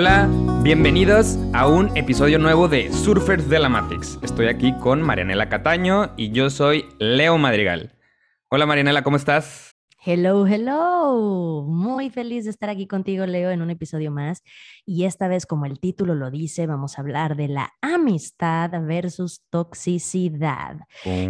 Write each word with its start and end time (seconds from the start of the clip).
Hola, 0.00 0.30
bienvenidos 0.62 1.36
a 1.52 1.66
un 1.66 1.96
episodio 1.96 2.38
nuevo 2.38 2.68
de 2.68 2.92
Surfers 2.92 3.48
de 3.48 3.58
la 3.58 3.68
Matrix. 3.68 4.16
Estoy 4.22 4.46
aquí 4.46 4.72
con 4.78 5.02
Marianela 5.02 5.48
Cataño 5.48 6.12
y 6.16 6.30
yo 6.30 6.50
soy 6.50 6.84
Leo 7.00 7.36
Madrigal. 7.36 7.98
Hola 8.48 8.64
Marianela, 8.64 9.02
¿cómo 9.02 9.16
estás? 9.16 9.74
Hello, 10.06 10.46
hello. 10.46 11.64
Muy 11.66 12.10
feliz 12.10 12.44
de 12.44 12.50
estar 12.50 12.70
aquí 12.70 12.86
contigo, 12.86 13.26
Leo, 13.26 13.50
en 13.50 13.60
un 13.60 13.70
episodio 13.70 14.12
más. 14.12 14.44
Y 14.86 15.02
esta 15.02 15.26
vez, 15.26 15.46
como 15.46 15.66
el 15.66 15.80
título 15.80 16.14
lo 16.14 16.30
dice, 16.30 16.68
vamos 16.68 16.96
a 16.96 17.00
hablar 17.00 17.34
de 17.34 17.48
la 17.48 17.72
amistad 17.82 18.70
versus 18.86 19.42
toxicidad. 19.50 20.76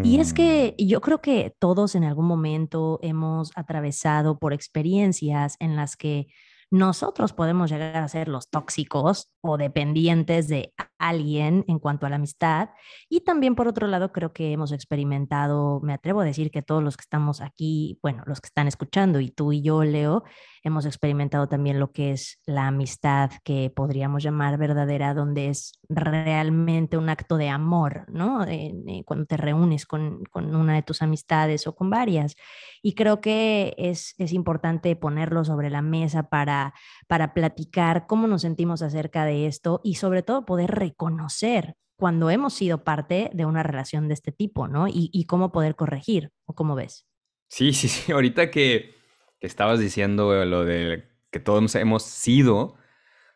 Y 0.04 0.20
es 0.20 0.34
que 0.34 0.74
yo 0.76 1.00
creo 1.00 1.22
que 1.22 1.56
todos 1.58 1.94
en 1.94 2.04
algún 2.04 2.26
momento 2.26 2.98
hemos 3.00 3.50
atravesado 3.56 4.38
por 4.38 4.52
experiencias 4.52 5.56
en 5.58 5.74
las 5.74 5.96
que 5.96 6.26
nosotros 6.70 7.32
podemos 7.32 7.70
llegar 7.70 7.96
a 7.96 8.08
ser 8.08 8.28
los 8.28 8.50
tóxicos 8.50 9.30
o 9.40 9.56
dependientes 9.56 10.48
de 10.48 10.74
alguien 10.98 11.64
en 11.68 11.78
cuanto 11.78 12.06
a 12.06 12.10
la 12.10 12.16
amistad. 12.16 12.70
Y 13.08 13.20
también, 13.20 13.54
por 13.54 13.68
otro 13.68 13.86
lado, 13.86 14.12
creo 14.12 14.32
que 14.32 14.52
hemos 14.52 14.72
experimentado, 14.72 15.80
me 15.80 15.94
atrevo 15.94 16.20
a 16.20 16.24
decir 16.24 16.50
que 16.50 16.62
todos 16.62 16.82
los 16.82 16.96
que 16.96 17.02
estamos 17.02 17.40
aquí, 17.40 17.98
bueno, 18.02 18.22
los 18.26 18.40
que 18.40 18.48
están 18.48 18.68
escuchando 18.68 19.20
y 19.20 19.30
tú 19.30 19.52
y 19.52 19.62
yo, 19.62 19.82
Leo, 19.84 20.24
hemos 20.62 20.86
experimentado 20.86 21.48
también 21.48 21.78
lo 21.78 21.92
que 21.92 22.12
es 22.12 22.38
la 22.46 22.66
amistad 22.66 23.30
que 23.44 23.70
podríamos 23.74 24.22
llamar 24.22 24.58
verdadera, 24.58 25.14
donde 25.14 25.48
es 25.48 25.72
realmente 25.88 26.96
un 26.96 27.08
acto 27.08 27.36
de 27.36 27.48
amor, 27.48 28.04
¿no? 28.08 28.44
cuando 29.04 29.26
te 29.26 29.36
reúnes 29.36 29.86
con, 29.86 30.24
con, 30.30 30.54
una 30.54 30.74
de 30.74 30.82
tus 30.82 31.02
amistades 31.02 31.66
o 31.66 31.74
con 31.74 31.90
varias. 31.90 32.34
Y 32.82 32.94
creo 32.94 33.20
que 33.20 33.74
es, 33.78 34.14
es 34.18 34.32
importante 34.32 34.94
ponerlo 34.96 35.44
sobre 35.44 35.70
la 35.70 35.82
mesa 35.82 36.28
para, 36.28 36.74
para 37.06 37.34
platicar 37.34 38.06
cómo 38.06 38.26
nos 38.26 38.42
sentimos 38.42 38.82
acerca 38.82 39.24
de 39.24 39.46
esto 39.46 39.80
y 39.84 39.94
sobre 39.94 40.22
todo 40.22 40.44
poder 40.44 40.70
reconocer 40.70 41.74
cuando 41.96 42.30
hemos 42.30 42.54
sido 42.54 42.84
parte 42.84 43.30
de 43.34 43.44
una 43.44 43.64
relación 43.64 44.06
de 44.06 44.14
este 44.14 44.30
tipo, 44.30 44.68
¿no? 44.68 44.86
Y, 44.86 45.10
y 45.12 45.24
cómo 45.24 45.50
poder 45.50 45.74
corregir, 45.74 46.30
¿o 46.46 46.54
cómo 46.54 46.76
ves? 46.76 47.06
Sí, 47.48 47.72
sí, 47.72 47.88
sí. 47.88 48.12
Ahorita 48.12 48.50
que, 48.50 48.97
que 49.40 49.46
estabas 49.46 49.80
diciendo 49.80 50.44
lo 50.44 50.64
de 50.64 51.04
que 51.30 51.40
todos 51.40 51.74
hemos 51.74 52.02
sido 52.04 52.76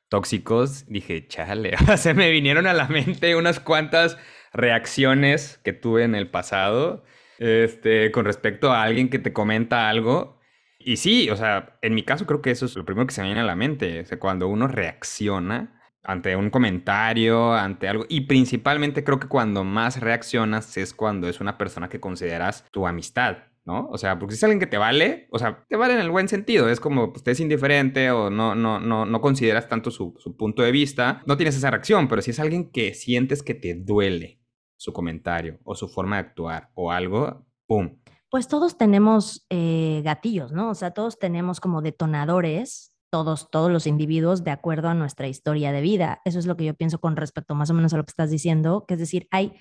tóxicos, 0.08 0.84
dije, 0.88 1.26
chale, 1.26 1.74
se 1.96 2.14
me 2.14 2.30
vinieron 2.30 2.66
a 2.66 2.74
la 2.74 2.86
mente 2.88 3.34
unas 3.36 3.60
cuantas 3.60 4.18
reacciones 4.52 5.58
que 5.64 5.72
tuve 5.72 6.04
en 6.04 6.14
el 6.14 6.28
pasado 6.28 7.04
este, 7.38 8.12
con 8.12 8.24
respecto 8.24 8.72
a 8.72 8.82
alguien 8.82 9.08
que 9.08 9.18
te 9.18 9.32
comenta 9.32 9.88
algo. 9.88 10.38
Y 10.78 10.96
sí, 10.98 11.30
o 11.30 11.36
sea, 11.36 11.78
en 11.82 11.94
mi 11.94 12.02
caso 12.02 12.26
creo 12.26 12.42
que 12.42 12.50
eso 12.50 12.66
es 12.66 12.76
lo 12.76 12.84
primero 12.84 13.06
que 13.06 13.14
se 13.14 13.22
me 13.22 13.28
viene 13.28 13.40
a 13.40 13.44
la 13.44 13.56
mente, 13.56 14.04
cuando 14.18 14.48
uno 14.48 14.68
reacciona 14.68 15.80
ante 16.02 16.36
un 16.36 16.50
comentario, 16.50 17.54
ante 17.54 17.88
algo. 17.88 18.04
Y 18.08 18.22
principalmente 18.22 19.04
creo 19.04 19.18
que 19.20 19.28
cuando 19.28 19.64
más 19.64 20.00
reaccionas 20.00 20.76
es 20.76 20.92
cuando 20.94 21.28
es 21.28 21.40
una 21.40 21.58
persona 21.58 21.88
que 21.88 22.00
consideras 22.00 22.66
tu 22.70 22.86
amistad, 22.86 23.38
¿no? 23.64 23.88
O 23.90 23.98
sea, 23.98 24.18
porque 24.18 24.34
si 24.34 24.38
es 24.38 24.44
alguien 24.44 24.60
que 24.60 24.66
te 24.66 24.78
vale, 24.78 25.28
o 25.30 25.38
sea, 25.38 25.64
te 25.68 25.76
vale 25.76 25.94
en 25.94 26.00
el 26.00 26.10
buen 26.10 26.28
sentido, 26.28 26.68
es 26.68 26.80
como 26.80 27.12
pues, 27.12 27.22
te 27.22 27.30
es 27.30 27.40
indiferente 27.40 28.10
o 28.10 28.30
no, 28.30 28.54
no, 28.54 28.80
no, 28.80 29.06
no 29.06 29.20
consideras 29.20 29.68
tanto 29.68 29.90
su, 29.90 30.14
su 30.18 30.36
punto 30.36 30.62
de 30.62 30.72
vista, 30.72 31.22
no 31.26 31.36
tienes 31.36 31.56
esa 31.56 31.70
reacción, 31.70 32.08
pero 32.08 32.22
si 32.22 32.30
es 32.32 32.40
alguien 32.40 32.70
que 32.70 32.94
sientes 32.94 33.42
que 33.42 33.54
te 33.54 33.74
duele 33.74 34.40
su 34.76 34.92
comentario 34.92 35.60
o 35.64 35.74
su 35.74 35.88
forma 35.88 36.16
de 36.16 36.28
actuar 36.28 36.70
o 36.74 36.90
algo, 36.90 37.46
¡pum! 37.66 37.98
Pues 38.30 38.48
todos 38.48 38.78
tenemos 38.78 39.46
eh, 39.50 40.00
gatillos, 40.04 40.52
¿no? 40.52 40.70
O 40.70 40.74
sea, 40.74 40.92
todos 40.92 41.18
tenemos 41.18 41.60
como 41.60 41.82
detonadores 41.82 42.92
todos, 43.12 43.50
todos 43.50 43.70
los 43.70 43.86
individuos 43.86 44.42
de 44.42 44.50
acuerdo 44.50 44.88
a 44.88 44.94
nuestra 44.94 45.28
historia 45.28 45.70
de 45.70 45.82
vida. 45.82 46.22
Eso 46.24 46.38
es 46.38 46.46
lo 46.46 46.56
que 46.56 46.64
yo 46.64 46.72
pienso 46.72 46.98
con 46.98 47.14
respecto 47.14 47.54
más 47.54 47.68
o 47.68 47.74
menos 47.74 47.92
a 47.92 47.98
lo 47.98 48.04
que 48.04 48.10
estás 48.10 48.30
diciendo, 48.30 48.86
que 48.88 48.94
es 48.94 49.00
decir, 49.00 49.28
hay 49.30 49.52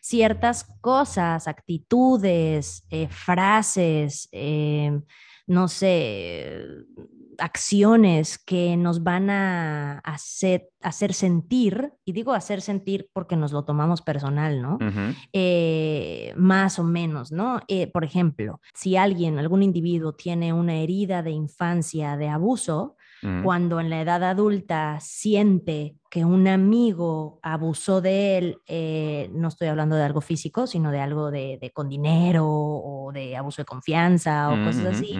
ciertas 0.00 0.64
cosas, 0.80 1.46
actitudes, 1.46 2.84
eh, 2.90 3.08
frases, 3.08 4.28
eh, 4.32 5.00
no 5.46 5.68
sé, 5.68 6.64
acciones 7.38 8.38
que 8.38 8.76
nos 8.76 9.02
van 9.02 9.30
a 9.30 9.98
hacer, 10.00 10.68
hacer 10.82 11.14
sentir, 11.14 11.92
y 12.04 12.12
digo 12.12 12.32
hacer 12.32 12.60
sentir 12.60 13.08
porque 13.12 13.36
nos 13.36 13.52
lo 13.52 13.64
tomamos 13.64 14.02
personal, 14.02 14.60
¿no? 14.60 14.78
Eh, 15.32 16.34
más 16.36 16.78
o 16.78 16.84
menos, 16.84 17.32
¿no? 17.32 17.60
por 17.92 18.04
ejemplo, 18.04 18.60
si 18.74 18.96
alguien, 18.96 19.38
algún 19.38 19.62
individuo 19.62 20.12
tiene 20.12 20.52
una 20.52 20.76
herida 20.76 21.22
de 21.22 21.30
infancia 21.30 22.16
de 22.16 22.28
abuso, 22.28 22.96
cuando 23.42 23.80
en 23.80 23.90
la 23.90 24.00
edad 24.00 24.24
adulta 24.24 24.98
siente 25.00 25.96
que 26.10 26.24
un 26.24 26.48
amigo 26.48 27.38
abusó 27.42 28.00
de 28.00 28.38
él, 28.38 28.58
eh, 28.66 29.30
no 29.32 29.48
estoy 29.48 29.68
hablando 29.68 29.96
de 29.96 30.02
algo 30.02 30.20
físico, 30.20 30.66
sino 30.66 30.90
de 30.90 31.00
algo 31.00 31.30
de, 31.30 31.70
con 31.74 31.88
dinero 31.88 32.46
o 32.48 33.12
de 33.12 33.36
abuso 33.36 33.62
de 33.62 33.66
confianza 33.66 34.50
o 34.50 34.64
cosas 34.64 34.86
así, 34.86 35.16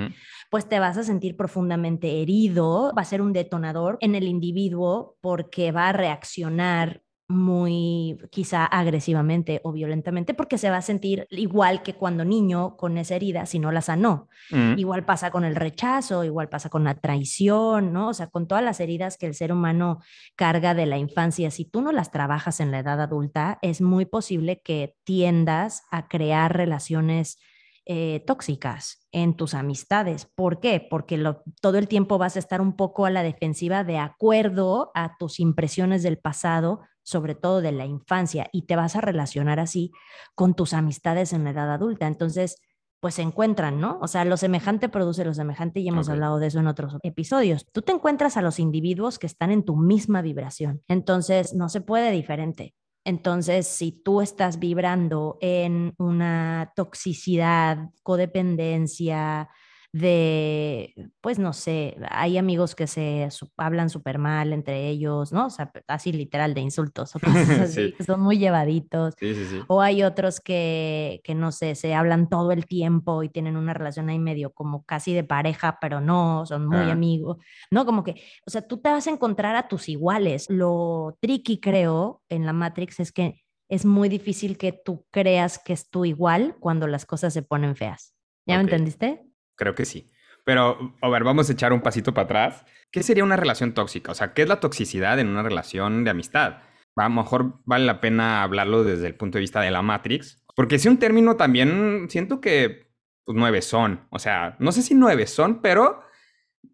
pues 0.50 0.68
te 0.68 0.80
vas 0.80 0.96
a 0.96 1.04
sentir 1.04 1.36
profundamente 1.36 2.22
herido, 2.22 2.92
va 2.96 3.02
a 3.02 3.04
ser 3.04 3.22
un 3.22 3.32
detonador 3.32 3.98
en 4.00 4.14
el 4.14 4.24
individuo 4.24 5.16
porque 5.20 5.70
va 5.70 5.90
a 5.90 5.92
reaccionar 5.92 7.02
muy 7.30 8.18
quizá 8.30 8.66
agresivamente 8.66 9.60
o 9.62 9.70
violentamente 9.70 10.34
porque 10.34 10.58
se 10.58 10.68
va 10.68 10.78
a 10.78 10.82
sentir 10.82 11.28
igual 11.30 11.82
que 11.82 11.94
cuando 11.94 12.24
niño 12.24 12.76
con 12.76 12.98
esa 12.98 13.14
herida 13.14 13.46
si 13.46 13.60
no 13.60 13.70
la 13.70 13.82
sanó. 13.82 14.28
Mm. 14.50 14.78
Igual 14.78 15.04
pasa 15.04 15.30
con 15.30 15.44
el 15.44 15.54
rechazo, 15.54 16.24
igual 16.24 16.48
pasa 16.48 16.68
con 16.68 16.82
la 16.82 16.96
traición, 16.96 17.92
¿no? 17.92 18.08
O 18.08 18.14
sea, 18.14 18.26
con 18.26 18.48
todas 18.48 18.64
las 18.64 18.80
heridas 18.80 19.16
que 19.16 19.26
el 19.26 19.34
ser 19.34 19.52
humano 19.52 20.00
carga 20.34 20.74
de 20.74 20.86
la 20.86 20.98
infancia, 20.98 21.52
si 21.52 21.64
tú 21.64 21.82
no 21.82 21.92
las 21.92 22.10
trabajas 22.10 22.58
en 22.58 22.72
la 22.72 22.80
edad 22.80 23.00
adulta, 23.00 23.58
es 23.62 23.80
muy 23.80 24.06
posible 24.06 24.60
que 24.60 24.96
tiendas 25.04 25.84
a 25.92 26.08
crear 26.08 26.56
relaciones 26.56 27.38
eh, 27.86 28.22
tóxicas 28.26 29.08
en 29.10 29.34
tus 29.34 29.54
amistades. 29.54 30.26
¿Por 30.26 30.60
qué? 30.60 30.86
Porque 30.88 31.20
todo 31.60 31.78
el 31.78 31.88
tiempo 31.88 32.18
vas 32.18 32.36
a 32.36 32.38
estar 32.38 32.60
un 32.60 32.76
poco 32.76 33.06
a 33.06 33.10
la 33.10 33.22
defensiva 33.22 33.84
de 33.84 33.98
acuerdo 33.98 34.90
a 34.94 35.16
tus 35.18 35.40
impresiones 35.40 36.02
del 36.02 36.18
pasado, 36.18 36.82
sobre 37.02 37.34
todo 37.34 37.60
de 37.60 37.72
la 37.72 37.86
infancia, 37.86 38.48
y 38.52 38.62
te 38.62 38.76
vas 38.76 38.96
a 38.96 39.00
relacionar 39.00 39.60
así 39.60 39.92
con 40.34 40.54
tus 40.54 40.72
amistades 40.72 41.32
en 41.32 41.44
la 41.44 41.50
edad 41.50 41.72
adulta. 41.72 42.06
Entonces, 42.06 42.56
pues 43.00 43.14
se 43.14 43.22
encuentran, 43.22 43.80
¿no? 43.80 43.98
O 44.02 44.08
sea, 44.08 44.24
lo 44.24 44.36
semejante 44.36 44.88
produce 44.90 45.24
lo 45.24 45.32
semejante 45.32 45.80
y 45.80 45.88
hemos 45.88 46.10
hablado 46.10 46.38
de 46.38 46.48
eso 46.48 46.60
en 46.60 46.66
otros 46.66 46.96
episodios. 47.02 47.66
Tú 47.72 47.80
te 47.80 47.92
encuentras 47.92 48.36
a 48.36 48.42
los 48.42 48.58
individuos 48.58 49.18
que 49.18 49.26
están 49.26 49.50
en 49.50 49.64
tu 49.64 49.76
misma 49.76 50.20
vibración. 50.20 50.82
Entonces, 50.86 51.54
no 51.54 51.70
se 51.70 51.80
puede 51.80 52.10
diferente. 52.10 52.74
Entonces, 53.04 53.66
si 53.66 53.92
tú 53.92 54.20
estás 54.20 54.58
vibrando 54.58 55.38
en 55.40 55.94
una 55.96 56.72
toxicidad, 56.76 57.88
codependencia, 58.02 59.48
de, 59.92 60.94
pues 61.20 61.40
no 61.40 61.52
sé, 61.52 61.96
hay 62.10 62.38
amigos 62.38 62.76
que 62.76 62.86
se 62.86 63.28
hablan 63.56 63.90
súper 63.90 64.18
mal 64.18 64.52
entre 64.52 64.88
ellos, 64.88 65.32
¿no? 65.32 65.46
O 65.46 65.50
sea, 65.50 65.72
así 65.88 66.12
literal 66.12 66.54
de 66.54 66.60
insultos 66.60 67.16
o 67.16 67.20
cosas 67.20 67.50
así, 67.60 67.94
son 68.06 68.20
muy 68.20 68.38
llevaditos. 68.38 69.14
Sí, 69.18 69.34
sí, 69.34 69.60
o 69.66 69.80
hay 69.80 70.04
otros 70.04 70.40
que, 70.40 71.20
que, 71.24 71.34
no 71.34 71.50
sé, 71.50 71.74
se 71.74 71.94
hablan 71.94 72.28
todo 72.28 72.52
el 72.52 72.66
tiempo 72.66 73.24
y 73.24 73.28
tienen 73.28 73.56
una 73.56 73.74
relación 73.74 74.08
ahí 74.08 74.18
medio 74.18 74.52
como 74.52 74.84
casi 74.84 75.12
de 75.12 75.24
pareja, 75.24 75.78
pero 75.80 76.00
no, 76.00 76.46
son 76.46 76.66
muy 76.66 76.88
amigos, 76.90 77.38
¿no? 77.70 77.84
Como 77.84 78.04
que, 78.04 78.22
o 78.46 78.50
sea, 78.50 78.62
tú 78.62 78.78
te 78.78 78.90
vas 78.90 79.06
a 79.08 79.10
encontrar 79.10 79.56
a 79.56 79.66
tus 79.66 79.88
iguales. 79.88 80.46
Lo 80.48 81.16
tricky, 81.20 81.58
creo, 81.58 82.22
en 82.28 82.46
la 82.46 82.52
Matrix 82.52 83.00
es 83.00 83.12
que 83.12 83.42
es 83.68 83.84
muy 83.84 84.08
difícil 84.08 84.56
que 84.56 84.72
tú 84.72 85.06
creas 85.10 85.58
que 85.58 85.72
es 85.72 85.90
tu 85.90 86.04
igual 86.04 86.56
cuando 86.60 86.86
las 86.86 87.06
cosas 87.06 87.32
se 87.32 87.42
ponen 87.42 87.76
feas. 87.76 88.14
¿Ya 88.46 88.56
me 88.56 88.62
entendiste? 88.62 89.29
Creo 89.60 89.74
que 89.74 89.84
sí. 89.84 90.10
Pero, 90.46 90.96
a 91.02 91.08
ver, 91.10 91.22
vamos 91.22 91.50
a 91.50 91.52
echar 91.52 91.74
un 91.74 91.82
pasito 91.82 92.14
para 92.14 92.24
atrás. 92.24 92.64
¿Qué 92.90 93.02
sería 93.02 93.24
una 93.24 93.36
relación 93.36 93.74
tóxica? 93.74 94.10
O 94.10 94.14
sea, 94.14 94.32
¿qué 94.32 94.40
es 94.40 94.48
la 94.48 94.58
toxicidad 94.58 95.18
en 95.18 95.28
una 95.28 95.42
relación 95.42 96.02
de 96.02 96.10
amistad? 96.10 96.62
A 96.96 97.04
lo 97.04 97.10
mejor 97.10 97.60
vale 97.66 97.84
la 97.84 98.00
pena 98.00 98.42
hablarlo 98.42 98.84
desde 98.84 99.06
el 99.06 99.16
punto 99.16 99.36
de 99.36 99.42
vista 99.42 99.60
de 99.60 99.70
la 99.70 99.82
Matrix. 99.82 100.42
Porque 100.56 100.76
es 100.76 100.86
un 100.86 100.98
término 100.98 101.36
también, 101.36 102.06
siento 102.08 102.40
que, 102.40 102.90
pues, 103.26 103.36
nueve 103.36 103.60
son. 103.60 104.06
O 104.08 104.18
sea, 104.18 104.56
no 104.60 104.72
sé 104.72 104.80
si 104.80 104.94
nueve 104.94 105.26
son, 105.26 105.60
pero 105.60 106.00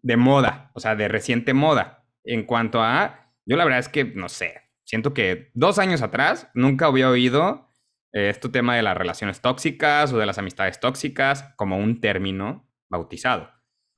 de 0.01 0.15
moda. 0.15 0.71
O 0.73 0.79
sea, 0.79 0.95
de 0.95 1.09
reciente 1.09 1.53
moda. 1.53 2.05
En 2.23 2.43
cuanto 2.43 2.81
a, 2.81 3.33
yo 3.45 3.57
la 3.57 3.65
verdad 3.65 3.79
es 3.79 3.89
que, 3.89 4.05
no 4.05 4.29
sé, 4.29 4.61
siento 4.85 5.13
que 5.13 5.51
dos 5.55 5.77
años 5.77 6.01
atrás 6.01 6.49
nunca 6.53 6.85
había 6.85 7.09
oído 7.09 7.69
eh, 8.13 8.29
este 8.29 8.47
tema 8.47 8.77
de 8.77 8.81
las 8.81 8.95
relaciones 8.95 9.41
tóxicas 9.41 10.13
o 10.13 10.17
de 10.17 10.25
las 10.25 10.37
amistades 10.37 10.79
tóxicas 10.79 11.53
como 11.57 11.77
un 11.77 11.99
término 11.99 12.66
bautizado. 12.89 13.49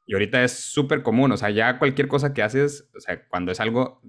Y 0.06 0.14
ahorita 0.14 0.44
es 0.44 0.54
súper 0.54 1.04
común, 1.04 1.32
o 1.32 1.38
sea, 1.38 1.52
ya 1.52 1.78
cualquier 1.78 2.08
cosa 2.08 2.34
que 2.34 2.42
haces, 2.42 2.90
o 2.98 3.00
sea, 3.00 3.28
cuando 3.28 3.52
es 3.52 3.60
algo, 3.60 4.02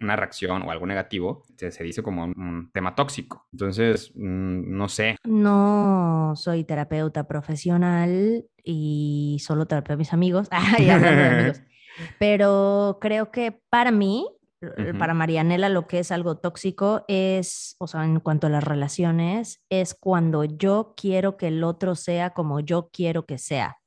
una 0.00 0.16
reacción 0.16 0.62
o 0.62 0.72
algo 0.72 0.86
negativo, 0.86 1.44
se, 1.56 1.84
dice 1.84 2.02
como 2.02 2.24
un, 2.24 2.70
tema 2.72 2.96
tóxico. 2.96 3.46
Entonces, 3.52 4.10
mm, 4.16 4.76
no 4.76 4.88
sé. 4.88 5.16
No 5.22 6.32
soy 6.34 6.64
terapeuta 6.64 7.28
profesional 7.28 8.44
y 8.64 9.38
solo 9.40 9.66
terapeo 9.66 9.94
a 9.94 9.98
mis 9.98 10.12
amigos. 10.12 10.48
Pero 12.18 12.98
creo 13.00 13.30
que 13.30 13.56
para 13.70 13.92
mí 13.92 14.26
Ujú. 14.62 14.98
para 14.98 15.14
Marianela 15.14 15.68
lo 15.68 15.86
que 15.86 15.98
es 15.98 16.10
algo 16.10 16.38
tóxico 16.38 17.04
es, 17.08 17.76
o 17.78 17.86
sea, 17.86 18.04
en 18.04 18.20
cuanto 18.20 18.46
a 18.46 18.50
las 18.50 18.64
relaciones, 18.64 19.62
es 19.68 19.94
cuando 19.94 20.44
yo 20.44 20.94
quiero 20.96 21.36
que 21.36 21.48
el 21.48 21.62
otro 21.62 21.94
sea 21.94 22.30
como 22.30 22.60
yo 22.60 22.88
quiero 22.92 23.26
que 23.26 23.38
sea, 23.38 23.78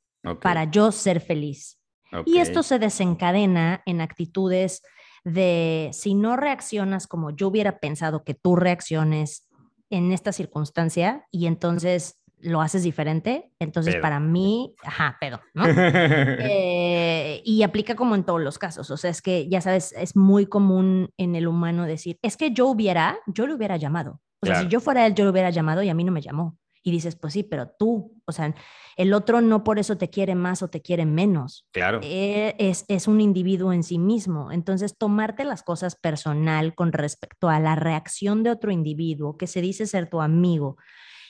Para 0.42 0.66
yo 0.66 0.92
ser 0.92 1.22
feliz. 1.22 1.80
Y 2.26 2.40
esto 2.40 2.64
se 2.64 2.80
desencadena 2.80 3.84
en 3.86 4.02
actitudes 4.02 4.82
de 5.24 5.90
si 5.94 6.16
no 6.16 6.38
reaccionas 6.38 7.08
como 7.08 7.32
yo 7.32 7.50
hubiera 7.50 7.80
pensado 7.80 8.24
que 8.24 8.34
tú 8.34 8.56
reacciones 8.56 9.48
en 9.90 10.12
esta 10.12 10.32
circunstancia 10.32 11.26
y 11.32 11.46
entonces 11.46 12.20
lo 12.42 12.62
haces 12.62 12.84
diferente, 12.84 13.52
entonces 13.60 13.96
Pedo. 13.96 14.02
para 14.02 14.20
mí, 14.20 14.74
ajá, 14.84 15.18
pedo, 15.20 15.42
¿no? 15.54 15.64
Eh, 16.52 17.42
y 17.44 17.64
aplica 17.64 17.96
como 17.96 18.16
en 18.16 18.24
todos 18.24 18.42
los 18.42 18.58
casos, 18.58 18.90
o 18.92 18.98
sea, 18.98 19.10
es 19.10 19.22
que 19.22 19.48
ya 19.50 19.62
sabes, 19.62 19.94
es 19.94 20.16
muy 20.16 20.46
común 20.46 21.10
en 21.18 21.36
el 21.36 21.48
humano 21.48 21.86
decir, 21.86 22.18
es 22.22 22.38
que 22.38 22.52
yo 22.52 22.68
hubiera, 22.68 23.20
yo 23.28 23.46
le 23.46 23.54
hubiera 23.54 23.78
llamado. 23.78 24.22
O 24.42 24.46
sea, 24.46 24.62
si 24.62 24.68
yo 24.68 24.80
fuera 24.80 25.06
él, 25.06 25.16
yo 25.16 25.26
le 25.26 25.32
hubiera 25.32 25.50
llamado 25.50 25.84
y 25.84 25.90
a 25.90 25.94
mí 25.94 26.06
no 26.06 26.14
me 26.14 26.22
llamó. 26.22 26.58
Y 26.84 26.92
dices, 26.92 27.16
pues 27.16 27.34
sí, 27.34 27.44
pero 27.44 27.70
tú, 27.78 28.16
o 28.26 28.32
sea, 28.32 28.56
el 28.96 29.14
otro 29.14 29.42
no 29.42 29.64
por 29.64 29.80
eso 29.80 29.98
te 29.98 30.10
quiere 30.10 30.36
más 30.36 30.62
o 30.64 30.70
te 30.70 30.82
quiere 30.82 31.06
menos. 31.06 31.68
Claro. 31.72 32.00
Eh, 32.04 32.56
es, 32.58 32.86
es 32.88 33.08
un 33.08 33.22
individuo 33.22 33.74
en 33.74 33.84
sí 33.84 33.98
mismo. 33.98 34.52
Entonces, 34.52 34.98
tomarte 34.98 35.44
las 35.44 35.64
cosas 35.64 35.96
personal 35.96 36.76
con 36.76 36.92
respecto 36.92 37.50
a 37.50 37.60
la 37.60 37.76
reacción 37.76 38.44
de 38.44 38.52
otro 38.52 38.72
individuo 38.72 39.38
que 39.38 39.48
se 39.48 39.62
dice 39.62 39.88
ser 39.88 40.10
tu 40.10 40.22
amigo 40.22 40.78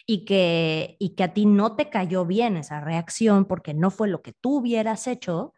y 0.05 0.25
que, 0.25 0.97
y 0.99 1.09
que 1.09 1.23
a 1.23 1.33
ti 1.33 1.45
no 1.45 1.75
te 1.75 1.89
cayó 1.89 2.25
bien 2.25 2.57
esa 2.57 2.81
reacción 2.81 3.45
porque 3.45 3.75
no 3.75 3.91
fue 3.91 4.07
lo 4.07 4.23
que 4.23 4.33
tú 4.33 4.57
hubieras 4.57 5.05
hecho 5.05 5.53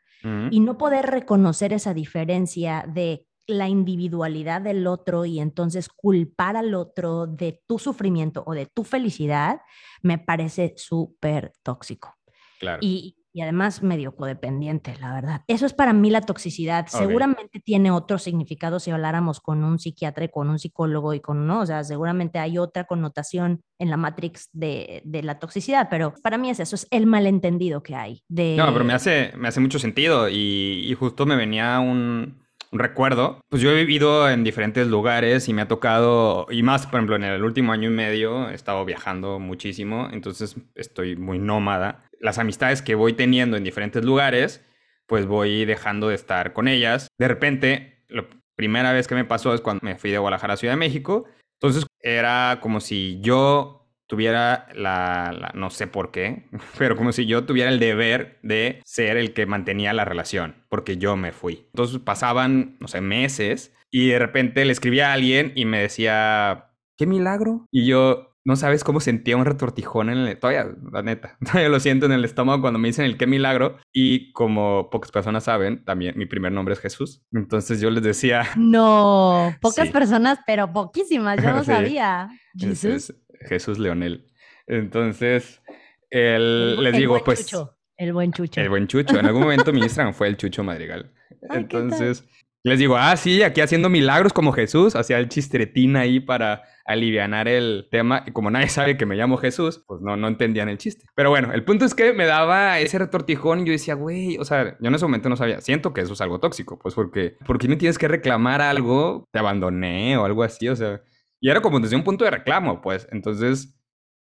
y 0.51 0.59
no 0.59 0.77
poder 0.77 1.07
reconocer 1.07 1.73
esa 1.73 1.95
diferencia 1.95 2.85
de 2.87 3.25
la 3.47 3.67
individualidad 3.67 4.61
del 4.61 4.87
otro 4.87 5.25
y 5.25 5.39
entonces 5.39 5.89
culpar 5.89 6.55
al 6.57 6.73
otro 6.73 7.27
de 7.27 7.61
tu 7.67 7.79
sufrimiento 7.79 8.43
o 8.45 8.53
de 8.53 8.65
tu 8.65 8.83
felicidad, 8.83 9.61
me 10.01 10.17
parece 10.17 10.73
súper 10.77 11.53
tóxico 11.63 12.15
Claro. 12.59 12.77
y, 12.81 13.17
y 13.33 13.41
además 13.41 13.81
medio 13.81 14.15
codependiente, 14.15 14.95
la 14.99 15.13
verdad. 15.13 15.41
Eso 15.47 15.65
es 15.65 15.73
para 15.73 15.93
mí 15.93 16.09
la 16.09 16.21
toxicidad. 16.21 16.87
Seguramente 16.87 17.59
tiene 17.59 17.89
otro 17.89 18.17
significado 18.17 18.79
si 18.79 18.91
habláramos 18.91 19.39
con 19.39 19.63
un 19.63 19.79
psiquiatra, 19.79 20.25
y 20.25 20.29
con 20.29 20.49
un 20.49 20.59
psicólogo 20.59 21.13
y 21.13 21.21
con, 21.21 21.47
¿no? 21.47 21.61
O 21.61 21.65
sea, 21.65 21.83
seguramente 21.83 22.39
hay 22.39 22.57
otra 22.57 22.83
connotación 22.83 23.63
en 23.79 23.89
la 23.89 23.97
Matrix 23.97 24.49
de, 24.51 25.01
de 25.05 25.23
la 25.23 25.39
toxicidad, 25.39 25.87
pero 25.89 26.13
para 26.21 26.37
mí 26.37 26.49
es 26.49 26.59
eso, 26.59 26.75
es 26.75 26.87
el 26.91 27.05
malentendido 27.05 27.81
que 27.81 27.95
hay. 27.95 28.21
De... 28.27 28.55
No, 28.57 28.71
pero 28.73 28.83
me 28.85 28.93
hace, 28.93 29.31
me 29.37 29.47
hace 29.47 29.59
mucho 29.59 29.79
sentido 29.79 30.27
y, 30.29 30.83
y 30.85 30.93
justo 30.93 31.25
me 31.25 31.35
venía 31.35 31.79
un 31.79 32.40
recuerdo. 32.79 33.41
Pues 33.49 33.61
yo 33.61 33.71
he 33.71 33.75
vivido 33.75 34.29
en 34.29 34.43
diferentes 34.43 34.87
lugares 34.87 35.47
y 35.49 35.53
me 35.53 35.61
ha 35.61 35.67
tocado, 35.67 36.47
y 36.49 36.63
más, 36.63 36.87
por 36.87 36.95
ejemplo, 36.95 37.15
en 37.15 37.23
el 37.23 37.43
último 37.43 37.71
año 37.71 37.89
y 37.89 37.93
medio 37.93 38.49
he 38.49 38.55
estado 38.55 38.83
viajando 38.85 39.39
muchísimo, 39.39 40.09
entonces 40.11 40.55
estoy 40.75 41.15
muy 41.15 41.39
nómada. 41.39 42.09
Las 42.19 42.37
amistades 42.37 42.81
que 42.81 42.95
voy 42.95 43.13
teniendo 43.13 43.57
en 43.57 43.63
diferentes 43.63 44.05
lugares, 44.05 44.65
pues 45.07 45.25
voy 45.25 45.65
dejando 45.65 46.09
de 46.09 46.15
estar 46.15 46.53
con 46.53 46.67
ellas. 46.67 47.07
De 47.17 47.27
repente, 47.27 48.05
la 48.07 48.25
primera 48.55 48.93
vez 48.93 49.07
que 49.07 49.15
me 49.15 49.25
pasó 49.25 49.53
es 49.53 49.61
cuando 49.61 49.81
me 49.83 49.97
fui 49.97 50.11
de 50.11 50.17
Guadalajara 50.17 50.53
a 50.53 50.57
Ciudad 50.57 50.73
de 50.73 50.79
México. 50.79 51.25
Entonces 51.59 51.85
era 51.99 52.59
como 52.61 52.79
si 52.79 53.19
yo 53.21 53.80
tuviera 54.11 54.67
la, 54.75 55.33
la- 55.39 55.51
no 55.55 55.69
sé 55.69 55.87
por 55.87 56.11
qué, 56.11 56.49
pero 56.77 56.97
como 56.97 57.13
si 57.13 57.25
yo 57.25 57.45
tuviera 57.45 57.71
el 57.71 57.79
deber 57.79 58.39
de 58.43 58.81
ser 58.83 59.15
el 59.15 59.31
que 59.33 59.45
mantenía 59.45 59.93
la 59.93 60.03
relación, 60.03 60.55
porque 60.67 60.97
yo 60.97 61.15
me 61.15 61.31
fui. 61.31 61.67
Entonces 61.67 61.99
pasaban, 61.99 62.75
no 62.81 62.89
sé, 62.89 62.99
meses 62.99 63.73
y 63.89 64.09
de 64.09 64.19
repente 64.19 64.65
le 64.65 64.73
escribía 64.73 65.11
a 65.11 65.13
alguien 65.13 65.53
y 65.55 65.63
me 65.63 65.79
decía, 65.79 66.71
qué 66.97 67.07
milagro. 67.07 67.67
Y 67.71 67.85
yo, 67.85 68.35
no 68.43 68.57
sabes 68.57 68.83
cómo 68.83 68.99
sentía 68.99 69.37
un 69.37 69.45
retortijón 69.45 70.09
en 70.09 70.17
el, 70.17 70.37
todavía, 70.39 70.67
la 70.91 71.03
neta, 71.03 71.37
todavía 71.45 71.69
lo 71.69 71.79
siento 71.79 72.05
en 72.05 72.11
el 72.11 72.25
estómago 72.25 72.59
cuando 72.61 72.79
me 72.79 72.89
dicen 72.89 73.05
el 73.05 73.15
qué 73.15 73.27
milagro. 73.27 73.77
Y 73.93 74.33
como 74.33 74.89
pocas 74.89 75.11
personas 75.11 75.45
saben, 75.45 75.85
también 75.85 76.17
mi 76.17 76.25
primer 76.25 76.51
nombre 76.51 76.73
es 76.73 76.81
Jesús. 76.81 77.23
Entonces 77.31 77.79
yo 77.79 77.89
les 77.91 78.03
decía, 78.03 78.45
No, 78.57 79.55
pocas 79.61 79.87
Sí. 79.87 79.93
personas, 79.93 80.39
pero 80.45 80.73
poquísimas, 80.73 81.41
yo 81.41 81.43
no 81.53 81.63
Sí. 81.63 81.71
sabía. 81.71 82.27
Jesús. 82.57 83.13
Es 83.41 83.49
Jesús 83.49 83.79
Leonel. 83.79 84.27
Entonces, 84.67 85.61
él, 86.09 86.75
El- 86.77 86.83
les 86.83 86.93
el 86.93 86.99
digo, 86.99 87.13
buen 87.13 87.23
pues, 87.23 87.45
Chucho, 87.45 87.77
el 87.97 88.13
buen 88.13 88.31
chucho. 88.33 88.61
el 88.61 88.69
buen 88.69 88.87
Chucho. 88.87 89.19
En 89.19 89.25
algún 89.25 89.41
momento 89.43 89.71
mi 89.73 89.81
Instagram 89.81 90.13
fue 90.13 90.27
el 90.27 90.37
Chucho 90.37 90.63
Madrigal. 90.63 91.11
Entonces, 91.49 92.27
les 92.63 92.77
digo, 92.79 92.95
ah, 92.97 93.15
sí, 93.17 93.41
aquí 93.43 93.61
haciendo 93.61 93.89
milagros 93.89 94.33
como 94.33 94.51
Jesús, 94.51 94.95
hacía 94.95 95.17
el 95.17 95.29
chistretín 95.29 95.95
ahí 95.95 96.19
para 96.19 96.63
alivianar 96.85 97.47
el 97.47 97.87
tema. 97.89 98.23
Y 98.27 98.31
como 98.31 98.51
nadie 98.51 98.69
sabe 98.69 98.97
que 98.97 99.05
me 99.05 99.15
llamo 99.15 99.37
Jesús, 99.37 99.83
pues 99.87 100.01
no, 100.01 100.15
no 100.17 100.27
entendían 100.27 100.69
el 100.69 100.77
chiste. 100.77 101.05
Pero 101.15 101.29
bueno, 101.31 101.51
el 101.53 101.63
punto 101.63 101.85
es 101.85 101.95
que 101.95 102.13
me 102.13 102.25
daba 102.25 102.79
ese 102.79 102.99
retortijón 102.99 103.61
y 103.61 103.65
yo 103.65 103.71
decía, 103.71 103.95
güey, 103.95 104.37
o 104.37 104.45
sea, 104.45 104.77
yo 104.79 104.87
en 104.87 104.95
ese 104.95 105.05
momento 105.05 105.29
no 105.29 105.35
sabía, 105.37 105.61
siento 105.61 105.93
que 105.93 106.01
eso 106.01 106.13
es 106.13 106.21
algo 106.21 106.39
tóxico, 106.39 106.77
pues 106.77 106.93
porque, 106.93 107.35
¿por 107.47 107.57
qué 107.57 107.67
me 107.67 107.77
tienes 107.77 107.97
que 107.97 108.07
reclamar 108.07 108.61
algo? 108.61 109.27
Te 109.31 109.39
abandoné 109.39 110.17
o 110.17 110.25
algo 110.25 110.43
así, 110.43 110.69
o 110.69 110.75
sea, 110.75 111.01
y 111.41 111.49
era 111.49 111.61
como 111.61 111.79
desde 111.79 111.95
un 111.97 112.03
punto 112.03 112.23
de 112.23 112.31
reclamo, 112.31 112.81
pues, 112.81 113.07
entonces... 113.11 113.75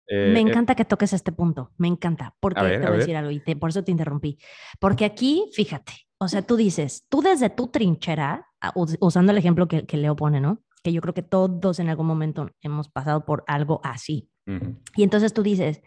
eh, 0.08 0.32
Me 0.32 0.38
eh, 0.40 0.43
encanta 0.43 0.75
que 0.75 0.84
toques 0.84 1.12
este 1.12 1.32
punto, 1.32 1.70
me 1.78 1.87
encanta, 1.88 2.34
porque 2.40 2.61
A 2.61 2.64
ver, 2.64 2.81
te 2.81 2.87
a 2.87 2.88
voy 2.88 2.88
a 2.88 2.90
ver. 2.93 3.00
decir 3.00 3.17
algo 3.17 3.31
y 3.31 3.40
te- 3.40 3.56
por 3.56 3.70
eso 3.70 3.84
te 3.84 3.93
interrumpí. 3.93 4.38
Porque 4.81 5.05
aquí, 5.05 5.50
fíjate, 5.55 5.93
o 6.19 6.26
sea, 6.28 6.43
tú 6.43 6.56
dices, 6.56 7.06
tú 7.08 7.22
desde 7.22 7.50
tu 7.50 7.69
trinchera, 7.69 8.46
a- 8.61 8.72
us- 8.75 8.96
usando 9.00 9.32
el 9.32 9.38
ejemplo 9.38 9.69
que, 9.69 9.87
que 9.87 9.96
Leo 9.96 10.17
pone, 10.17 10.40
¿no? 10.40 10.61
Que 10.82 10.93
yo 10.93 11.00
creo 11.02 11.14
que 11.14 11.22
todos 11.22 11.78
en 11.78 11.88
algún 11.90 12.06
momento 12.06 12.49
hemos 12.62 12.88
pasado 12.88 13.25
por 13.26 13.44
algo 13.46 13.81
así. 13.84 14.31
ujú, 14.46 14.76
Y 14.96 15.02
entonces 15.02 15.32
tú 15.34 15.43
dices, 15.43 15.82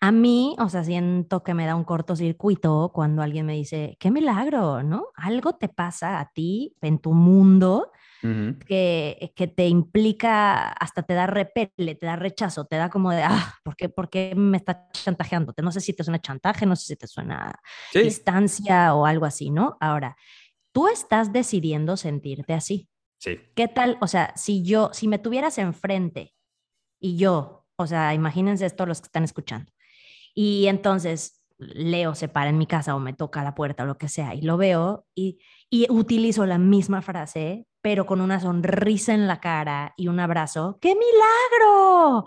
a 0.00 0.10
mí, 0.12 0.56
o 0.58 0.68
sea, 0.68 0.84
siento 0.84 1.42
que 1.44 1.54
me 1.54 1.64
da 1.66 1.76
un 1.76 1.84
cortocircuito 1.84 2.90
cuando 2.92 3.22
alguien 3.22 3.46
me 3.46 3.54
dice, 3.54 3.96
qué 4.00 4.10
milagro, 4.10 4.82
¿no? 4.82 5.06
Algo 5.14 5.54
te 5.54 5.68
pasa 5.68 6.18
a 6.20 6.30
ti 6.32 6.74
en 6.80 6.98
tu 6.98 7.12
mundo 7.14 7.90
que, 8.66 9.32
que 9.34 9.46
te 9.48 9.66
implica, 9.68 10.68
hasta 10.72 11.02
te 11.02 11.14
da 11.14 11.26
repele, 11.26 11.94
te 11.96 12.06
da 12.06 12.16
rechazo, 12.16 12.64
te 12.66 12.76
da 12.76 12.88
como 12.90 13.10
de, 13.10 13.22
ah, 13.22 13.54
¿por 13.64 13.76
qué, 13.76 13.88
por 13.88 14.10
qué 14.10 14.34
me 14.36 14.56
está 14.58 14.88
chantajeando? 14.92 15.52
No 15.62 15.72
sé 15.72 15.80
si 15.80 15.92
te 15.92 16.04
suena 16.04 16.20
chantaje, 16.20 16.66
no 16.66 16.76
sé 16.76 16.86
si 16.86 16.96
te 16.96 17.06
suena 17.06 17.54
Sí, 17.90 18.00
distancia 18.00 18.94
o 18.94 19.06
algo 19.06 19.26
así, 19.26 19.50
¿no? 19.50 19.76
Ahora, 19.80 20.16
tú 20.72 20.88
estás 20.88 21.32
decidiendo 21.32 21.96
sentirte 21.96 22.54
así. 22.54 22.88
sí, 23.18 23.38
¿Qué 23.54 23.68
tal? 23.68 23.98
O 24.00 24.06
sea, 24.06 24.32
si 24.36 24.62
yo, 24.62 24.90
si 24.92 25.08
me 25.08 25.18
tuvieras 25.18 25.58
enfrente 25.58 26.34
y 27.00 27.16
yo, 27.16 27.66
o 27.76 27.86
sea, 27.86 28.14
imagínense 28.14 28.66
esto 28.66 28.86
los 28.86 29.00
que 29.00 29.06
están 29.06 29.24
escuchando, 29.24 29.72
y 30.34 30.66
entonces 30.68 31.44
Leo 31.58 32.14
se 32.14 32.28
para 32.28 32.50
en 32.50 32.58
mi 32.58 32.66
casa 32.66 32.94
o 32.96 33.00
me 33.00 33.12
toca 33.12 33.42
la 33.44 33.54
puerta 33.54 33.84
o 33.84 33.86
lo 33.86 33.98
que 33.98 34.08
sea, 34.08 34.34
y 34.34 34.42
lo 34.42 34.56
veo 34.56 35.06
y, 35.14 35.40
y 35.70 35.86
utilizo 35.90 36.46
la 36.46 36.58
misma 36.58 37.02
frase, 37.02 37.66
pero 37.82 38.06
con 38.06 38.20
una 38.20 38.40
sonrisa 38.40 39.12
en 39.12 39.26
la 39.26 39.40
cara 39.40 39.92
y 39.96 40.08
un 40.08 40.20
abrazo, 40.20 40.78
¡qué 40.80 40.94
milagro! 40.94 42.24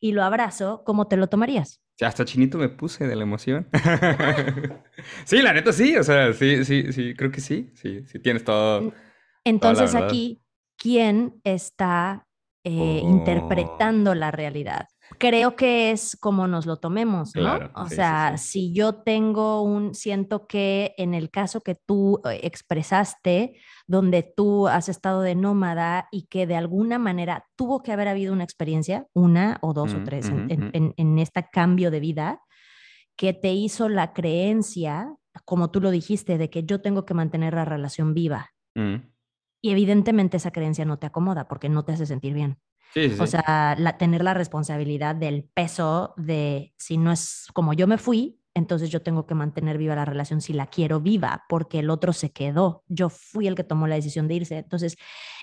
Y 0.00 0.12
lo 0.12 0.22
abrazo, 0.22 0.82
¿cómo 0.84 1.08
te 1.08 1.16
lo 1.16 1.28
tomarías? 1.28 1.82
Sí, 1.96 2.04
hasta 2.04 2.24
chinito 2.24 2.58
me 2.58 2.68
puse 2.68 3.06
de 3.08 3.16
la 3.16 3.22
emoción. 3.24 3.68
sí, 5.24 5.42
la 5.42 5.52
neta 5.52 5.72
sí, 5.72 5.96
o 5.96 6.04
sea, 6.04 6.32
sí, 6.32 6.64
sí, 6.64 6.92
sí, 6.92 7.14
creo 7.14 7.30
que 7.32 7.40
sí, 7.40 7.70
sí, 7.74 8.04
sí 8.06 8.18
tienes 8.20 8.44
todo. 8.44 8.92
Entonces 9.44 9.94
aquí, 9.94 10.40
¿quién 10.76 11.40
está 11.44 12.26
eh, 12.64 13.00
Oh. 13.02 13.08
interpretando 13.08 14.14
la 14.14 14.30
realidad? 14.30 14.88
Creo 15.18 15.56
que 15.56 15.90
es 15.90 16.16
como 16.16 16.46
nos 16.46 16.66
lo 16.66 16.76
tomemos, 16.76 17.34
¿no? 17.34 17.42
Claro, 17.42 17.70
o 17.74 17.86
sí, 17.88 17.96
sea, 17.96 18.34
sí. 18.36 18.50
si 18.50 18.72
yo 18.72 18.94
tengo 19.02 19.62
un, 19.62 19.94
siento 19.94 20.46
que 20.46 20.94
en 20.98 21.14
el 21.14 21.30
caso 21.30 21.60
que 21.62 21.74
tú 21.74 22.20
eh, 22.30 22.40
expresaste, 22.42 23.56
donde 23.86 24.22
tú 24.22 24.68
has 24.68 24.88
estado 24.88 25.22
de 25.22 25.34
nómada 25.34 26.08
y 26.12 26.26
que 26.26 26.46
de 26.46 26.56
alguna 26.56 26.98
manera 26.98 27.46
tuvo 27.56 27.82
que 27.82 27.92
haber 27.92 28.08
habido 28.08 28.32
una 28.32 28.44
experiencia, 28.44 29.06
una 29.14 29.58
o 29.62 29.72
dos 29.72 29.94
o 29.94 29.96
Ujú, 29.96 30.04
tres, 30.04 30.28
en- 30.28 30.94
en 30.96 31.18
este 31.18 31.46
cambio 31.50 31.90
de 31.90 32.00
vida, 32.00 32.40
que 33.16 33.32
te 33.32 33.52
hizo 33.52 33.88
la 33.88 34.12
creencia, 34.12 35.14
como 35.44 35.70
tú 35.70 35.80
lo 35.80 35.90
dijiste, 35.90 36.38
de 36.38 36.50
que 36.50 36.64
yo 36.64 36.80
tengo 36.80 37.04
que 37.04 37.14
mantener 37.14 37.54
la 37.54 37.64
relación 37.64 38.14
viva. 38.14 38.50
Mm. 38.76 38.96
Y 39.60 39.70
evidentemente 39.72 40.36
esa 40.36 40.52
creencia 40.52 40.84
no 40.84 40.98
te 40.98 41.06
acomoda 41.06 41.48
porque 41.48 41.68
no 41.68 41.84
te 41.84 41.92
hace 41.92 42.06
sentir 42.06 42.32
bien. 42.34 42.58
Sí, 42.94 43.10
sí, 43.10 43.16
O 43.20 43.26
sea, 43.26 43.76
la- 43.78 43.98
tener 43.98 44.22
la 44.24 44.34
responsabilidad 44.34 45.14
del 45.14 45.44
peso 45.44 46.14
de 46.16 46.72
si 46.78 46.96
no 46.96 47.12
es 47.12 47.46
como 47.52 47.72
yo 47.74 47.86
me 47.86 47.98
fui, 47.98 48.40
entonces 48.54 48.90
yo 48.90 49.02
tengo 49.02 49.26
que 49.26 49.34
mantener 49.34 49.78
viva 49.78 49.94
la 49.94 50.04
relación 50.04 50.40
si 50.40 50.52
la 50.52 50.66
quiero 50.66 51.00
viva, 51.00 51.44
porque 51.48 51.78
el 51.78 51.90
otro 51.90 52.12
se 52.12 52.32
quedó. 52.32 52.82
Yo 52.88 53.08
fui 53.08 53.46
el 53.46 53.54
que 53.54 53.62
tomó 53.62 53.86
la 53.86 53.94
decisión 53.94 54.26
de 54.26 54.34
irse. 54.34 54.58
Entonces, 54.58 54.96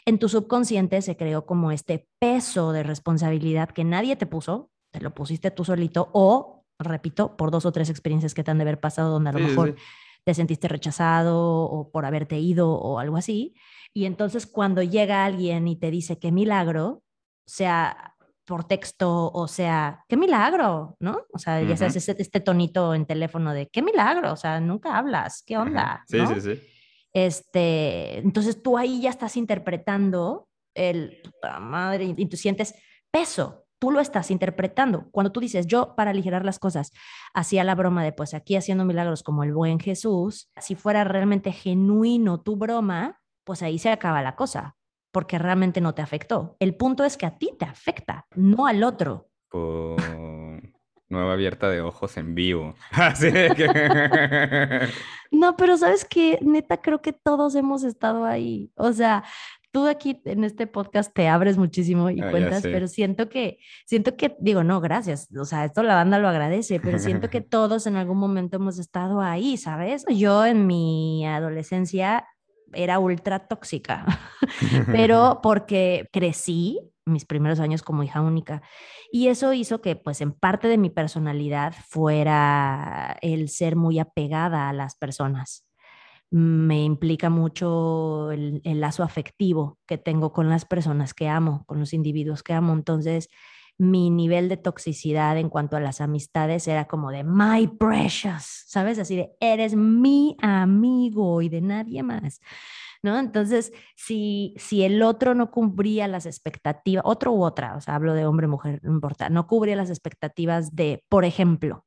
en 0.06 0.20
tu 0.20 0.28
subconsciente 0.28 1.02
se 1.02 1.16
creó 1.16 1.46
como 1.46 1.72
este 1.72 2.08
peso 2.20 2.72
de 2.74 2.84
responsabilidad 2.84 3.70
que 3.70 3.84
nadie 3.86 4.16
te 4.18 4.26
puso, 4.26 4.70
te 4.92 5.00
lo 5.00 5.14
pusiste 5.14 5.50
tú 5.52 5.64
solito 5.64 6.10
o, 6.14 6.66
repito, 6.80 7.38
por 7.38 7.52
dos 7.52 7.66
o 7.66 7.72
tres 7.72 7.90
experiencias 7.90 8.34
que 8.34 8.44
te 8.44 8.52
han 8.52 8.58
de 8.58 8.64
haber 8.64 8.80
pasado 8.80 9.12
donde 9.12 9.30
a 9.30 9.34
lo 9.34 9.40
sí, 9.40 9.46
mejor 9.46 9.76
sí. 9.78 9.84
te 10.26 10.34
sentiste 10.34 10.68
rechazado 10.68 11.40
o 11.64 11.90
por 11.92 12.06
haberte 12.06 12.38
ido 12.40 12.72
o 12.74 13.00
algo 13.00 13.16
así. 13.18 13.56
Y 13.94 14.06
entonces 14.06 14.46
cuando 14.46 14.82
llega 14.84 15.24
alguien 15.24 15.68
y 15.70 15.78
te 15.78 15.90
dice 15.90 16.20
qué 16.20 16.32
milagro, 16.34 17.04
sea 17.46 18.16
por 18.46 18.64
texto 18.64 19.32
o 19.32 19.48
sea, 19.48 20.04
qué 20.08 20.18
milagro, 20.18 20.96
¿no? 21.00 21.26
O 21.34 21.40
sea, 21.40 21.62
ya 21.64 21.76
sabes, 21.76 21.96
este, 21.96 22.22
este, 22.22 22.40
tonito 22.40 22.94
en 22.94 23.06
teléfono 23.06 23.54
de 23.54 23.68
qué 23.68 23.82
milagro, 23.82 24.32
o 24.32 24.36
sea, 24.36 24.60
nunca 24.60 24.98
hablas, 24.98 25.44
¿qué 25.46 25.58
onda? 25.58 26.04
Sí, 26.08 26.20
sí, 26.28 26.42
sí. 26.42 26.62
Este, 27.12 28.20
entonces 28.20 28.62
tú 28.62 28.78
ahí 28.78 29.02
ya 29.02 29.10
estás 29.10 29.36
interpretando 29.38 30.48
el, 30.76 31.22
madre, 31.62 32.14
y 32.16 32.26
tú 32.28 32.38
sientes 32.38 32.76
peso, 33.10 33.66
tú 33.80 33.92
lo 33.92 34.00
estás 34.00 34.30
interpretando. 34.32 35.10
Cuando 35.12 35.32
tú 35.32 35.40
dices, 35.40 35.66
yo 35.66 35.96
para 35.96 36.12
aligerar 36.12 36.46
las 36.46 36.60
cosas, 36.60 36.92
hacía 37.34 37.64
la 37.64 37.74
broma 37.74 38.04
de, 38.04 38.12
pues 38.12 38.34
aquí 38.34 38.56
haciendo 38.56 38.86
milagros 38.86 39.24
como 39.24 39.44
el 39.44 39.54
buen 39.54 39.80
Jesús, 39.80 40.52
si 40.58 40.76
fuera 40.76 41.04
realmente 41.04 41.52
genuino 41.52 42.42
tu 42.42 42.58
broma, 42.58 43.22
pues 43.44 43.62
ahí 43.62 43.80
se 43.80 43.90
acaba 43.90 44.22
la 44.22 44.36
cosa, 44.36 44.76
porque 45.16 45.40
realmente 45.40 45.80
no 45.80 45.96
te 45.96 46.02
afectó. 46.02 46.58
El 46.60 46.76
punto 46.76 47.06
es 47.06 47.16
que 47.16 47.26
a 47.26 47.38
ti 47.38 47.52
te 47.58 47.64
afecta, 47.64 48.28
no 48.36 48.68
al 48.68 48.84
otro. 48.84 49.30
nueva 51.08 51.32
abierta 51.32 51.70
de 51.70 51.80
ojos 51.80 52.18
en 52.18 52.36
vivo. 52.36 52.76
no, 55.32 55.56
pero 55.56 55.78
sabes 55.78 56.04
que 56.04 56.38
neta 56.42 56.82
creo 56.82 57.02
que 57.02 57.14
todos 57.14 57.56
hemos 57.56 57.86
estado 57.86 58.26
ahí. 58.26 58.74
O 58.76 58.92
sea, 58.92 59.24
tú 59.72 59.88
aquí 59.88 60.22
en 60.26 60.44
este 60.44 60.68
podcast 60.68 61.14
te 61.14 61.30
abres 61.30 61.58
muchísimo 61.58 62.10
y 62.10 62.20
ah, 62.20 62.30
cuentas, 62.30 62.64
pero 62.64 62.90
siento 62.90 63.30
que, 63.30 63.60
siento 63.86 64.18
que, 64.18 64.36
digo, 64.42 64.66
no, 64.66 64.82
gracias, 64.82 65.30
o 65.34 65.46
sea, 65.46 65.64
esto 65.64 65.82
la 65.82 65.96
banda 65.96 66.20
lo 66.20 66.28
agradece, 66.28 66.82
pero 66.82 67.00
siento 67.00 67.30
que 67.30 67.40
todos 67.42 67.88
en 67.88 67.96
algún 67.96 68.18
momento 68.18 68.58
hemos 68.58 68.80
estado 68.80 69.22
ahí, 69.22 69.56
¿sabes? 69.56 70.04
Yo 70.10 70.46
en 70.46 70.68
mi 70.68 71.26
adolescencia 71.26 72.28
era 72.76 73.00
ultra 73.00 73.48
tóxica, 73.48 74.06
pero 74.92 75.40
porque 75.42 76.10
crecí 76.12 76.80
mis 77.06 77.26
primeros 77.26 77.60
años 77.60 77.84
como 77.84 78.04
hija 78.04 78.22
única. 78.22 78.62
Y 79.12 79.28
eso 79.28 79.54
hizo 79.54 79.82
que, 79.82 79.96
pues, 79.96 80.22
en 80.22 80.32
parte 80.32 80.68
de 80.68 80.78
mi 80.78 80.90
personalidad 80.90 81.74
fuera 81.88 83.18
el 83.22 83.50
ser 83.50 83.76
muy 83.76 84.00
apegada 84.00 84.70
a 84.70 84.74
las 84.74 84.96
personas 84.96 85.66
me 86.32 86.84
implica 86.84 87.30
mucho 87.30 88.32
el, 88.32 88.62
lazo 88.66 89.04
afectivo 89.04 89.80
que 89.86 89.98
tengo 89.98 90.34
con 90.34 90.50
las 90.50 90.66
personas 90.66 91.14
que 91.14 91.30
amo, 91.30 91.64
con 91.66 91.80
los 91.80 91.94
individuos 91.94 92.44
que 92.44 92.54
amo. 92.54 92.74
Entonces, 92.74 93.30
mi 93.78 94.10
nivel 94.10 94.50
de 94.50 94.58
toxicidad 94.58 95.38
en 95.38 95.50
cuanto 95.50 95.76
a 95.76 95.80
las 95.80 96.02
amistades 96.02 96.68
era 96.68 96.86
como 96.86 97.12
de 97.12 97.24
my 97.24 97.68
precious, 97.68 98.64
¿sabes? 98.68 99.00
Así 99.00 99.16
de 99.16 99.32
eres 99.40 99.76
mi 99.76 100.38
amigo 100.42 101.42
y 101.42 101.50
de 101.50 101.62
nadie 101.62 102.04
más. 102.04 102.40
¿No? 103.04 103.20
Entonces, 103.20 103.72
si, 103.96 104.56
si 104.58 104.84
el 104.84 105.04
otro 105.04 105.36
no 105.36 105.52
cubría 105.52 106.08
las 106.08 106.26
expectativas, 106.26 107.04
otro 107.06 107.34
u 107.34 107.44
otra, 107.44 107.76
o 107.76 107.82
sea, 107.82 107.94
hablo 107.94 108.16
de 108.16 108.26
hombre, 108.26 108.48
mujer, 108.48 108.80
no 108.82 108.92
importa, 108.92 109.30
no 109.30 109.46
cubría 109.46 109.76
las 109.76 109.92
expectativas 109.92 110.76
de, 110.76 111.04
por 111.08 111.24
ejemplo, 111.24 111.86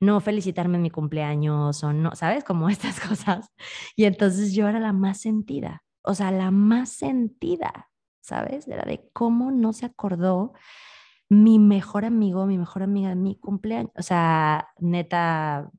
no 0.00 0.20
felicitarme 0.20 0.76
en 0.76 0.82
mi 0.82 0.90
cumpleaños 0.90 1.82
o 1.84 1.92
no, 1.94 2.14
¿sabes? 2.16 2.44
Como 2.44 2.68
estas 2.70 3.00
cosas. 3.00 3.50
Y 3.96 4.04
entonces 4.04 4.52
yo 4.52 4.68
era 4.68 4.80
la 4.80 4.92
más 4.92 5.20
sentida, 5.20 5.84
o 6.02 6.14
sea, 6.14 6.30
la 6.32 6.50
más 6.50 6.90
sentida, 6.90 7.90
¿sabes? 8.20 8.68
Era 8.68 8.82
de 8.82 9.08
cómo 9.14 9.52
no 9.52 9.72
se 9.72 9.86
acordó 9.86 10.52
mi 11.32 11.58
mejor 11.58 12.04
amigo, 12.04 12.46
mi 12.46 12.58
mejor 12.58 12.82
amiga 12.82 13.08
de 13.08 13.16
mi 13.16 13.36
cumpleaños. 13.36 13.90
O 13.96 14.02
sea, 14.02 14.68
neta, 14.78 15.70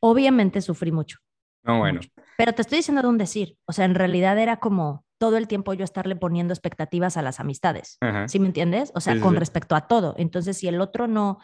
obviamente 0.00 0.60
sufrí 0.62 0.92
mucho. 0.92 1.18
No, 1.62 1.78
bueno. 1.78 2.00
Pero 2.36 2.52
te 2.52 2.62
estoy 2.62 2.78
diciendo 2.78 3.02
de 3.02 3.08
un 3.08 3.18
decir. 3.18 3.56
O 3.66 3.72
sea, 3.72 3.84
en 3.84 3.94
realidad 3.94 4.38
era 4.38 4.58
como 4.58 5.04
todo 5.18 5.36
el 5.36 5.46
tiempo 5.46 5.74
yo 5.74 5.84
estarle 5.84 6.16
poniendo 6.16 6.52
expectativas 6.52 7.16
a 7.16 7.22
las 7.22 7.38
amistades. 7.38 7.98
¿Sí 8.26 8.38
me 8.38 8.46
entiendes? 8.46 8.92
O 8.94 9.00
sea, 9.00 9.20
con 9.20 9.36
respecto 9.36 9.76
a 9.76 9.86
todo. 9.86 10.14
Entonces, 10.16 10.56
si 10.58 10.68
el 10.68 10.80
otro 10.80 11.06
no 11.06 11.38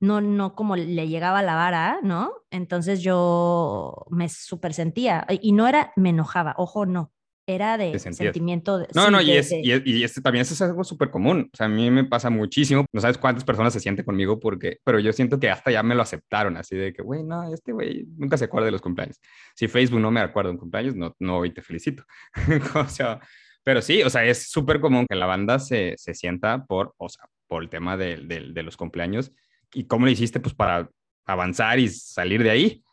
no, 0.00 0.20
no 0.20 0.54
como 0.54 0.76
le 0.76 1.08
llegaba 1.08 1.42
la 1.42 1.54
vara, 1.54 1.98
¿no? 2.02 2.32
Entonces 2.50 3.00
yo 3.00 4.06
me 4.10 4.28
súper 4.28 4.74
sentía, 4.74 5.26
y 5.28 5.52
no 5.52 5.66
era, 5.66 5.92
me 5.96 6.10
enojaba, 6.10 6.54
ojo, 6.58 6.84
no, 6.84 7.12
era 7.46 7.76
de 7.76 7.98
sentimiento. 7.98 8.78
De, 8.78 8.88
no, 8.94 9.10
no, 9.10 9.20
y, 9.20 9.32
es, 9.32 9.52
y, 9.52 10.02
este, 10.02 10.20
también 10.20 10.42
eso 10.42 10.54
es 10.54 10.62
algo 10.62 10.84
súper 10.84 11.10
común. 11.10 11.50
O 11.52 11.56
sea, 11.56 11.66
a 11.66 11.68
mí 11.68 11.90
me 11.90 12.04
pasa 12.04 12.30
muchísimo. 12.30 12.84
No 12.92 13.00
sabes 13.00 13.18
cuántas 13.18 13.44
personas 13.44 13.72
se 13.72 13.80
sienten 13.80 14.04
conmigo 14.04 14.40
porque, 14.40 14.78
pero 14.84 14.98
yo 14.98 15.12
siento 15.12 15.38
que 15.38 15.50
hasta 15.50 15.70
ya 15.70 15.82
me 15.82 15.94
lo 15.94 16.02
aceptaron, 16.02 16.56
así 16.56 16.76
de 16.76 16.92
que, 16.92 17.02
güey, 17.02 17.22
no, 17.22 17.52
este 17.52 17.72
güey 17.72 18.06
nunca 18.16 18.36
se 18.36 18.46
acuerda 18.46 18.66
de 18.66 18.72
los 18.72 18.82
cumpleaños. 18.82 19.20
Si 19.54 19.68
Facebook 19.68 20.00
no 20.00 20.10
me 20.10 20.20
acuerda 20.20 20.48
de 20.48 20.54
un 20.54 20.58
cumpleaños, 20.58 20.96
no, 20.96 21.14
no, 21.18 21.38
hoy 21.38 21.52
te 21.52 21.62
felicito. 21.62 22.04
o 22.74 22.88
sea, 22.88 23.20
pero 23.62 23.82
sí, 23.82 24.02
o 24.02 24.10
sea, 24.10 24.24
es 24.24 24.50
súper 24.50 24.80
común 24.80 25.06
que 25.08 25.16
la 25.16 25.26
banda 25.26 25.58
se, 25.58 25.94
se 25.96 26.14
sienta 26.14 26.64
por, 26.64 26.94
o 26.98 27.08
sea, 27.08 27.26
por 27.46 27.62
el 27.62 27.68
tema 27.68 27.96
de, 27.96 28.16
de, 28.16 28.52
de 28.52 28.62
los 28.62 28.76
cumpleaños 28.76 29.32
¿Y 29.74 29.84
cómo 29.84 30.06
le 30.06 30.12
hiciste 30.12 30.40
pues 30.40 30.54
para 30.54 30.88
avanzar 31.26 31.78
y 31.78 31.88
salir 31.88 32.42
de 32.42 32.50
ahí? 32.50 32.84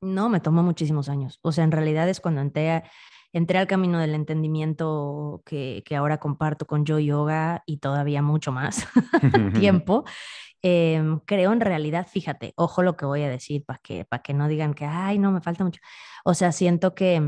No, 0.00 0.28
me 0.28 0.40
tomó 0.40 0.62
muchísimos 0.62 1.08
años. 1.08 1.40
O 1.42 1.50
sea, 1.50 1.64
en 1.64 1.72
realidad 1.72 2.08
es 2.08 2.20
cuando 2.20 2.40
entré, 2.40 2.84
entré 3.34 3.58
al 3.58 3.66
camino 3.66 3.98
del 3.98 4.14
entendimiento 4.14 5.42
que, 5.44 5.82
que 5.84 5.96
ahora 5.96 6.18
comparto 6.18 6.66
con 6.66 6.86
Yo 6.86 6.98
Yoga 7.00 7.62
y 7.66 7.78
todavía 7.78 8.22
mucho 8.22 8.52
más 8.52 8.86
tiempo. 9.54 10.04
Em, 10.62 11.18
creo 11.26 11.52
en 11.52 11.60
realidad, 11.60 12.06
fíjate, 12.08 12.54
ojo 12.56 12.82
lo 12.82 12.96
que 12.96 13.04
voy 13.04 13.22
a 13.22 13.28
decir 13.28 13.64
para 13.66 13.80
que, 13.82 14.04
para 14.04 14.22
que 14.22 14.32
no 14.32 14.48
digan 14.48 14.72
que, 14.72 14.86
ay, 14.86 15.18
no, 15.18 15.32
me 15.32 15.42
falta 15.42 15.64
mucho. 15.64 15.80
O 16.24 16.32
sea, 16.32 16.52
siento 16.52 16.94
que 16.94 17.20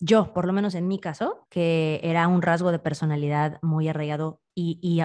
yo, 0.00 0.34
por 0.34 0.46
lo 0.46 0.52
menos 0.52 0.74
en 0.74 0.88
mi 0.88 0.98
caso, 0.98 1.46
que 1.48 2.00
era 2.02 2.26
un 2.26 2.42
rasgo 2.42 2.72
de 2.72 2.80
personalidad 2.80 3.60
muy 3.62 3.88
arraigado 3.88 4.40
y, 4.54 4.78
y 4.82 5.00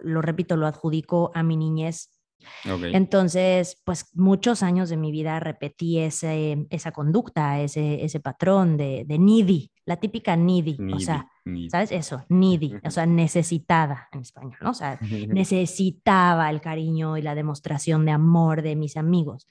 lo 0.00 0.22
repito, 0.22 0.56
lo 0.56 0.68
adjudico 0.68 1.32
a 1.34 1.42
mi 1.42 1.56
niñez 1.56 2.15
entonces, 2.64 3.80
pues 3.84 4.10
muchos 4.14 4.62
años 4.62 4.88
de 4.88 4.96
mi 4.96 5.10
vida 5.10 5.40
repetí 5.40 5.98
ese, 5.98 6.66
esa 6.70 6.92
conducta, 6.92 7.60
ese, 7.60 8.04
ese 8.04 8.20
patrón 8.20 8.76
de, 8.76 9.04
de 9.06 9.18
needy, 9.18 9.72
la 9.84 9.96
típica 9.96 10.36
needy, 10.36 10.76
o 10.92 10.98
sea, 10.98 11.28
¿sabes? 11.70 11.92
Eso, 11.92 12.24
needy, 12.28 12.74
o 12.84 12.90
sea, 12.90 13.06
necesitada 13.06 14.08
en 14.12 14.20
español, 14.20 14.58
¿no? 14.60 14.70
O 14.70 14.74
sea, 14.74 14.98
necesitaba 15.28 16.50
el 16.50 16.60
cariño 16.60 17.16
y 17.16 17.22
la 17.22 17.34
demostración 17.34 18.04
de 18.04 18.12
amor 18.12 18.62
de 18.62 18.76
mis 18.76 18.96
amigos. 18.96 19.46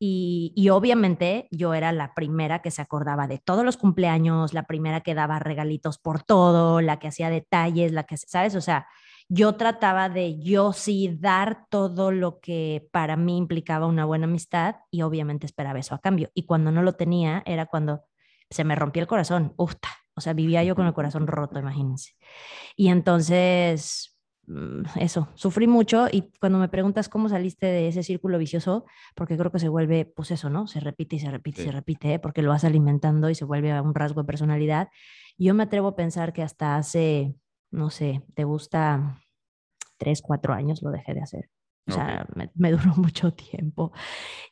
Y, 0.00 0.52
y, 0.54 0.68
obviamente 0.68 1.48
yo 1.50 1.74
era 1.74 1.90
la 1.90 2.14
primera 2.14 2.62
que 2.62 2.70
se 2.70 2.80
acordaba 2.80 3.26
de 3.26 3.38
todos 3.38 3.64
los 3.64 3.76
cumpleaños, 3.76 4.54
la 4.54 4.62
primera 4.62 5.00
que 5.00 5.16
daba 5.16 5.40
regalitos 5.40 5.98
por 5.98 6.22
todo, 6.22 6.80
la 6.80 7.00
que 7.00 7.08
hacía 7.08 7.30
detalles, 7.30 7.90
la 7.90 8.04
que, 8.04 8.16
¿sabes? 8.16 8.54
O 8.54 8.60
sea, 8.60 8.86
yo 9.28 9.56
trataba 9.56 10.08
de 10.08 10.40
yo 10.40 10.72
sí 10.72 11.16
dar 11.20 11.66
todo 11.68 12.10
lo 12.10 12.40
que 12.40 12.88
para 12.92 13.16
mí 13.16 13.36
implicaba 13.36 13.86
una 13.86 14.06
buena 14.06 14.24
amistad 14.24 14.76
y 14.90 15.02
obviamente 15.02 15.46
esperaba 15.46 15.78
eso 15.78 15.94
a 15.94 16.00
cambio. 16.00 16.30
Y 16.34 16.46
cuando 16.46 16.72
no 16.72 16.82
lo 16.82 16.94
tenía 16.94 17.42
era 17.44 17.66
cuando 17.66 18.04
se 18.50 18.64
me 18.64 18.74
rompía 18.74 19.02
el 19.02 19.06
corazón. 19.06 19.52
Uf, 19.58 19.74
o 20.14 20.20
sea, 20.22 20.32
vivía 20.32 20.64
yo 20.64 20.74
con 20.74 20.86
el 20.86 20.94
corazón 20.94 21.26
roto, 21.26 21.58
imagínense. 21.58 22.14
Y 22.74 22.88
entonces, 22.88 24.16
mm, 24.46 24.82
eso, 25.00 25.28
sufrí 25.34 25.66
mucho 25.66 26.06
y 26.10 26.32
cuando 26.40 26.58
me 26.58 26.68
preguntas 26.68 27.10
cómo 27.10 27.28
saliste 27.28 27.66
de 27.66 27.88
ese 27.88 28.02
círculo 28.02 28.38
vicioso, 28.38 28.86
porque 29.14 29.36
creo 29.36 29.52
que 29.52 29.58
se 29.58 29.68
vuelve, 29.68 30.06
pues 30.06 30.30
eso, 30.30 30.48
¿no? 30.48 30.66
Se 30.68 30.80
repite 30.80 31.16
y 31.16 31.18
se 31.18 31.30
repite 31.30 31.62
y 31.62 31.64
se 31.66 31.72
repite, 31.72 32.18
porque 32.18 32.40
lo 32.40 32.48
vas 32.48 32.64
alimentando 32.64 33.28
y 33.28 33.34
se 33.34 33.44
vuelve 33.44 33.78
un 33.80 33.94
rasgo 33.94 34.22
de 34.22 34.26
personalidad. 34.26 34.88
Yo 35.36 35.52
me 35.52 35.64
atrevo 35.64 35.88
a 35.88 35.96
pensar 35.96 36.32
que 36.32 36.42
hasta 36.42 36.76
hace 36.76 37.34
no 37.70 37.90
sé, 37.90 38.22
te 38.34 38.44
gusta 38.44 39.20
tres, 39.98 40.22
cuatro 40.22 40.54
años 40.54 40.82
lo 40.82 40.90
dejé 40.90 41.14
de 41.14 41.20
hacer. 41.20 41.50
O 41.86 41.92
sea, 41.92 42.26
me, 42.34 42.70
duró 42.70 42.94
mucho 42.96 43.32
tiempo. 43.32 43.92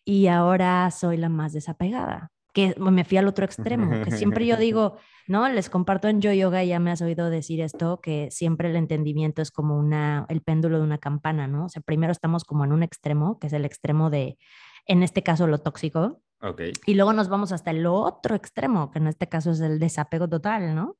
Y 0.04 0.26
ahora 0.26 0.90
soy 0.90 1.16
la 1.16 1.28
más 1.28 1.52
desapegada, 1.52 2.32
que 2.52 2.74
me 2.78 3.04
fui 3.04 3.18
al 3.18 3.28
otro 3.28 3.44
extremo, 3.44 3.90
que 4.04 4.10
siempre 4.10 4.46
yo 4.46 4.56
digo, 4.56 4.96
no, 5.28 5.48
les 5.48 5.68
comparto 5.68 6.08
en 6.08 6.20
Yo 6.20 6.32
Yoga, 6.32 6.64
ya 6.64 6.78
me 6.78 6.90
has 6.90 7.02
oído 7.02 7.28
decir 7.30 7.60
esto, 7.60 8.00
que 8.00 8.28
siempre 8.30 8.70
el 8.70 8.76
entendimiento 8.76 9.42
es 9.42 9.50
como 9.50 9.76
una, 9.76 10.24
el 10.28 10.40
péndulo 10.40 10.78
de 10.78 10.84
una 10.84 10.98
campana, 10.98 11.46
¿no? 11.46 11.66
O 11.66 11.68
sea, 11.68 11.82
primero 11.82 12.12
estamos 12.12 12.44
como 12.44 12.64
en 12.64 12.72
un 12.72 12.82
extremo, 12.82 13.38
que 13.38 13.48
es 13.48 13.52
el 13.52 13.64
extremo 13.64 14.08
de, 14.08 14.38
en 14.86 15.02
este 15.02 15.22
caso, 15.22 15.46
lo 15.46 15.58
tóxico. 15.58 16.22
Okay. 16.40 16.72
Y 16.86 16.94
luego 16.94 17.12
nos 17.12 17.28
vamos 17.28 17.52
hasta 17.52 17.70
el 17.70 17.86
otro 17.86 18.34
extremo, 18.34 18.90
que 18.90 18.98
en 18.98 19.06
este 19.06 19.28
caso 19.28 19.50
es 19.50 19.60
el 19.60 19.78
desapego 19.78 20.28
total, 20.28 20.74
¿no? 20.74 20.96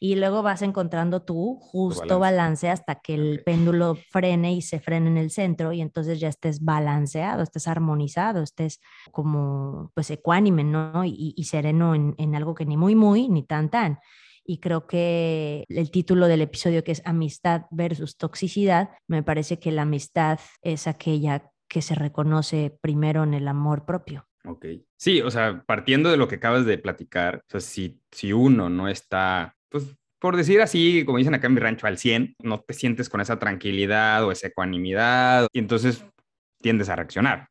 y 0.00 0.14
luego 0.14 0.42
vas 0.42 0.62
encontrando 0.62 1.22
tu 1.22 1.56
justo 1.56 2.18
balance. 2.18 2.68
hasta 2.68 2.96
que 2.96 3.14
el 3.14 3.42
péndulo 3.44 3.96
frene 4.10 4.54
y 4.54 4.62
se 4.62 4.80
frene 4.80 5.08
en 5.08 5.18
el 5.18 5.30
centro 5.30 5.72
y 5.72 5.80
entonces 5.80 6.20
ya 6.20 6.28
estés 6.28 6.62
balanceado, 6.62 7.42
estés 7.42 7.66
armonizado, 7.66 8.42
estés 8.42 8.80
como 9.10 9.90
pues 9.94 10.10
ecuánime, 10.10 10.64
¿no? 10.64 11.04
Y, 11.04 11.34
sereno 11.44 11.94
en, 11.94 12.14
en 12.18 12.34
algo 12.34 12.54
que 12.54 12.66
ni 12.66 12.76
muy, 12.76 12.94
muy, 12.94 13.28
ni 13.28 13.42
tan, 13.42 13.70
tan 13.70 13.98
y 14.44 14.60
creo 14.60 14.86
que 14.86 15.64
el 15.68 15.90
título 15.90 16.26
del 16.26 16.40
episodio 16.40 16.82
que 16.82 16.92
es 16.92 17.02
amistad 17.04 17.66
versus 17.70 18.16
toxicidad, 18.16 18.90
me 19.06 19.22
parece 19.22 19.58
que 19.58 19.72
la 19.72 19.82
amistad 19.82 20.40
es 20.62 20.86
aquella 20.86 21.50
que 21.68 21.82
se 21.82 21.94
reconoce 21.94 22.76
primero 22.80 23.24
en 23.24 23.34
el 23.34 23.48
amor 23.48 23.84
propio. 23.84 24.26
Ok. 24.44 24.66
Sí, 24.96 25.20
o 25.20 25.30
sea, 25.30 25.64
partiendo 25.66 26.10
de 26.10 26.16
lo 26.16 26.28
que 26.28 26.36
acabas 26.36 26.64
de 26.64 26.78
platicar, 26.78 27.36
o 27.36 27.50
sea, 27.50 27.60
si, 27.60 28.00
si 28.10 28.32
uno 28.32 28.68
no 28.68 28.88
está, 28.88 29.56
pues, 29.68 29.96
por 30.20 30.36
decir 30.36 30.60
así, 30.62 31.04
como 31.04 31.18
dicen 31.18 31.34
acá 31.34 31.46
en 31.46 31.54
mi 31.54 31.60
rancho, 31.60 31.86
al 31.86 31.98
100, 31.98 32.34
no 32.42 32.60
te 32.60 32.74
sientes 32.74 33.08
con 33.08 33.20
esa 33.20 33.38
tranquilidad 33.38 34.24
o 34.24 34.32
esa 34.32 34.48
ecuanimidad, 34.48 35.46
y 35.52 35.58
entonces 35.58 36.04
tiendes 36.60 36.88
a 36.88 36.96
reaccionar 36.96 37.48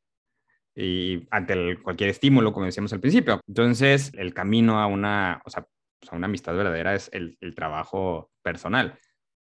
y 0.77 1.27
ante 1.31 1.81
cualquier 1.81 2.12
estímulo, 2.12 2.53
como 2.53 2.67
decíamos 2.67 2.93
al 2.93 3.00
principio. 3.00 3.41
Entonces, 3.47 4.12
el 4.13 4.33
camino 4.33 4.79
a 4.79 4.86
una, 4.86 5.41
o 5.43 5.50
sea, 5.50 5.67
pues, 6.00 6.13
a 6.13 6.15
una 6.15 6.27
amistad 6.27 6.55
verdadera 6.55 6.93
es 6.93 7.09
el, 7.13 7.36
el 7.41 7.55
trabajo 7.55 8.29
personal, 8.43 9.00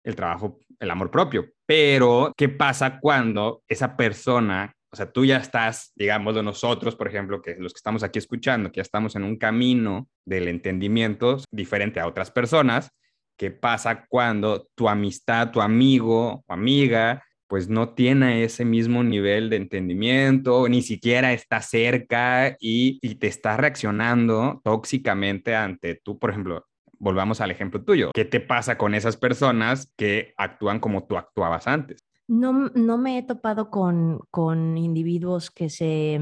el 0.03 0.15
trabajo, 0.15 0.59
el 0.79 0.91
amor 0.91 1.11
propio. 1.11 1.47
Pero, 1.65 2.31
¿qué 2.35 2.49
pasa 2.49 2.99
cuando 2.99 3.63
esa 3.67 3.95
persona 3.95 4.73
o 4.91 4.95
sea, 4.95 5.11
tú 5.11 5.23
ya 5.23 5.37
estás, 5.37 5.91
digamos, 5.95 6.33
de 6.35 6.43
nosotros, 6.43 6.95
por 6.95 7.07
ejemplo, 7.07 7.41
que 7.41 7.55
los 7.59 7.73
que 7.73 7.77
estamos 7.77 8.01
aquí 8.03 8.17
escuchando, 8.17 8.71
que 8.71 8.77
ya 8.77 8.81
estamos 8.81 9.15
en 9.15 9.23
un 9.23 9.37
camino 9.37 10.07
del 10.25 10.47
entendimiento 10.47 11.37
diferente 11.51 11.99
a 11.99 12.07
otras 12.07 12.31
personas. 12.31 12.89
¿Qué 13.37 13.51
pasa 13.51 14.05
cuando 14.09 14.67
tu 14.75 14.89
amistad, 14.89 15.51
tu 15.51 15.61
amigo 15.61 16.43
o 16.45 16.53
amiga, 16.53 17.23
pues 17.47 17.69
no 17.69 17.93
tiene 17.93 18.43
ese 18.43 18.65
mismo 18.65 19.03
nivel 19.03 19.49
de 19.49 19.57
entendimiento, 19.57 20.67
ni 20.67 20.81
siquiera 20.81 21.33
está 21.33 21.61
cerca 21.61 22.55
y, 22.59 22.99
y 23.01 23.15
te 23.15 23.27
está 23.27 23.57
reaccionando 23.57 24.59
tóxicamente 24.63 25.55
ante 25.55 25.95
tú, 26.03 26.19
por 26.19 26.31
ejemplo, 26.31 26.65
volvamos 26.99 27.41
al 27.41 27.51
ejemplo 27.51 27.83
tuyo. 27.83 28.11
¿Qué 28.13 28.25
te 28.25 28.39
pasa 28.39 28.77
con 28.77 28.93
esas 28.93 29.17
personas 29.17 29.91
que 29.97 30.33
actúan 30.37 30.79
como 30.79 31.05
tú 31.05 31.17
actuabas 31.17 31.67
antes? 31.67 32.05
No, 32.27 32.53
no 32.53 32.97
me 32.97 33.17
he 33.17 33.23
topado 33.23 33.71
con, 33.71 34.19
con 34.29 34.77
individuos 34.77 35.49
que 35.49 35.69
se, 35.69 36.19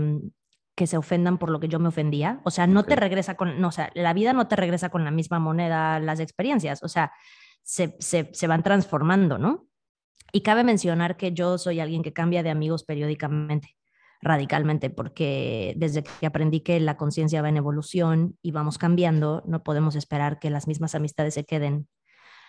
que 0.75 0.87
se 0.87 0.97
ofendan 0.97 1.37
por 1.37 1.49
lo 1.49 1.59
que 1.59 1.67
yo 1.67 1.79
me 1.79 1.89
ofendía. 1.89 2.39
O 2.45 2.51
sea, 2.51 2.65
no 2.67 2.85
te 2.85 2.95
regresa 2.95 3.35
con, 3.35 3.59
no, 3.59 3.67
o 3.67 3.71
sea, 3.71 3.91
la 3.93 4.13
vida 4.13 4.31
no 4.31 4.47
te 4.47 4.55
regresa 4.55 4.89
con 4.89 5.03
la 5.03 5.11
misma 5.11 5.39
moneda 5.39 5.99
las 5.99 6.19
experiencias. 6.19 6.81
O 6.83 6.87
sea, 6.87 7.11
se, 7.61 7.97
se, 7.99 8.29
se 8.31 8.47
van 8.47 8.63
transformando, 8.63 9.37
¿no? 9.37 9.67
Y 10.31 10.41
cabe 10.41 10.63
mencionar 10.63 11.17
que 11.17 11.33
yo 11.33 11.57
soy 11.57 11.79
alguien 11.79 12.03
que 12.03 12.13
cambia 12.13 12.43
de 12.43 12.49
amigos 12.49 12.83
periódicamente 12.83 13.75
radicalmente, 14.21 14.89
porque 14.89 15.73
desde 15.77 16.03
que 16.03 16.25
aprendí 16.25 16.61
que 16.61 16.79
la 16.79 16.97
conciencia 16.97 17.41
va 17.41 17.49
en 17.49 17.57
evolución 17.57 18.37
y 18.41 18.51
vamos 18.51 18.77
cambiando, 18.77 19.43
no 19.45 19.63
podemos 19.63 19.95
esperar 19.95 20.39
que 20.39 20.49
las 20.49 20.67
mismas 20.67 20.95
amistades 20.95 21.33
se 21.33 21.45
queden 21.45 21.87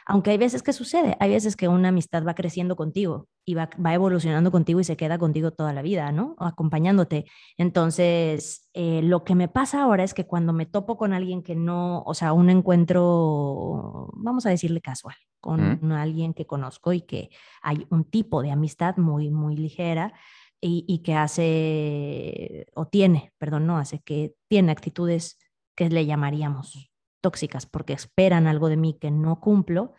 aunque 0.09 0.31
hay 0.31 0.39
veces 0.39 0.63
que 0.63 0.73
sucede, 0.73 1.19
hay 1.21 1.33
veces 1.33 1.55
que 1.55 1.69
una 1.69 1.91
amistad 1.91 2.25
va 2.27 2.35
creciendo 2.35 2.77
contigo 2.77 3.29
y 3.45 3.53
va, 3.53 3.69
evolucionando 3.93 4.51
contigo 4.51 4.81
y 4.81 4.85
se 4.85 4.97
queda 4.97 5.19
contigo 5.19 5.51
toda 5.51 5.75
la 5.75 5.83
vida, 5.83 6.13
¿no? 6.13 6.35
acompañándote. 6.39 7.27
Entonces, 7.59 8.71
eh, 8.73 9.03
lo 9.03 9.23
que 9.23 9.35
me 9.35 9.49
pasa 9.49 9.83
ahora 9.83 10.05
es 10.05 10.15
que 10.15 10.27
cuando 10.27 10.55
me 10.55 10.65
topo 10.65 10.97
con 10.97 11.13
alguien 11.13 11.43
que 11.43 11.55
no, 11.55 12.03
o 12.07 12.15
sea, 12.15 12.33
un 12.33 12.49
encuentro, 12.49 14.09
vamos 14.15 14.47
a 14.47 14.51
decirle 14.51 14.81
casual, 14.81 15.17
con 15.41 15.93
alguien 15.93 16.33
que 16.33 16.47
conozco 16.47 16.95
y 16.95 17.03
que 17.03 17.29
hay 17.61 17.87
un 17.91 18.05
tipo 18.05 18.41
de 18.41 18.51
amistad 18.51 18.97
muy, 18.97 19.31
muy 19.31 19.57
ligera. 19.57 20.15
Y, 20.61 20.85
y, 20.89 20.99
que 21.05 21.15
hace, 21.15 22.67
o 22.75 22.87
tiene, 22.87 23.33
perdón, 23.39 23.67
no 23.67 23.79
hace, 23.79 24.01
que 24.01 24.35
tiene 24.49 24.73
actitudes 24.73 25.39
que 25.77 25.89
le 25.89 26.05
llamaríamos 26.05 26.91
tóxicas 27.21 27.67
porque 27.67 27.93
esperan 27.93 28.47
algo 28.47 28.69
de 28.69 28.77
mí 28.77 28.99
que 29.01 29.11
no 29.11 29.41
cumplo. 29.41 29.95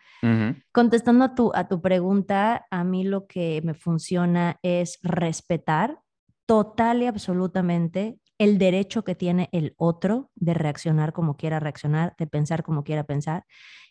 Contestando 0.74 1.24
a 1.24 1.36
tu, 1.36 1.52
a 1.56 1.70
tu 1.70 1.82
pregunta, 1.82 2.68
a 2.72 2.84
mí 2.84 3.06
lo 3.06 3.26
que 3.26 3.62
me 3.64 3.74
funciona 3.74 4.60
es 4.64 5.00
respetar 5.02 6.00
total 6.46 7.04
y 7.04 7.08
absolutamente 7.08 8.20
el 8.38 8.58
derecho 8.58 9.04
que 9.04 9.16
tiene 9.16 9.48
el 9.54 9.76
otro 9.78 10.30
de 10.36 10.54
reaccionar 10.54 11.14
como 11.14 11.38
quiera 11.38 11.60
reaccionar, 11.60 12.16
de 12.18 12.28
pensar 12.28 12.64
como 12.64 12.84
quiera 12.84 13.06
pensar 13.06 13.46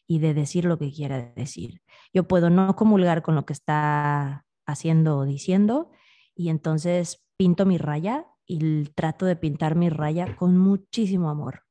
y 0.07 0.18
de 0.18 0.35
decir 0.35 0.64
lo 0.64 0.78
que 0.78 0.92
quiera 0.92 1.33
decir. 1.35 1.81
Yo 2.12 2.28
puedo 2.28 2.50
no 2.50 2.74
comulgar 2.76 3.22
con 3.22 3.35
lo 3.35 3.46
que 3.46 3.52
está 3.52 4.44
haciendo 4.66 5.18
o 5.18 5.24
diciendo 5.24 5.90
y 6.38 6.48
entonces 6.48 7.27
pinto 7.37 7.66
mi 7.66 7.77
raya 7.77 8.27
y 8.46 8.85
trato 8.94 9.27
de 9.27 9.37
pintar 9.37 9.74
mi 9.74 9.90
raya 9.90 10.37
con 10.37 10.57
muchísimo 10.57 11.29
amor 11.29 11.64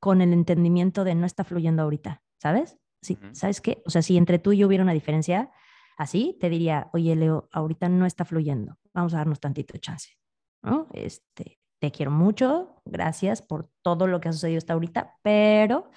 con 0.00 0.22
el 0.22 0.32
entendimiento 0.32 1.04
de 1.04 1.14
no 1.14 1.26
está 1.26 1.44
fluyendo 1.44 1.82
ahorita, 1.82 2.22
¿sabes? 2.40 2.78
Sí, 3.02 3.18
¿Sabes 3.32 3.60
qué? 3.60 3.82
O 3.86 3.90
sea, 3.90 4.02
si 4.02 4.16
entre 4.16 4.38
tú 4.38 4.52
y 4.52 4.58
yo 4.58 4.66
hubiera 4.66 4.82
una 4.82 4.92
diferencia 4.92 5.50
así, 5.96 6.36
te 6.40 6.50
diría, 6.50 6.90
oye, 6.92 7.16
Leo, 7.16 7.48
ahorita 7.52 7.88
no 7.88 8.06
está 8.06 8.24
fluyendo, 8.24 8.76
vamos 8.92 9.14
a 9.14 9.18
darnos 9.18 9.40
tantito 9.40 9.78
chance, 9.78 10.18
¿no? 10.62 10.86
Este, 10.92 11.60
te 11.80 11.90
quiero 11.92 12.10
mucho, 12.10 12.82
gracias 12.84 13.40
por 13.40 13.70
todo 13.82 14.06
lo 14.06 14.20
que 14.20 14.28
ha 14.28 14.32
sucedido 14.32 14.58
hasta 14.58 14.74
ahorita, 14.74 15.18
pero 15.22 15.90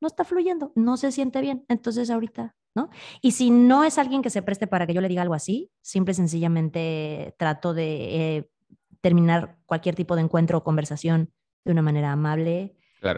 no 0.00 0.08
está 0.08 0.24
fluyendo, 0.24 0.72
no 0.74 0.96
se 0.96 1.12
siente 1.12 1.40
bien, 1.40 1.64
entonces 1.68 2.10
ahorita, 2.10 2.56
¿no? 2.74 2.90
Y 3.20 3.32
si 3.32 3.50
no 3.50 3.84
es 3.84 3.98
alguien 3.98 4.22
que 4.22 4.30
se 4.30 4.42
preste 4.42 4.66
para 4.66 4.86
que 4.86 4.94
yo 4.94 5.00
le 5.00 5.08
diga 5.08 5.22
algo 5.22 5.34
así, 5.34 5.70
simple 5.80 6.12
y 6.12 6.14
sencillamente 6.14 7.34
trato 7.38 7.72
de 7.74 8.36
eh, 8.36 8.50
terminar 9.00 9.58
cualquier 9.66 9.94
tipo 9.94 10.16
de 10.16 10.22
encuentro 10.22 10.58
o 10.58 10.64
conversación 10.64 11.30
de 11.64 11.72
una 11.72 11.82
manera 11.82 12.12
amable, 12.12 12.76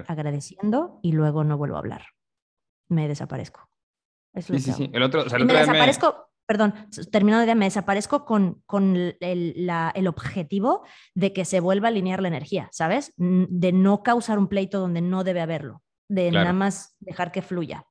agradeciendo 0.09 0.99
y 1.03 1.12
luego 1.12 1.45
no 1.45 1.57
vuelvo 1.57 1.77
a 1.77 1.79
hablar. 1.79 2.07
Me 2.88 3.09
desaparezco. 3.09 3.69
sí, 4.35 4.59
sí, 4.59 4.73
sí. 4.73 4.90
El 4.92 5.03
otro, 5.03 5.25
me 5.45 5.55
desaparezco, 5.55 6.31
perdón, 6.45 6.75
terminando 7.11 7.47
de 7.47 7.55
me 7.55 7.66
desaparezco 7.66 8.25
con, 8.25 8.62
con 8.66 8.97
el, 8.97 9.55
la, 9.57 9.92
el, 9.95 10.07
objetivo 10.07 10.85
de 11.14 11.33
que 11.33 11.45
se 11.45 11.61
vuelva 11.61 11.88
a 11.88 11.90
alinear 11.90 12.21
la 12.21 12.29
energía, 12.29 12.69
¿sabes? 12.73 13.12
De 13.16 13.73
no 13.73 14.03
causar 14.03 14.38
un 14.38 14.49
pleito 14.49 14.81
donde 14.81 15.01
no 15.01 15.25
debe 15.25 15.40
haberlo, 15.40 15.83
de 16.09 16.31
nada 16.31 16.53
más 16.53 16.97
dejar 17.01 17.33
que 17.33 17.42
fluya. 17.42 17.87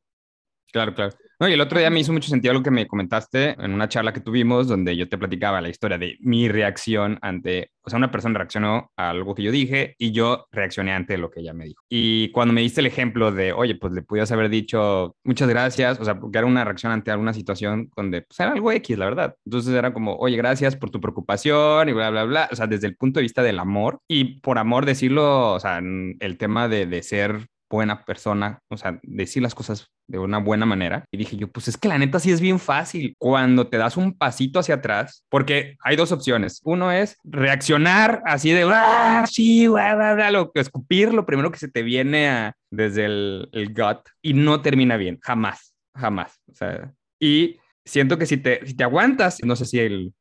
Claro, 0.71 0.93
claro. 0.93 1.13
No, 1.39 1.49
y 1.49 1.53
el 1.53 1.59
otro 1.61 1.79
día 1.79 1.89
me 1.89 1.99
hizo 1.99 2.13
mucho 2.13 2.29
sentido 2.29 2.53
lo 2.53 2.63
que 2.63 2.71
me 2.71 2.87
comentaste 2.87 3.55
en 3.61 3.73
una 3.73 3.89
charla 3.89 4.13
que 4.13 4.21
tuvimos 4.21 4.67
donde 4.69 4.95
yo 4.95 5.09
te 5.09 5.17
platicaba 5.17 5.59
la 5.59 5.67
historia 5.67 5.97
de 5.97 6.17
mi 6.21 6.47
reacción 6.47 7.19
ante, 7.21 7.71
o 7.83 7.89
sea, 7.89 7.97
una 7.97 8.09
persona 8.09 8.37
reaccionó 8.37 8.91
a 8.95 9.09
algo 9.09 9.35
que 9.35 9.43
yo 9.43 9.51
dije 9.51 9.95
y 9.97 10.13
yo 10.13 10.47
reaccioné 10.51 10.93
ante 10.93 11.17
lo 11.17 11.29
que 11.29 11.41
ella 11.41 11.53
me 11.53 11.65
dijo. 11.65 11.83
Y 11.89 12.29
cuando 12.31 12.53
me 12.53 12.61
diste 12.61 12.79
el 12.79 12.87
ejemplo 12.87 13.33
de, 13.33 13.51
oye, 13.51 13.75
pues 13.75 13.91
le 13.91 14.01
pudieras 14.01 14.31
haber 14.31 14.49
dicho 14.49 15.15
muchas 15.25 15.49
gracias, 15.49 15.99
o 15.99 16.05
sea, 16.05 16.19
porque 16.19 16.37
era 16.37 16.47
una 16.47 16.63
reacción 16.63 16.93
ante 16.93 17.11
alguna 17.11 17.33
situación 17.33 17.89
donde 17.97 18.21
pues 18.21 18.39
era 18.39 18.53
algo 18.53 18.71
X, 18.71 18.97
la 18.97 19.05
verdad. 19.05 19.35
Entonces 19.45 19.73
era 19.73 19.93
como, 19.93 20.15
oye, 20.15 20.37
gracias 20.37 20.77
por 20.77 20.89
tu 20.89 21.01
preocupación 21.01 21.89
y 21.89 21.93
bla, 21.93 22.11
bla, 22.11 22.23
bla. 22.23 22.49
O 22.51 22.55
sea, 22.55 22.67
desde 22.67 22.87
el 22.87 22.95
punto 22.95 23.19
de 23.19 23.23
vista 23.23 23.43
del 23.43 23.59
amor 23.59 23.99
y 24.07 24.39
por 24.39 24.57
amor 24.57 24.85
decirlo, 24.85 25.53
o 25.53 25.59
sea, 25.59 25.79
el 25.79 26.37
tema 26.37 26.69
de, 26.69 26.85
de 26.85 27.03
ser 27.03 27.47
buena 27.69 28.05
persona, 28.05 28.59
o 28.69 28.77
sea, 28.77 28.99
decir 29.03 29.43
las 29.43 29.55
cosas 29.55 29.91
de 30.07 30.19
una 30.19 30.37
buena 30.37 30.65
manera. 30.65 31.05
Y 31.11 31.17
dije 31.17 31.37
yo, 31.37 31.47
pues 31.47 31.67
es 31.67 31.77
que 31.77 31.87
la 31.87 31.97
neta 31.97 32.19
sí 32.19 32.31
es 32.31 32.41
bien 32.41 32.59
fácil 32.59 33.15
cuando 33.17 33.67
te 33.67 33.77
das 33.77 33.97
un 33.97 34.17
pasito 34.17 34.59
hacia 34.59 34.75
atrás, 34.75 35.25
porque 35.29 35.77
hay 35.83 35.95
dos 35.95 36.11
opciones. 36.11 36.61
Uno 36.63 36.91
es 36.91 37.17
reaccionar 37.23 38.21
así 38.25 38.51
de, 38.51 38.63
ah, 38.71 39.25
sí, 39.29 39.67
bla, 39.67 40.13
bla, 40.15 40.31
lo, 40.31 40.51
escupir 40.55 41.13
lo 41.13 41.25
primero 41.25 41.51
que 41.51 41.59
se 41.59 41.69
te 41.69 41.83
viene 41.83 42.29
a, 42.29 42.55
desde 42.69 43.05
el, 43.05 43.49
el 43.51 43.73
gut 43.73 44.07
y 44.21 44.33
no 44.33 44.61
termina 44.61 44.97
bien, 44.97 45.19
jamás, 45.21 45.73
jamás. 45.95 46.39
O 46.51 46.55
sea, 46.55 46.93
y 47.19 47.57
siento 47.83 48.17
que 48.17 48.25
si 48.25 48.37
te, 48.37 48.65
si 48.65 48.75
te 48.75 48.83
aguantas, 48.83 49.39
no 49.43 49.55
sé 49.55 49.65
si 49.65 49.79
el, 49.79 50.13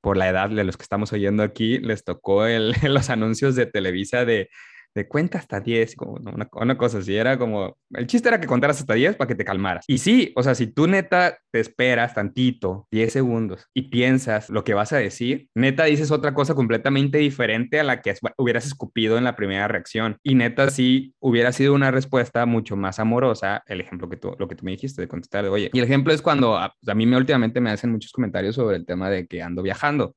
por 0.00 0.16
la 0.16 0.28
edad 0.28 0.50
de 0.50 0.64
los 0.64 0.76
que 0.76 0.84
estamos 0.84 1.12
oyendo 1.12 1.42
aquí, 1.42 1.78
les 1.78 2.04
tocó 2.04 2.46
el, 2.46 2.72
los 2.82 3.10
anuncios 3.10 3.56
de 3.56 3.66
Televisa 3.66 4.24
de 4.24 4.48
de 4.96 5.06
cuenta 5.06 5.38
hasta 5.38 5.60
10, 5.60 5.94
como 5.94 6.12
una, 6.14 6.48
una, 6.52 6.78
cosa 6.78 6.98
así, 6.98 7.14
era 7.14 7.38
como, 7.38 7.76
el 7.90 8.06
chiste 8.06 8.28
era 8.28 8.40
que 8.40 8.46
contaras 8.46 8.80
hasta 8.80 8.94
10 8.94 9.16
para 9.16 9.28
que 9.28 9.34
te 9.34 9.44
calmaras. 9.44 9.84
Y 9.86 9.98
sí, 9.98 10.32
o 10.34 10.42
sea, 10.42 10.54
si 10.54 10.66
tú 10.68 10.86
neta 10.86 11.38
te 11.50 11.60
esperas 11.60 12.14
tantito, 12.14 12.88
10 12.90 13.12
segundos, 13.12 13.66
y 13.74 13.82
piensas 13.82 14.48
lo 14.48 14.64
que 14.64 14.72
vas 14.74 14.94
a 14.94 14.96
decir, 14.96 15.48
neta 15.54 15.84
dices 15.84 16.10
otra 16.10 16.32
cosa 16.32 16.54
completamente 16.54 17.18
diferente 17.18 17.78
a 17.78 17.84
la 17.84 18.00
que 18.00 18.14
hubieras 18.38 18.66
escupido 18.66 19.18
en 19.18 19.24
la 19.24 19.36
primera 19.36 19.68
reacción. 19.68 20.16
Y 20.22 20.34
neta 20.34 20.70
sí 20.70 21.14
hubiera 21.20 21.52
sido 21.52 21.74
una 21.74 21.90
respuesta 21.90 22.46
mucho 22.46 22.74
más 22.76 22.98
amorosa, 22.98 23.62
el 23.66 23.82
ejemplo 23.82 24.08
que 24.08 24.16
tú, 24.16 24.34
lo 24.38 24.48
que 24.48 24.54
tú 24.54 24.64
me 24.64 24.70
dijiste 24.70 25.02
de 25.02 25.08
contestar 25.08 25.44
de, 25.44 25.50
oye, 25.50 25.70
y 25.72 25.78
el 25.78 25.84
ejemplo 25.84 26.14
es 26.14 26.22
cuando 26.22 26.56
a, 26.56 26.74
a 26.86 26.94
mí 26.94 27.04
me 27.04 27.18
últimamente 27.18 27.60
me 27.60 27.70
hacen 27.70 27.92
muchos 27.92 28.12
comentarios 28.12 28.54
sobre 28.54 28.76
el 28.76 28.86
tema 28.86 29.10
de 29.10 29.26
que 29.26 29.42
ando 29.42 29.62
viajando 29.62 30.14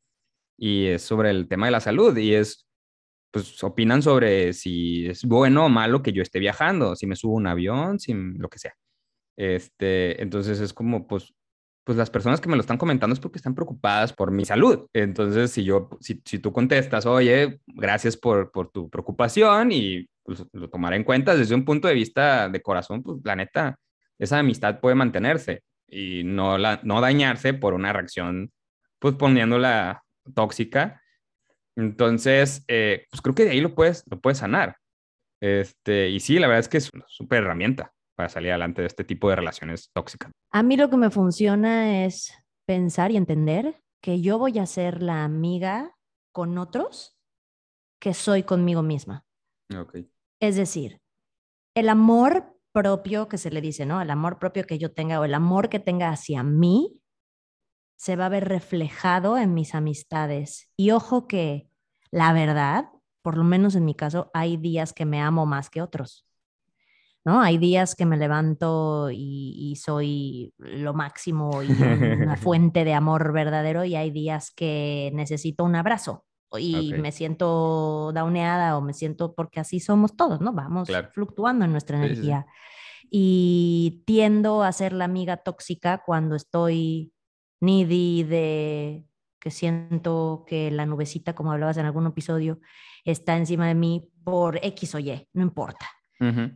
y 0.58 0.88
es 0.88 1.02
sobre 1.02 1.32
el 1.32 1.48
tema 1.48 1.68
de 1.68 1.72
la 1.72 1.80
salud 1.80 2.16
y 2.18 2.34
es 2.34 2.69
pues 3.32 3.64
opinan 3.64 4.02
sobre 4.02 4.54
si 4.54 5.08
es 5.08 5.26
bueno 5.26 5.66
o 5.66 5.70
malo 5.70 6.02
que 6.02 6.14
yo 6.14 6.22
esté 6.22 6.40
viajando, 6.40 6.96
si 6.96 7.08
me 7.08 7.16
subo 7.16 7.36
un 7.36 7.48
avión, 7.48 8.00
si 8.00 8.14
lo 8.14 8.50
que 8.50 8.60
sea. 8.60 8.74
Este, 9.38 10.22
entonces 10.22 10.60
es 10.60 10.74
como, 10.74 11.08
pues, 11.08 11.34
pues 11.86 11.98
las 11.98 12.10
personas 12.10 12.42
que 12.42 12.50
me 12.50 12.56
lo 12.56 12.62
están 12.62 12.78
comentando 12.78 13.14
es 13.14 13.20
porque 13.20 13.38
están 13.38 13.56
preocupadas 13.56 14.14
por 14.14 14.32
mi 14.32 14.46
salud. 14.46 14.88
Entonces, 14.94 15.52
si 15.52 15.64
yo, 15.64 15.90
si, 16.02 16.22
si 16.26 16.40
tú 16.40 16.52
contestas, 16.54 17.06
oye, 17.06 17.62
gracias 17.68 18.18
por, 18.18 18.52
por 18.52 18.70
tu 18.72 18.90
preocupación 18.90 19.72
y 19.72 20.08
pues, 20.24 20.46
lo 20.54 20.70
tomaré 20.70 20.98
en 20.98 21.04
cuenta 21.04 21.36
desde 21.36 21.56
un 21.56 21.66
punto 21.66 21.88
de 21.88 21.94
vista 21.96 22.50
de 22.50 22.62
corazón, 22.62 23.02
pues 23.04 23.20
la 23.24 23.36
neta, 23.36 23.80
esa 24.20 24.40
amistad 24.40 24.80
puede 24.80 24.96
mantenerse 24.96 25.64
y 25.88 26.24
no, 26.24 26.58
la, 26.58 26.80
no 26.84 27.02
dañarse 27.02 27.54
por 27.54 27.74
una 27.74 27.94
reacción, 27.94 28.52
pues 29.00 29.16
poniéndola 29.16 30.04
tóxica 30.36 30.99
Entonces, 31.80 32.66
eh, 32.68 33.06
pues 33.10 33.22
creo 33.22 33.34
que 33.34 33.46
de 33.46 33.52
ahí 33.52 33.62
lo 33.62 33.74
puedes, 33.74 34.04
lo 34.10 34.20
puedes 34.20 34.40
sanar. 34.40 34.76
Este, 35.42 36.10
y 36.10 36.20
sí, 36.20 36.38
la 36.38 36.48
verdad 36.48 36.60
es 36.60 36.68
que 36.68 36.78
es 36.78 36.90
una 36.94 37.06
súper 37.08 37.44
herramienta 37.44 37.94
para 38.16 38.28
salir 38.28 38.52
adelante 38.52 38.82
de 38.82 38.88
este 38.88 39.06
tipo 39.06 39.30
de 39.30 39.38
relaciones 39.38 39.90
tóxicas. 39.94 40.32
A 40.52 40.62
mí 40.62 40.76
lo 40.76 40.90
que 40.90 40.98
me 40.98 41.10
funciona 41.10 42.06
es 42.06 42.34
pensar 42.66 43.12
y 43.12 43.18
entender 43.18 43.82
que 44.02 44.20
yo 44.20 44.38
voy 44.38 44.60
a 44.60 44.66
ser 44.66 45.02
la 45.02 45.24
amiga 45.24 45.96
con 46.34 46.58
otros 46.58 47.18
que 48.02 48.14
soy 48.14 48.44
conmigo 48.44 48.84
misma. 48.84 49.26
Okay. 49.74 50.12
Es 50.42 50.58
decir, 50.58 51.00
el 51.76 51.88
amor 51.88 52.58
propio 52.74 53.30
que 53.30 53.38
se 53.38 53.52
le 53.52 53.62
dice, 53.62 53.86
¿no? 53.86 54.02
El 54.02 54.10
amor 54.10 54.38
propio 54.38 54.66
que 54.66 54.78
yo 54.78 54.92
tenga 54.92 55.20
o 55.22 55.24
el 55.24 55.34
amor 55.34 55.70
que 55.70 55.80
tenga 55.80 56.10
hacia 56.10 56.44
mí 56.44 57.02
se 57.98 58.16
va 58.16 58.26
a 58.26 58.30
ver 58.30 58.48
reflejado 58.48 59.38
en 59.38 59.54
mis 59.54 59.76
amistades. 59.76 60.72
Y 60.78 60.92
ojo 60.92 61.28
que 61.28 61.69
la 62.12 62.34
verdad, 62.34 62.90
por 63.22 63.38
lo 63.38 63.44
menos 63.44 63.76
en 63.76 63.86
mi 63.86 63.96
caso, 63.96 64.32
hay 64.34 64.58
días 64.58 64.94
que 64.94 65.06
me 65.06 65.22
amo 65.22 65.46
más 65.46 65.70
que 65.70 65.82
otros. 65.82 66.26
¿no? 67.26 67.42
Hay 67.42 67.58
días 67.58 67.96
que 67.96 68.06
me 68.06 68.18
levanto 68.18 69.10
y, 69.12 69.76
soy 69.84 70.54
lo 70.58 70.94
máximo 70.94 71.62
y 71.64 71.72
una 71.72 72.38
fuente 72.38 72.84
de 72.84 72.94
amor 72.94 73.34
verdadero 73.34 73.84
y 73.84 73.96
hay 73.96 74.12
días 74.12 74.52
que 74.52 75.12
necesito 75.14 75.64
un 75.64 75.76
abrazo 75.76 76.26
y 76.58 76.94
me 76.94 77.12
siento 77.12 78.12
dauneada 78.14 78.78
o 78.78 78.82
me 78.82 78.94
siento 78.94 79.36
porque 79.36 79.60
así 79.60 79.80
somos 79.80 80.16
todos, 80.16 80.42
¿no? 80.42 80.54
Vamos 80.54 80.90
fluctuando 81.12 81.66
en 81.66 81.72
nuestra 81.72 81.98
energía. 81.98 82.48
Y 83.12 84.04
tiendo 84.06 84.64
a 84.64 84.72
ser 84.72 84.94
la 84.94 85.06
amiga 85.06 85.38
tóxica 85.38 86.02
cuando 86.06 86.36
estoy 86.36 87.12
needy 87.60 88.24
de 88.24 89.06
que 89.40 89.52
siento 89.52 90.44
que 90.48 90.72
la 90.72 90.86
nubecita, 90.86 91.34
como 91.34 91.52
hablabas 91.52 91.78
en 91.78 91.86
algún 91.86 92.08
episodio, 92.08 92.60
está 93.06 93.38
encima 93.38 93.68
de 93.68 93.76
mí 93.76 94.12
por 94.24 94.60
X 94.64 94.96
o 94.96 95.00
Y, 95.00 95.28
no 95.34 95.44
importa. 95.44 95.88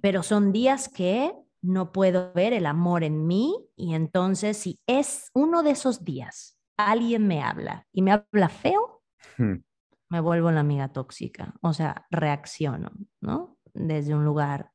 Pero 0.02 0.24
son 0.24 0.52
días 0.52 0.90
que 0.90 1.32
no 1.62 1.94
puedo 1.94 2.34
ver 2.34 2.52
el 2.52 2.66
amor 2.66 3.06
en 3.06 3.26
mí 3.26 3.56
y 3.78 3.94
entonces 3.94 4.58
si 4.58 4.82
es 4.86 5.32
uno 5.34 5.64
de 5.64 5.72
esos 5.72 6.04
días, 6.04 6.58
alguien 6.78 7.28
me 7.28 7.42
habla 7.42 7.88
y 7.94 8.02
me 8.02 8.12
habla 8.12 8.50
feo, 8.50 9.02
me 9.38 10.20
vuelvo 10.20 10.52
la 10.52 10.60
amiga 10.60 10.90
tóxica, 10.90 11.56
o 11.62 11.74
sea, 11.74 12.06
reacciono, 12.12 12.92
¿no? 13.22 13.58
Desde 13.74 14.14
un 14.14 14.26
lugar 14.26 14.72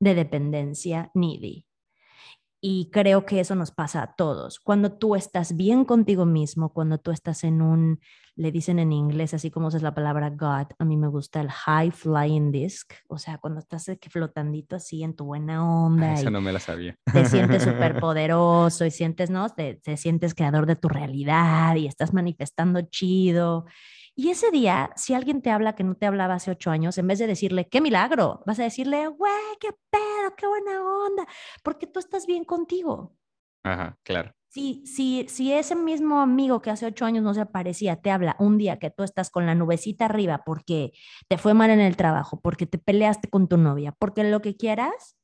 de 0.00 0.14
dependencia 0.14 1.10
needy. 1.14 1.66
Y 2.64 2.90
creo 2.92 3.26
que 3.26 3.40
eso 3.40 3.56
nos 3.56 3.72
pasa 3.72 4.02
a 4.02 4.14
todos. 4.14 4.60
Cuando 4.60 4.92
tú 4.92 5.16
estás 5.16 5.56
bien 5.56 5.84
contigo 5.84 6.26
mismo, 6.26 6.72
cuando 6.72 6.98
tú 6.98 7.10
estás 7.10 7.42
en 7.42 7.60
un, 7.60 7.98
le 8.36 8.52
dicen 8.52 8.78
en 8.78 8.92
inglés, 8.92 9.34
así 9.34 9.50
como 9.50 9.66
es 9.66 9.82
la 9.82 9.94
palabra 9.94 10.30
God, 10.30 10.68
a 10.78 10.84
mí 10.84 10.96
me 10.96 11.08
gusta 11.08 11.40
el 11.40 11.50
high 11.50 11.90
flying 11.90 12.52
disc, 12.52 12.92
o 13.08 13.18
sea, 13.18 13.38
cuando 13.38 13.58
estás 13.58 13.90
flotandito 14.08 14.76
así 14.76 15.02
en 15.02 15.16
tu 15.16 15.24
buena 15.24 15.66
onda. 15.66 16.14
Eso 16.14 16.30
no 16.30 16.40
me 16.40 16.52
la 16.52 16.60
sabía. 16.60 16.96
Te 17.12 17.24
sientes 17.24 17.62
súper 17.64 17.98
poderoso 17.98 18.86
y 18.86 18.92
sientes, 18.92 19.28
¿no? 19.28 19.50
Te, 19.50 19.74
te 19.74 19.96
sientes 19.96 20.32
creador 20.32 20.66
de 20.66 20.76
tu 20.76 20.88
realidad 20.88 21.74
y 21.74 21.88
estás 21.88 22.14
manifestando 22.14 22.80
chido. 22.82 23.66
Y 24.14 24.28
ese 24.28 24.50
día, 24.50 24.90
si 24.94 25.14
alguien 25.14 25.40
te 25.40 25.50
habla 25.50 25.74
que 25.74 25.84
no 25.84 25.94
te 25.94 26.04
hablaba 26.04 26.34
hace 26.34 26.50
ocho 26.50 26.70
años, 26.70 26.98
en 26.98 27.06
vez 27.06 27.18
de 27.18 27.26
decirle, 27.26 27.66
qué 27.68 27.80
milagro, 27.80 28.42
vas 28.44 28.58
a 28.58 28.62
decirle, 28.62 29.08
güey, 29.08 29.32
qué 29.58 29.70
pedo, 29.90 30.11
qué 30.30 30.46
buena 30.46 30.82
onda, 30.82 31.26
porque 31.62 31.86
tú 31.86 31.98
estás 31.98 32.26
bien 32.26 32.44
contigo. 32.44 33.16
Ajá, 33.64 33.98
claro. 34.02 34.34
Si, 34.48 34.82
si, 34.86 35.26
si 35.28 35.52
ese 35.52 35.74
mismo 35.74 36.20
amigo 36.20 36.60
que 36.60 36.70
hace 36.70 36.84
ocho 36.84 37.06
años 37.06 37.24
no 37.24 37.32
se 37.32 37.40
aparecía, 37.40 37.96
te 37.96 38.10
habla 38.10 38.36
un 38.38 38.58
día 38.58 38.78
que 38.78 38.90
tú 38.90 39.02
estás 39.02 39.30
con 39.30 39.46
la 39.46 39.54
nubecita 39.54 40.04
arriba 40.04 40.42
porque 40.44 40.92
te 41.28 41.38
fue 41.38 41.54
mal 41.54 41.70
en 41.70 41.80
el 41.80 41.96
trabajo, 41.96 42.40
porque 42.42 42.66
te 42.66 42.76
peleaste 42.76 43.30
con 43.30 43.48
tu 43.48 43.56
novia, 43.56 43.92
porque 43.98 44.24
lo 44.24 44.42
que 44.42 44.56
quieras, 44.56 45.16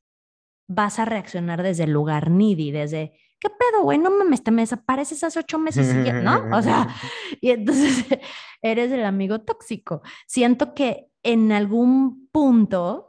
vas 0.67 0.99
a 0.99 1.05
reaccionar 1.05 1.63
desde 1.63 1.85
el 1.85 1.91
lugar 1.91 2.31
needy, 2.31 2.71
desde, 2.71 3.19
¿qué 3.39 3.49
pedo, 3.51 3.83
güey? 3.83 3.99
No 3.99 4.11
mames, 4.11 4.43
te 4.43 4.51
me 4.51 4.63
desapareces 4.63 5.23
hace 5.25 5.41
ocho 5.41 5.59
meses, 5.59 5.95
y 5.95 6.13
¿no? 6.23 6.45
O 6.57 6.63
sea, 6.63 6.89
y 7.41 7.51
entonces 7.51 8.07
eres 8.63 8.93
el 8.93 9.05
amigo 9.05 9.41
tóxico. 9.41 10.03
Siento 10.27 10.75
que 10.75 11.09
en 11.23 11.53
algún 11.53 12.29
punto 12.33 13.08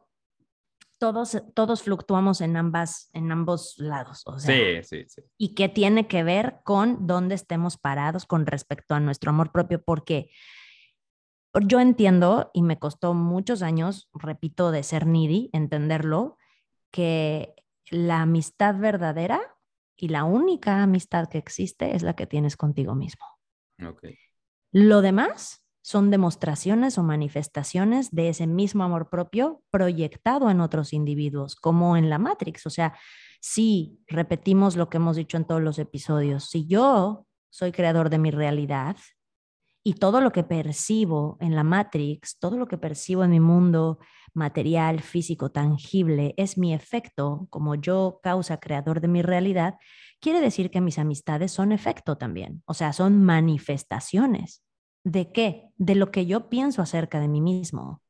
todos, 0.99 1.41
todos 1.55 1.81
fluctuamos 1.83 2.41
en, 2.41 2.55
ambas, 2.57 3.09
en 3.13 3.31
ambos 3.31 3.75
lados. 3.77 4.23
O 4.27 4.37
sea, 4.37 4.55
sí, 4.55 4.83
sí, 4.83 5.05
sí. 5.07 5.21
Y 5.37 5.55
que 5.55 5.69
tiene 5.69 6.07
que 6.07 6.23
ver 6.23 6.59
con 6.63 7.07
dónde 7.07 7.35
estemos 7.35 7.77
parados 7.77 8.25
con 8.25 8.45
respecto 8.45 8.93
a 8.93 8.99
nuestro 8.99 9.31
amor 9.31 9.51
propio, 9.51 9.81
porque 9.81 10.29
yo 11.65 11.79
entiendo, 11.79 12.51
y 12.53 12.61
me 12.61 12.77
costó 12.77 13.13
muchos 13.13 13.63
años, 13.63 14.09
repito, 14.13 14.71
de 14.71 14.83
ser 14.83 15.07
needy, 15.07 15.49
entenderlo, 15.53 16.37
que 16.91 17.55
la 17.89 18.21
amistad 18.21 18.77
verdadera 18.77 19.41
y 19.95 20.09
la 20.09 20.23
única 20.25 20.83
amistad 20.83 21.27
que 21.27 21.37
existe 21.37 21.95
es 21.95 22.03
la 22.03 22.15
que 22.15 22.27
tienes 22.27 22.55
contigo 22.55 22.93
mismo. 22.93 23.25
Lo 24.71 25.01
demás 25.01 25.65
son 25.81 26.11
demostraciones 26.11 26.97
o 26.97 27.03
manifestaciones 27.03 28.11
de 28.11 28.29
ese 28.29 28.47
mismo 28.47 28.83
amor 28.83 29.09
propio 29.09 29.61
proyectado 29.71 30.49
en 30.49 30.61
otros 30.61 30.93
individuos, 30.93 31.55
como 31.55 31.97
en 31.97 32.09
la 32.09 32.19
Matrix. 32.19 32.65
O 32.65 32.69
sea, 32.69 32.93
si 33.41 33.99
repetimos 34.07 34.75
lo 34.75 34.89
que 34.89 34.97
hemos 34.97 35.15
dicho 35.15 35.37
en 35.37 35.45
todos 35.45 35.61
los 35.61 35.79
episodios, 35.79 36.49
si 36.49 36.67
yo 36.67 37.25
soy 37.49 37.71
creador 37.71 38.09
de 38.09 38.19
mi 38.19 38.31
realidad 38.31 38.97
y 39.83 39.93
todo 39.93 40.21
lo 40.21 40.31
que 40.31 40.43
percibo 40.43 41.37
en 41.39 41.55
la 41.55 41.63
Matrix, 41.63 42.37
todo 42.37 42.57
lo 42.57 42.67
que 42.67 42.77
percibo 42.77 43.23
en 43.23 43.31
mi 43.31 43.39
mundo 43.39 43.99
material, 44.33 45.01
físico, 45.01 45.51
tangible, 45.51 46.33
es 46.37 46.57
mi 46.57 46.73
efecto 46.73 47.47
como 47.49 47.75
yo 47.75 48.19
causa 48.21 48.59
creador 48.59 49.01
de 49.01 49.07
mi 49.07 49.21
realidad, 49.21 49.75
quiere 50.19 50.41
decir 50.41 50.69
que 50.69 50.81
mis 50.81 50.99
amistades 50.99 51.51
son 51.51 51.71
efecto 51.71 52.17
también, 52.17 52.61
o 52.65 52.73
sea, 52.73 52.93
son 52.93 53.23
manifestaciones. 53.23 54.63
¿De 55.09 55.31
qué? 55.31 55.71
De 55.77 55.95
lo 55.95 56.11
que 56.11 56.27
yo 56.27 56.49
pienso 56.49 56.83
acerca 56.83 57.19
de 57.19 57.27
mí 57.27 57.41
mismo. 57.41 58.03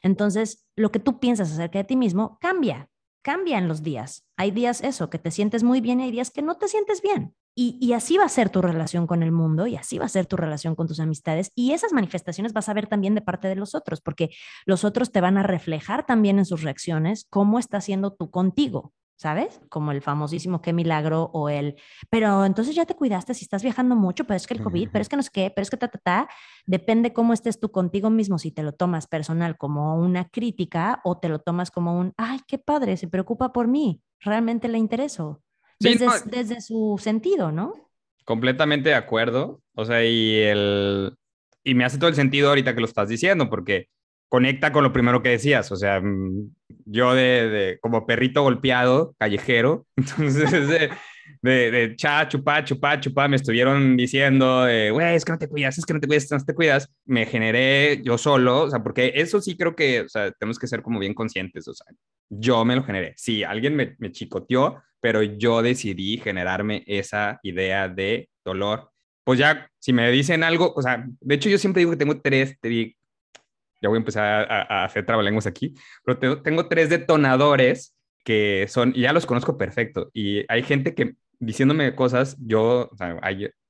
Entonces, 0.00 0.64
lo 0.76 0.92
que 0.92 1.00
tú 1.00 1.18
piensas 1.18 1.50
acerca 1.50 1.78
de 1.78 1.84
ti 1.84 1.96
mismo 1.96 2.38
cambia, 2.40 2.88
cambia 3.22 3.58
en 3.58 3.66
los 3.66 3.82
días. 3.82 4.24
Hay 4.36 4.52
días 4.52 4.80
eso, 4.82 5.10
que 5.10 5.18
te 5.18 5.32
sientes 5.32 5.64
muy 5.64 5.80
bien 5.80 5.98
y 5.98 6.04
hay 6.04 6.12
días 6.12 6.30
que 6.30 6.42
no 6.42 6.54
te 6.56 6.68
sientes 6.68 7.02
bien. 7.02 7.34
Y, 7.56 7.92
así 7.94 8.16
va 8.16 8.24
a 8.24 8.28
ser 8.28 8.48
tu 8.48 8.62
relación 8.62 9.08
con 9.08 9.24
el 9.24 9.32
mundo 9.32 9.66
y 9.66 9.74
así 9.74 9.98
va 9.98 10.06
a 10.06 10.08
ser 10.08 10.24
tu 10.24 10.36
relación 10.36 10.76
con 10.76 10.86
tus 10.86 11.00
amistades. 11.00 11.50
Y 11.56 11.72
esas 11.72 11.92
manifestaciones 11.92 12.52
vas 12.52 12.68
a 12.68 12.74
ver 12.74 12.86
también 12.86 13.16
de 13.16 13.22
parte 13.22 13.48
de 13.48 13.56
los 13.56 13.74
otros, 13.74 14.00
porque 14.00 14.30
los 14.66 14.84
otros 14.84 15.10
te 15.10 15.20
van 15.20 15.36
a 15.36 15.42
reflejar 15.42 16.06
también 16.06 16.38
en 16.38 16.46
sus 16.46 16.62
reacciones 16.62 17.26
cómo 17.28 17.58
está 17.58 17.78
haciendo 17.78 18.12
tú 18.12 18.30
contigo, 18.30 18.94
¿sabes? 19.20 19.60
Como 19.68 19.92
el 19.92 20.00
famosísimo 20.00 20.62
qué 20.62 20.72
milagro 20.72 21.30
o 21.34 21.50
el, 21.50 21.76
pero 22.08 22.46
entonces 22.46 22.74
ya 22.74 22.86
te 22.86 22.94
cuidaste 22.94 23.34
si 23.34 23.44
estás 23.44 23.62
viajando 23.62 23.94
mucho, 23.94 24.24
pero 24.24 24.38
es 24.38 24.46
que 24.46 24.54
el 24.54 24.62
COVID, 24.62 24.88
pero 24.90 25.02
es 25.02 25.10
que 25.10 25.16
no 25.16 25.22
sé 25.22 25.28
qué, 25.30 25.52
pero 25.54 25.62
es 25.62 25.68
que 25.68 25.76
ta, 25.76 25.88
ta, 25.88 25.98
ta, 25.98 26.28
depende 26.64 27.12
cómo 27.12 27.34
estés 27.34 27.60
tú 27.60 27.70
contigo 27.70 28.08
mismo, 28.08 28.38
si 28.38 28.50
te 28.50 28.62
lo 28.62 28.72
tomas 28.72 29.06
personal 29.06 29.58
como 29.58 29.94
una 29.96 30.30
crítica 30.30 31.02
o 31.04 31.18
te 31.18 31.28
lo 31.28 31.38
tomas 31.38 31.70
como 31.70 31.98
un, 31.98 32.14
ay, 32.16 32.40
qué 32.48 32.56
padre, 32.56 32.96
se 32.96 33.08
preocupa 33.08 33.52
por 33.52 33.68
mí, 33.68 34.00
realmente 34.20 34.68
le 34.68 34.78
intereso 34.78 35.42
desde, 35.78 36.62
su 36.62 36.98
sentido, 36.98 37.52
¿no? 37.52 37.74
Completamente 38.24 38.88
de 38.88 38.94
acuerdo. 38.94 39.60
O 39.74 39.84
sea, 39.84 40.02
y 40.02 40.36
el 40.36 41.14
y 41.62 41.74
me 41.74 41.84
hace 41.84 41.98
todo 41.98 42.08
el 42.08 42.16
sentido 42.16 42.48
ahorita 42.48 42.74
que 42.74 42.80
lo 42.80 42.86
estás 42.86 43.10
diciendo, 43.10 43.50
porque 43.50 43.88
conecta 44.30 44.72
con 44.72 44.84
lo 44.84 44.92
primero 44.92 45.22
que 45.22 45.30
decías. 45.30 45.70
O 45.72 45.76
sea, 45.76 46.00
mm, 46.00 46.54
yo 46.86 47.14
de, 47.14 47.78
como 47.82 48.06
perrito 48.06 48.42
golpeado, 48.42 49.14
callejero, 49.18 49.86
entonces 49.96 50.68
de, 50.68 50.90
de, 51.42 51.70
de 51.70 51.96
cha, 51.96 52.26
chupá, 52.28 52.64
chupá, 52.64 52.98
chupá, 53.00 53.28
me 53.28 53.36
estuvieron 53.36 53.96
diciendo, 53.96 54.62
güey, 54.92 55.14
es 55.14 55.24
que 55.24 55.32
no 55.32 55.38
te 55.38 55.48
cuidas, 55.48 55.76
es 55.76 55.84
que 55.84 55.92
no 55.92 56.00
te 56.00 56.06
cuidas, 56.06 56.30
no 56.30 56.44
te 56.44 56.54
cuidas. 56.54 56.88
Me 57.04 57.26
generé 57.26 58.00
yo 58.02 58.16
solo, 58.16 58.62
o 58.62 58.70
sea, 58.70 58.82
porque 58.82 59.12
eso 59.16 59.40
sí 59.42 59.56
creo 59.56 59.74
que, 59.74 60.02
o 60.02 60.08
sea, 60.08 60.30
tenemos 60.32 60.58
que 60.58 60.68
ser 60.68 60.80
como 60.80 61.00
bien 61.00 61.12
conscientes, 61.12 61.66
o 61.68 61.74
sea, 61.74 61.86
yo 62.30 62.64
me 62.64 62.76
lo 62.76 62.84
generé. 62.84 63.14
Sí, 63.16 63.42
alguien 63.42 63.74
me, 63.74 63.96
me 63.98 64.12
chicoteó, 64.12 64.80
pero 65.00 65.22
yo 65.22 65.60
decidí 65.60 66.18
generarme 66.18 66.84
esa 66.86 67.40
idea 67.42 67.88
de 67.88 68.28
dolor. 68.44 68.90
Pues 69.24 69.40
ya, 69.40 69.68
si 69.78 69.92
me 69.92 70.10
dicen 70.10 70.44
algo, 70.44 70.72
o 70.74 70.82
sea, 70.82 71.04
de 71.20 71.34
hecho 71.34 71.48
yo 71.48 71.58
siempre 71.58 71.80
digo 71.80 71.90
que 71.90 71.96
tengo 71.96 72.20
tres, 72.20 72.56
ya 73.80 73.88
voy 73.88 73.96
a 73.96 74.00
empezar 74.00 74.46
a, 74.50 74.84
hacer 74.84 75.06
trabalenguas 75.06 75.46
aquí, 75.46 75.74
pero 76.04 76.42
tengo, 76.42 76.68
tres 76.68 76.88
detonadores 76.88 77.96
que 78.24 78.66
son, 78.68 78.92
ya 78.92 79.12
los 79.12 79.26
conozco 79.26 79.56
perfecto, 79.56 80.10
y 80.12 80.44
hay 80.48 80.62
gente 80.62 80.94
que 80.94 81.14
diciéndome 81.38 81.94
cosas, 81.94 82.36
yo, 82.38 82.90
o 82.92 82.96
sea, 82.96 83.18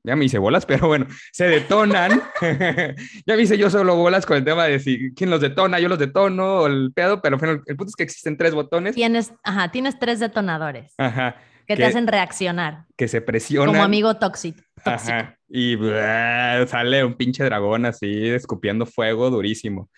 ya 0.02 0.16
me 0.16 0.24
hice 0.24 0.38
bolas, 0.38 0.66
pero 0.66 0.88
bueno, 0.88 1.06
se 1.32 1.46
detonan. 1.46 2.22
ya 3.26 3.36
me 3.36 3.42
hice 3.42 3.58
yo 3.58 3.70
solo 3.70 3.96
bolas 3.96 4.26
con 4.26 4.36
el 4.36 4.44
tema 4.44 4.64
de 4.64 4.78
si 4.80 5.14
quién 5.14 5.30
los 5.30 5.40
detona, 5.40 5.78
yo 5.78 5.88
los 5.88 5.98
detono, 5.98 6.60
o 6.60 6.66
el 6.66 6.92
pedo, 6.92 7.20
pero 7.22 7.38
bueno, 7.38 7.62
el 7.66 7.76
punto 7.76 7.90
es 7.90 7.96
que 7.96 8.04
existen 8.04 8.36
tres 8.36 8.54
botones. 8.54 8.94
Tienes, 8.94 9.32
ajá, 9.42 9.70
tienes 9.70 9.98
tres 9.98 10.20
detonadores. 10.20 10.94
Ajá. 10.98 11.36
Que, 11.66 11.76
te 11.76 11.84
hacen 11.84 12.08
reaccionar. 12.08 12.86
Que 12.96 13.06
se 13.06 13.20
presionan. 13.20 13.72
Como 13.72 13.84
amigo 13.84 14.16
tóxico. 14.16 14.60
Ajá. 14.84 15.36
Y 15.48 15.76
bla, 15.76 16.64
sale 16.68 17.04
un 17.04 17.14
pinche 17.14 17.44
dragón 17.44 17.86
así 17.86 18.28
escupiendo 18.28 18.86
fuego 18.86 19.30
durísimo. 19.30 19.90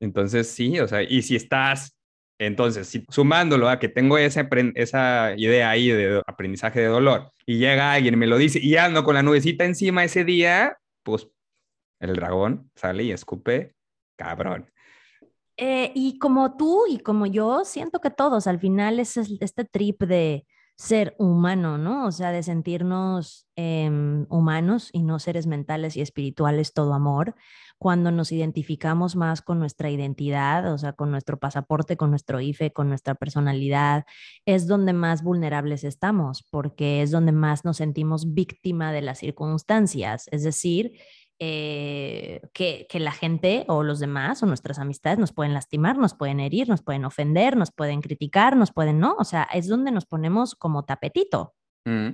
Entonces, 0.00 0.48
sí, 0.48 0.80
o 0.80 0.88
sea, 0.88 1.02
y 1.02 1.22
si 1.22 1.36
estás, 1.36 1.96
entonces, 2.38 2.88
si, 2.88 3.04
sumándolo 3.08 3.68
a 3.68 3.78
que 3.78 3.88
tengo 3.88 4.18
ese, 4.18 4.48
esa 4.74 5.34
idea 5.36 5.70
ahí 5.70 5.88
de 5.88 6.22
aprendizaje 6.26 6.80
de 6.80 6.86
dolor 6.86 7.30
y 7.46 7.58
llega 7.58 7.92
alguien 7.92 8.14
y 8.14 8.16
me 8.16 8.26
lo 8.26 8.36
dice 8.36 8.58
y 8.60 8.76
ando 8.76 9.04
con 9.04 9.14
la 9.14 9.22
nubecita 9.22 9.64
encima 9.64 10.02
ese 10.02 10.24
día, 10.24 10.76
pues 11.04 11.28
el 12.00 12.14
dragón 12.14 12.70
sale 12.74 13.04
y 13.04 13.12
escupe, 13.12 13.76
cabrón. 14.16 14.68
Eh, 15.56 15.92
y 15.94 16.18
como 16.18 16.56
tú 16.56 16.84
y 16.88 16.98
como 16.98 17.26
yo, 17.26 17.64
siento 17.64 18.00
que 18.00 18.10
todos 18.10 18.46
al 18.46 18.58
final 18.58 18.98
es 18.98 19.16
este 19.16 19.64
trip 19.64 20.02
de 20.02 20.44
ser 20.76 21.14
humano, 21.18 21.78
¿no? 21.78 22.06
O 22.06 22.12
sea, 22.12 22.32
de 22.32 22.42
sentirnos 22.42 23.46
em, 23.56 24.26
humanos 24.30 24.90
y 24.92 25.02
no 25.02 25.18
seres 25.18 25.46
mentales 25.46 25.96
y 25.96 26.00
espirituales, 26.00 26.72
todo 26.72 26.94
amor, 26.94 27.34
cuando 27.78 28.12
nos 28.12 28.30
identificamos 28.30 29.16
más 29.16 29.42
con 29.42 29.58
nuestra 29.58 29.90
identidad, 29.90 30.72
o 30.72 30.78
sea, 30.78 30.92
con 30.92 31.10
nuestro 31.10 31.38
pasaporte, 31.38 31.96
con 31.96 32.10
nuestro 32.10 32.40
IFE, 32.40 32.72
con 32.72 32.88
nuestra 32.88 33.16
personalidad, 33.16 34.04
es 34.46 34.68
donde 34.68 34.92
más 34.92 35.22
vulnerables 35.24 35.82
estamos, 35.82 36.44
porque 36.48 37.02
es 37.02 37.10
donde 37.10 37.32
más 37.32 37.64
nos 37.64 37.78
sentimos 37.78 38.34
víctima 38.34 38.92
de 38.92 39.02
las 39.02 39.18
circunstancias, 39.18 40.28
es 40.30 40.44
decir, 40.44 40.92
eh, 41.44 42.40
que, 42.52 42.86
que, 42.88 43.00
la 43.00 43.10
gente 43.10 43.64
o 43.66 43.82
los 43.82 43.98
demás 43.98 44.42
o 44.44 44.46
nuestras 44.46 44.78
amistades 44.78 45.18
nos 45.18 45.32
pueden 45.32 45.54
lastimar, 45.54 45.98
nos 45.98 46.14
pueden 46.14 46.38
herir, 46.38 46.68
nos 46.68 46.82
pueden 46.82 47.04
ofender, 47.04 47.56
nos 47.56 47.72
pueden 47.72 48.00
criticar, 48.00 48.56
nos 48.56 48.70
pueden, 48.70 49.00
¿no? 49.00 49.16
O 49.18 49.24
sea, 49.24 49.48
es 49.52 49.66
donde 49.66 49.90
nos 49.90 50.06
ponemos 50.06 50.54
como 50.54 50.84
tapetito, 50.84 51.54
Mm, 51.84 52.10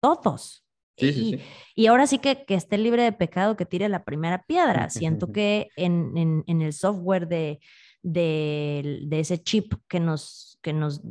todos. 0.00 0.64
Sí, 0.96 1.12
sí, 1.12 1.20
y, 1.20 1.38
sí. 1.38 1.44
y 1.74 1.86
ahora 1.86 2.06
sí 2.06 2.18
que, 2.18 2.44
que 2.44 2.54
esté 2.54 2.76
libre 2.78 3.02
de 3.02 3.12
pecado, 3.12 3.56
que 3.56 3.66
tire 3.66 3.88
la 3.88 4.04
primera 4.04 4.44
piedra. 4.44 4.90
Siento 4.90 5.32
que 5.32 5.68
en, 5.76 6.16
en, 6.16 6.44
en 6.46 6.62
el 6.62 6.72
software 6.72 7.26
de, 7.26 7.60
de, 8.02 9.00
de, 9.06 9.20
ese 9.20 9.42
chip 9.42 9.74
que 9.88 10.00
nos, 10.00 10.58
que 10.62 10.72
nos 10.72 11.02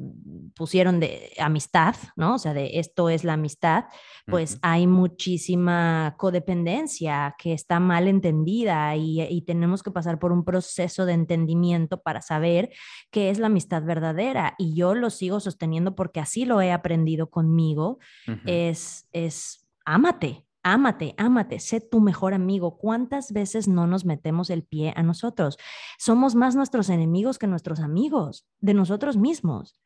pusieron 0.56 1.00
de 1.00 1.34
amistad, 1.40 1.96
¿no? 2.16 2.36
O 2.36 2.38
sea, 2.40 2.54
de 2.54 2.80
esto 2.80 3.10
es 3.10 3.24
la 3.24 3.34
amistad, 3.34 3.86
pues 4.26 4.54
uh 4.54 4.56
-huh. 4.56 4.60
hay 4.64 4.88
muchísima 4.88 6.16
codependencia 6.18 7.36
que 7.38 7.54
está 7.54 7.80
mal 7.80 8.08
entendida 8.08 8.96
y, 8.96 9.22
y, 9.22 9.42
tenemos 9.44 9.84
que 9.84 9.92
pasar 9.92 10.20
por 10.20 10.32
un 10.32 10.44
proceso 10.44 11.06
de 11.06 11.14
entendimiento 11.14 12.02
para 12.02 12.22
saber 12.22 12.70
qué 13.12 13.30
es 13.30 13.40
la 13.40 13.48
amistad 13.48 13.84
verdadera. 13.84 14.56
Y 14.58 14.74
yo 14.76 14.96
lo 14.96 15.10
sigo 15.10 15.40
sosteniendo 15.40 15.96
porque 15.96 16.20
así 16.20 16.46
lo 16.46 16.62
he 16.62 16.72
aprendido 16.72 17.30
conmigo. 17.30 18.00
Uh 18.28 18.32
-huh. 18.32 18.42
Es, 18.46 19.08
es, 19.12 19.68
ámate, 19.86 20.46
Ámate, 20.64 21.16
ámate, 21.18 21.60
sé 21.60 21.80
tu 21.80 22.02
mejor 22.02 22.34
amigo. 22.34 22.78
¿Cuántas 22.78 23.32
veces 23.32 23.68
no 23.68 23.88
nos 23.88 24.06
metemos 24.06 24.50
el 24.50 24.64
pie 24.64 24.94
a 24.96 25.04
nosotros? 25.04 25.58
Somos 25.98 26.36
más 26.36 26.56
nuestros 26.56 26.90
enemigos 26.90 27.40
que 27.40 27.48
nuestros 27.48 27.80
amigos, 27.80 28.46
de 28.60 28.74
nosotros 28.74 29.16
mismos. 29.16 29.80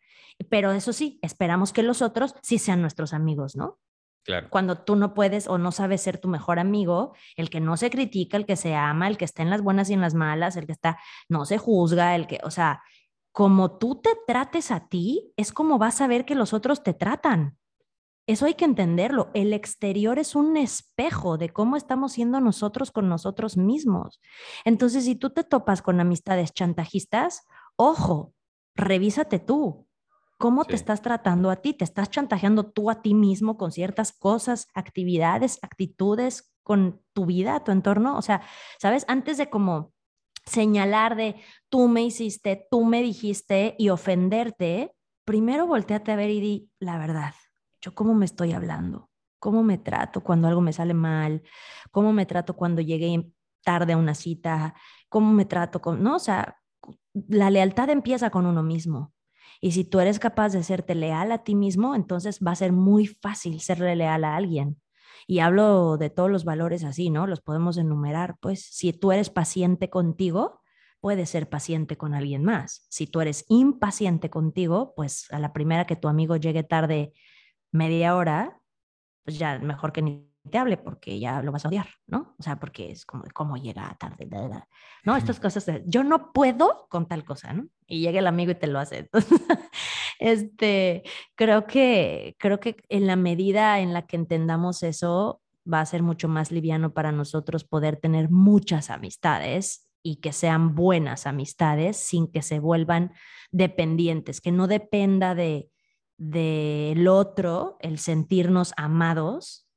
Pero 0.49 0.71
eso 0.71 0.93
sí, 0.93 1.19
esperamos 1.21 1.73
que 1.73 1.83
los 1.83 2.01
otros 2.01 2.35
sí 2.41 2.57
sean 2.57 2.81
nuestros 2.81 3.13
amigos, 3.13 3.55
¿no? 3.55 3.79
Claro. 4.23 4.47
Cuando 4.49 4.77
tú 4.77 4.95
no 4.95 5.13
puedes 5.13 5.47
o 5.47 5.57
no 5.57 5.71
sabes 5.71 6.01
ser 6.01 6.17
tu 6.17 6.29
mejor 6.29 6.57
amigo, 6.57 7.13
el 7.35 7.49
que 7.49 7.59
no 7.59 7.75
se 7.77 7.89
critica, 7.89 8.37
el 8.37 8.45
que 8.45 8.55
se 8.55 8.73
ama, 8.73 9.07
el 9.07 9.17
que 9.17 9.25
está 9.25 9.43
en 9.43 9.49
las 9.49 9.61
buenas 9.61 9.89
y 9.89 9.93
en 9.93 10.01
las 10.01 10.13
malas, 10.13 10.55
el 10.55 10.65
que 10.65 10.71
está, 10.71 10.97
no 11.27 11.45
se 11.45 11.57
juzga, 11.57 12.15
el 12.15 12.25
que, 12.25 12.39
o 12.43 12.49
sea, 12.49 12.81
como 13.33 13.77
tú 13.77 13.99
te 14.01 14.11
trates 14.25 14.71
a 14.71 14.87
ti, 14.87 15.33
es 15.35 15.51
como 15.51 15.77
vas 15.77 15.99
a 16.01 16.07
ver 16.07 16.23
que 16.23 16.35
los 16.35 16.53
otros 16.53 16.83
te 16.83 16.93
tratan. 16.93 17.57
Eso 18.25 18.45
hay 18.45 18.53
que 18.53 18.65
entenderlo. 18.65 19.29
El 19.33 19.51
exterior 19.51 20.17
es 20.17 20.35
un 20.35 20.55
espejo 20.55 21.37
de 21.37 21.49
cómo 21.49 21.75
estamos 21.75 22.13
siendo 22.13 22.39
nosotros 22.39 22.91
con 22.91 23.09
nosotros 23.09 23.57
mismos. 23.57 24.21
Entonces, 24.63 25.03
si 25.03 25.15
tú 25.15 25.31
te 25.31 25.43
topas 25.43 25.81
con 25.81 25.99
amistades 25.99 26.53
chantajistas, 26.53 27.45
ojo, 27.75 28.33
revísate 28.75 29.39
tú. 29.39 29.87
¿Cómo 30.37 30.63
sí. 30.63 30.69
te 30.69 30.75
estás 30.75 31.01
tratando 31.01 31.49
a 31.49 31.57
ti? 31.57 31.73
¿Te 31.73 31.83
estás 31.83 32.09
chantajeando 32.09 32.65
tú 32.71 32.89
a 32.89 33.01
ti 33.01 33.13
mismo 33.13 33.57
con 33.57 33.71
ciertas 33.71 34.13
cosas, 34.13 34.67
actividades, 34.73 35.59
actitudes, 35.61 36.53
con 36.63 37.01
tu 37.11 37.25
vida, 37.25 37.63
tu 37.63 37.71
entorno? 37.71 38.17
O 38.17 38.21
sea, 38.21 38.41
¿sabes? 38.79 39.03
Antes 39.09 39.37
de 39.37 39.49
como 39.49 39.91
señalar 40.45 41.17
de 41.17 41.35
tú 41.69 41.89
me 41.89 42.03
hiciste, 42.03 42.67
tú 42.71 42.85
me 42.85 43.01
dijiste 43.01 43.75
y 43.77 43.89
ofenderte, 43.89 44.93
primero 45.25 45.67
volteate 45.67 46.11
a 46.13 46.15
ver 46.15 46.29
y 46.29 46.39
di 46.39 46.69
la 46.79 46.97
verdad 46.97 47.33
yo 47.83 47.93
cómo 47.93 48.13
me 48.15 48.25
estoy 48.25 48.53
hablando, 48.53 49.09
cómo 49.39 49.61
me 49.61 49.77
trato 49.77 50.21
cuando 50.21 50.47
algo 50.47 50.61
me 50.61 50.71
sale 50.71 50.93
mal, 50.93 51.43
cómo 51.91 52.13
me 52.13 52.25
trato 52.25 52.55
cuando 52.55 52.81
llegué 52.81 53.29
tarde 53.61 53.93
a 53.93 53.97
una 53.97 54.15
cita, 54.15 54.73
cómo 55.09 55.33
me 55.33 55.43
trato 55.43 55.81
con, 55.81 56.01
no, 56.01 56.15
o 56.15 56.19
sea, 56.19 56.57
la 57.13 57.49
lealtad 57.49 57.89
empieza 57.89 58.29
con 58.29 58.45
uno 58.45 58.63
mismo. 58.63 59.13
Y 59.59 59.71
si 59.71 59.83
tú 59.83 59.99
eres 59.99 60.17
capaz 60.17 60.53
de 60.53 60.63
serte 60.63 60.95
leal 60.95 61.31
a 61.31 61.43
ti 61.43 61.55
mismo, 61.55 61.93
entonces 61.93 62.39
va 62.45 62.51
a 62.51 62.55
ser 62.55 62.71
muy 62.71 63.07
fácil 63.07 63.59
serle 63.59 63.95
leal 63.95 64.23
a 64.23 64.35
alguien. 64.35 64.81
Y 65.27 65.39
hablo 65.39 65.97
de 65.97 66.09
todos 66.09 66.31
los 66.31 66.45
valores 66.45 66.83
así, 66.83 67.09
¿no? 67.09 67.27
Los 67.27 67.41
podemos 67.41 67.77
enumerar. 67.77 68.37
Pues 68.41 68.65
si 68.65 68.91
tú 68.91 69.11
eres 69.11 69.29
paciente 69.29 69.89
contigo, 69.89 70.61
puedes 70.99 71.29
ser 71.29 71.49
paciente 71.49 71.97
con 71.97 72.13
alguien 72.13 72.43
más. 72.43 72.85
Si 72.89 73.07
tú 73.07 73.21
eres 73.21 73.45
impaciente 73.47 74.29
contigo, 74.29 74.93
pues 74.95 75.27
a 75.31 75.39
la 75.39 75.53
primera 75.53 75.85
que 75.85 75.95
tu 75.95 76.07
amigo 76.07 76.35
llegue 76.35 76.63
tarde 76.63 77.13
media 77.73 78.15
hora, 78.15 78.61
pues 79.25 79.37
ya 79.37 79.59
mejor 79.59 79.91
que 79.91 80.01
ni 80.01 80.29
te 80.49 80.57
hable 80.57 80.77
porque 80.77 81.19
ya 81.19 81.41
lo 81.41 81.51
vas 81.51 81.65
a 81.65 81.69
odiar, 81.69 81.87
¿no? 82.07 82.35
O 82.37 82.43
sea, 82.43 82.59
porque 82.59 82.91
es 82.91 83.05
como, 83.05 83.23
¿cómo 83.33 83.57
llega 83.57 83.95
tarde? 83.99 84.25
Da, 84.25 84.47
da. 84.47 84.67
No, 85.05 85.15
estas 85.15 85.39
cosas, 85.39 85.65
de, 85.65 85.83
yo 85.85 86.03
no 86.03 86.31
puedo 86.33 86.87
con 86.89 87.07
tal 87.07 87.23
cosa, 87.23 87.53
¿no? 87.53 87.67
Y 87.87 88.01
llega 88.01 88.19
el 88.19 88.27
amigo 88.27 88.51
y 88.51 88.55
te 88.55 88.67
lo 88.67 88.79
hace. 88.79 88.97
Entonces, 88.99 89.41
este, 90.19 91.03
creo 91.35 91.65
que, 91.65 92.35
creo 92.39 92.59
que 92.59 92.77
en 92.89 93.07
la 93.07 93.15
medida 93.15 93.79
en 93.79 93.93
la 93.93 94.05
que 94.05 94.17
entendamos 94.17 94.83
eso, 94.83 95.41
va 95.71 95.79
a 95.79 95.85
ser 95.85 96.03
mucho 96.03 96.27
más 96.27 96.51
liviano 96.51 96.93
para 96.93 97.11
nosotros 97.11 97.63
poder 97.63 97.97
tener 97.97 98.29
muchas 98.29 98.89
amistades 98.89 99.89
y 100.01 100.17
que 100.17 100.33
sean 100.33 100.75
buenas 100.75 101.25
amistades 101.25 101.97
sin 101.97 102.29
que 102.29 102.41
se 102.41 102.59
vuelvan 102.59 103.13
dependientes, 103.51 104.41
que 104.41 104.51
no 104.51 104.67
dependa 104.67 105.35
de, 105.35 105.69
del 106.29 107.09
otro 107.09 107.75
el 107.81 107.99
sentirnos 107.99 108.73
amados 108.77 109.67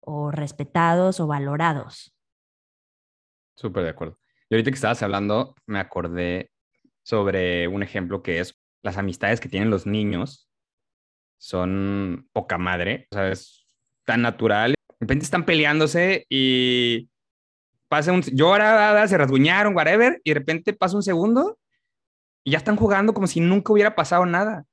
o 0.00 0.30
respetados 0.30 1.18
o 1.18 1.26
valorados. 1.26 2.14
Súper 3.56 3.82
de 3.82 3.90
acuerdo. 3.90 4.18
Y 4.48 4.54
ahorita 4.54 4.70
que 4.70 4.76
estabas 4.76 5.02
hablando, 5.02 5.56
me 5.66 5.80
acordé 5.80 6.50
sobre 7.02 7.66
un 7.66 7.82
ejemplo 7.82 8.22
que 8.22 8.38
es 8.38 8.56
las 8.82 8.96
amistades 8.96 9.40
que 9.40 9.48
tienen 9.48 9.70
los 9.70 9.86
niños 9.86 10.48
son 11.38 12.28
poca 12.32 12.58
madre, 12.58 13.08
o 13.10 13.16
sea, 13.16 13.28
es 13.30 13.66
tan 14.04 14.22
natural. 14.22 14.74
De 14.88 14.96
repente 15.00 15.24
están 15.24 15.44
peleándose 15.44 16.26
y 16.28 17.08
pasa 17.88 18.12
un... 18.12 18.22
Llora, 18.22 19.08
se 19.08 19.18
rasguñaron, 19.18 19.74
whatever, 19.74 20.20
y 20.22 20.30
de 20.30 20.34
repente 20.34 20.72
pasa 20.74 20.96
un 20.96 21.02
segundo 21.02 21.58
y 22.44 22.52
ya 22.52 22.58
están 22.58 22.76
jugando 22.76 23.14
como 23.14 23.26
si 23.26 23.40
nunca 23.40 23.72
hubiera 23.72 23.96
pasado 23.96 24.26
nada. 24.26 24.64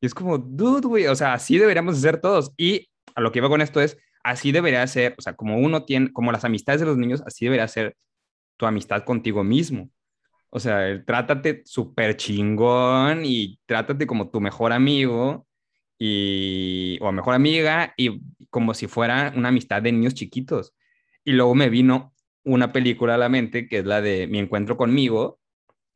Y 0.00 0.06
es 0.06 0.14
como, 0.14 0.38
dude, 0.38 0.86
güey, 0.88 1.06
o 1.06 1.14
sea, 1.14 1.34
así 1.34 1.58
deberíamos 1.58 1.98
ser 2.00 2.20
todos. 2.20 2.52
Y 2.56 2.88
a 3.14 3.20
lo 3.20 3.32
que 3.32 3.38
iba 3.40 3.48
con 3.48 3.60
esto 3.60 3.80
es, 3.80 3.98
así 4.22 4.52
debería 4.52 4.86
ser, 4.86 5.14
o 5.18 5.22
sea, 5.22 5.34
como 5.34 5.58
uno 5.58 5.84
tiene, 5.84 6.12
como 6.12 6.32
las 6.32 6.44
amistades 6.44 6.80
de 6.80 6.86
los 6.86 6.96
niños, 6.96 7.22
así 7.26 7.44
debería 7.44 7.68
ser 7.68 7.96
tu 8.56 8.66
amistad 8.66 9.04
contigo 9.04 9.44
mismo. 9.44 9.90
O 10.50 10.60
sea, 10.60 11.04
trátate 11.04 11.62
súper 11.64 12.16
chingón 12.16 13.24
y 13.24 13.60
trátate 13.66 14.06
como 14.06 14.30
tu 14.30 14.40
mejor 14.40 14.72
amigo 14.72 15.46
y, 15.98 16.98
o 17.00 17.12
mejor 17.12 17.34
amiga 17.34 17.94
y 17.96 18.20
como 18.50 18.74
si 18.74 18.88
fuera 18.88 19.32
una 19.36 19.50
amistad 19.50 19.82
de 19.82 19.92
niños 19.92 20.14
chiquitos. 20.14 20.74
Y 21.24 21.32
luego 21.32 21.54
me 21.54 21.70
vino 21.70 22.14
una 22.44 22.72
película 22.72 23.14
a 23.14 23.18
la 23.18 23.28
mente 23.28 23.68
que 23.68 23.78
es 23.80 23.86
la 23.86 24.00
de 24.00 24.26
Mi 24.26 24.38
encuentro 24.38 24.76
conmigo. 24.76 25.40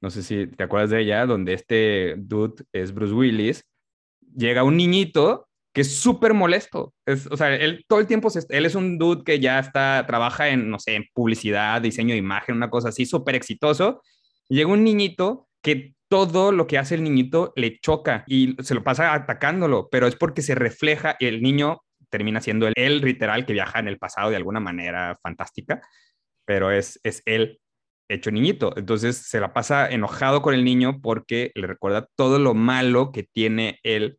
No 0.01 0.11
sé 0.11 0.23
si 0.23 0.47
te 0.47 0.65
acuerdas 0.65 0.91
de 0.91 1.01
ella, 1.03 1.27
donde 1.27 1.55
este 1.55 2.15
dude 2.19 2.65
es 2.73 2.93
Bruce 2.95 3.15
Willis 3.15 3.67
llega 4.35 4.65
un 4.65 4.77
niñito 4.77 5.49
que 5.75 5.81
es 5.81 5.97
súper 5.97 6.35
molesto. 6.35 6.95
Es, 7.05 7.27
o 7.27 7.37
sea, 7.37 7.55
él 7.55 7.85
todo 7.89 7.99
el 7.99 8.07
tiempo, 8.07 8.31
se, 8.31 8.41
él 8.49 8.65
es 8.65 8.75
un 8.77 8.97
dude 8.97 9.25
que 9.25 9.41
ya 9.41 9.59
está, 9.59 10.05
trabaja 10.07 10.49
en, 10.49 10.71
no 10.71 10.79
sé, 10.79 10.95
en 10.95 11.05
publicidad, 11.13 11.83
diseño 11.83 12.13
de 12.13 12.19
imagen, 12.19 12.57
una 12.57 12.71
cosa 12.71 12.91
así, 12.91 13.07
súper 13.07 13.35
exitoso. 13.35 14.01
Llega 14.49 14.71
un 14.71 14.85
niñito 14.85 15.49
que 15.63 15.95
todo 16.09 16.53
lo 16.53 16.69
que 16.69 16.79
hace 16.79 16.95
el 16.95 17.03
niñito 17.03 17.53
le 17.57 17.81
choca 17.81 18.25
y 18.29 18.55
se 18.63 18.75
lo 18.75 18.85
pasa 18.85 19.15
atacándolo, 19.15 19.89
pero 19.91 20.07
es 20.07 20.15
porque 20.15 20.43
se 20.43 20.55
refleja 20.55 21.17
y 21.19 21.27
el 21.27 21.43
niño 21.43 21.81
termina 22.09 22.41
siendo 22.41 22.69
el, 22.69 22.75
el 22.77 23.01
literal 23.01 23.45
que 23.45 23.53
viaja 23.53 23.81
en 23.81 23.89
el 23.89 23.99
pasado 23.99 24.31
de 24.31 24.37
alguna 24.37 24.61
manera 24.61 25.19
fantástica, 25.23 25.83
pero 26.45 26.71
es, 26.71 27.01
es 27.03 27.23
él 27.25 27.59
hecho 28.09 28.31
niñito. 28.31 28.75
Entonces 28.77 29.17
se 29.17 29.41
la 29.41 29.53
pasa 29.53 29.89
enojado 29.91 30.41
con 30.43 30.55
el 30.55 30.65
niño 30.65 31.01
porque 31.03 31.51
le 31.57 31.67
recuerda 31.67 32.09
todo 32.15 32.39
lo 32.39 32.55
malo 32.55 33.11
que 33.11 33.25
tiene 33.25 33.81
él 33.83 34.19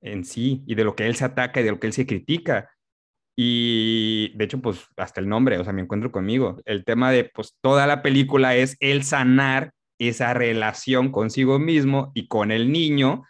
en 0.00 0.24
sí 0.24 0.62
y 0.66 0.74
de 0.74 0.84
lo 0.84 0.94
que 0.94 1.06
él 1.06 1.16
se 1.16 1.24
ataca 1.24 1.60
y 1.60 1.64
de 1.64 1.70
lo 1.70 1.80
que 1.80 1.86
él 1.86 1.92
se 1.92 2.06
critica. 2.06 2.70
Y 3.36 4.32
de 4.36 4.44
hecho, 4.44 4.60
pues 4.60 4.86
hasta 4.96 5.20
el 5.20 5.28
nombre, 5.28 5.58
o 5.58 5.64
sea, 5.64 5.72
me 5.72 5.82
encuentro 5.82 6.12
conmigo. 6.12 6.60
El 6.64 6.84
tema 6.84 7.10
de, 7.10 7.24
pues 7.24 7.56
toda 7.60 7.86
la 7.86 8.02
película 8.02 8.54
es 8.56 8.76
el 8.80 9.04
sanar 9.04 9.72
esa 9.98 10.34
relación 10.34 11.12
consigo 11.12 11.58
mismo 11.58 12.10
y 12.14 12.26
con 12.26 12.50
el 12.52 12.72
niño 12.72 13.24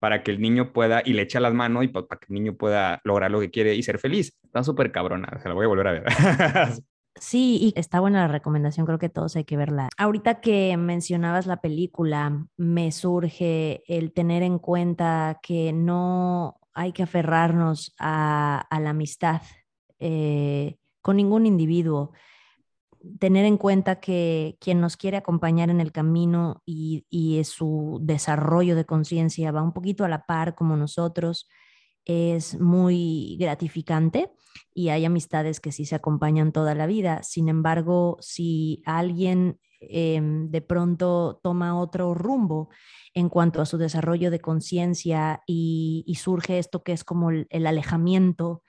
para 0.00 0.24
que 0.24 0.32
el 0.32 0.40
niño 0.40 0.72
pueda, 0.72 1.02
y 1.04 1.12
le 1.12 1.22
echa 1.22 1.38
las 1.38 1.54
manos 1.54 1.84
y 1.84 1.88
para 1.88 2.06
que 2.06 2.26
el 2.28 2.34
niño 2.34 2.56
pueda 2.56 3.00
lograr 3.04 3.30
lo 3.30 3.38
que 3.38 3.50
quiere 3.50 3.74
y 3.76 3.84
ser 3.84 4.00
feliz. 4.00 4.36
Está 4.42 4.64
súper 4.64 4.90
cabrona, 4.90 5.38
se 5.40 5.48
la 5.48 5.54
voy 5.54 5.64
a 5.64 5.68
volver 5.68 5.86
a 5.86 5.92
ver. 5.92 6.04
Sí, 7.16 7.58
y 7.60 7.78
está 7.78 8.00
buena 8.00 8.22
la 8.22 8.28
recomendación, 8.28 8.86
creo 8.86 8.98
que 8.98 9.10
todos 9.10 9.36
hay 9.36 9.44
que 9.44 9.56
verla. 9.56 9.88
Ahorita 9.98 10.40
que 10.40 10.76
mencionabas 10.76 11.46
la 11.46 11.60
película, 11.60 12.46
me 12.56 12.90
surge 12.90 13.82
el 13.86 14.12
tener 14.12 14.42
en 14.42 14.58
cuenta 14.58 15.38
que 15.42 15.72
no 15.72 16.58
hay 16.72 16.92
que 16.92 17.02
aferrarnos 17.02 17.94
a, 17.98 18.66
la 18.70 18.90
amistad 18.90 19.42
eh, 19.98 20.78
con 21.02 21.16
ningún 21.16 21.44
individuo. 21.44 22.12
Tener 23.18 23.44
en 23.44 23.58
cuenta 23.58 24.00
que 24.00 24.56
quien 24.60 24.80
nos 24.80 24.96
quiere 24.96 25.18
acompañar 25.18 25.68
en 25.70 25.80
el 25.80 25.92
camino 25.92 26.62
y, 26.64 27.04
y 27.10 27.44
su 27.44 27.98
desarrollo 28.02 28.74
de 28.74 28.86
conciencia 28.86 29.52
va 29.52 29.62
un 29.62 29.72
poquito 29.72 30.04
a 30.04 30.08
la 30.08 30.24
par 30.24 30.54
como 30.54 30.76
nosotros 30.76 31.48
es 32.04 32.58
muy 32.60 33.36
gratificante 33.38 34.32
y 34.74 34.88
hay 34.88 35.04
amistades 35.04 35.60
que 35.60 35.72
sí 35.72 35.84
se 35.84 35.94
acompañan 35.94 36.52
toda 36.52 36.74
la 36.74 36.86
vida. 36.86 37.22
Sin 37.22 37.48
embargo, 37.48 38.18
si 38.20 38.82
alguien 38.86 39.58
em, 39.80 40.50
de 40.50 40.60
pronto 40.62 41.40
toma 41.42 41.78
otro 41.78 42.14
rumbo 42.14 42.70
en 43.14 43.28
cuanto 43.28 43.60
a 43.60 43.66
su 43.66 43.78
desarrollo 43.78 44.30
de 44.30 44.40
conciencia 44.40 45.42
y, 45.46 46.16
surge 46.18 46.58
esto 46.58 46.82
que 46.82 46.92
es 46.92 47.04
como 47.04 47.30
el, 47.30 47.66
alejamiento 47.66 48.62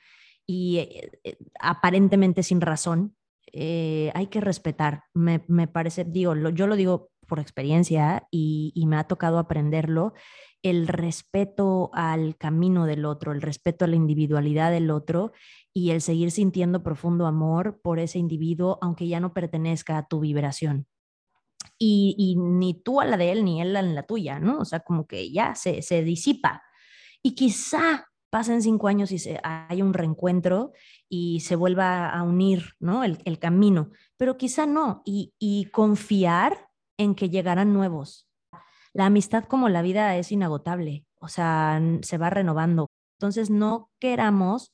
y 0.45 0.77
eh, 0.79 1.11
eh, 1.23 1.37
aparentemente 1.59 2.43
sin 2.43 2.59
razón, 2.59 3.15
eh, 3.51 4.11
hay 4.15 4.27
que 4.27 4.41
respetar. 4.41 5.03
Me, 5.13 5.39
parece, 5.67 6.03
digo, 6.03 6.33
yo 6.49 6.67
lo 6.67 6.75
digo 6.75 7.11
por 7.33 7.39
experiencia 7.39 8.27
y, 8.29 8.71
me 8.85 8.95
ha 8.95 9.05
tocado 9.05 9.39
aprenderlo 9.39 10.13
el 10.61 10.87
respeto 10.87 11.89
al 11.91 12.37
camino 12.37 12.85
del 12.85 13.05
otro, 13.05 13.31
el 13.31 13.41
respeto 13.41 13.85
a 13.85 13.87
la 13.87 13.95
individualidad 13.95 14.69
del 14.69 14.91
otro 14.91 15.31
y 15.73 15.89
el 15.89 16.01
seguir 16.01 16.29
sintiendo 16.29 16.83
profundo 16.83 17.25
amor 17.25 17.81
por 17.81 17.97
ese 17.97 18.19
individuo, 18.19 18.77
aunque 18.83 19.07
ya 19.07 19.19
no 19.19 19.33
pertenezca 19.33 19.97
a 19.97 20.07
tu 20.07 20.19
vibración. 20.19 20.85
Y, 21.79 22.35
ni 22.37 22.75
tú 22.75 23.01
a 23.01 23.05
la 23.05 23.17
de 23.17 23.31
él, 23.31 23.43
ni 23.43 23.61
él 23.61 23.75
a 23.77 23.81
la 23.81 24.03
tuya, 24.03 24.37
¿no? 24.37 24.59
O 24.59 24.65
sea, 24.65 24.81
como 24.81 25.07
que 25.07 25.31
ya 25.31 25.55
se, 25.55 26.03
disipa. 26.03 26.61
Y 27.23 27.33
quizá 27.33 28.05
pasen 28.29 28.61
cinco 28.61 28.87
años 28.87 29.11
y 29.11 29.17
se, 29.17 29.39
hay 29.43 29.81
un 29.81 29.95
reencuentro 29.95 30.73
y 31.09 31.39
se 31.39 31.55
vuelva 31.55 32.11
a 32.11 32.21
unir, 32.21 32.75
¿no? 32.79 33.03
El, 33.03 33.39
camino, 33.39 33.89
pero 34.17 34.37
quizá 34.37 34.67
no. 34.67 35.01
Y, 35.03 35.33
y 35.39 35.71
confiar 35.71 36.69
en 36.97 37.15
que 37.15 37.29
llegarán 37.29 37.73
nuevos, 37.73 38.27
la 38.93 39.07
amistad 39.07 39.45
como 39.45 39.69
la 39.69 39.81
vida 39.81 40.15
es 40.17 40.31
inagotable, 40.31 41.05
o 41.19 41.27
sea, 41.27 41.81
se 42.01 42.17
va 42.17 42.29
renovando. 42.29 42.89
Entonces, 43.17 43.49
no 43.49 43.89
queramos 43.99 44.73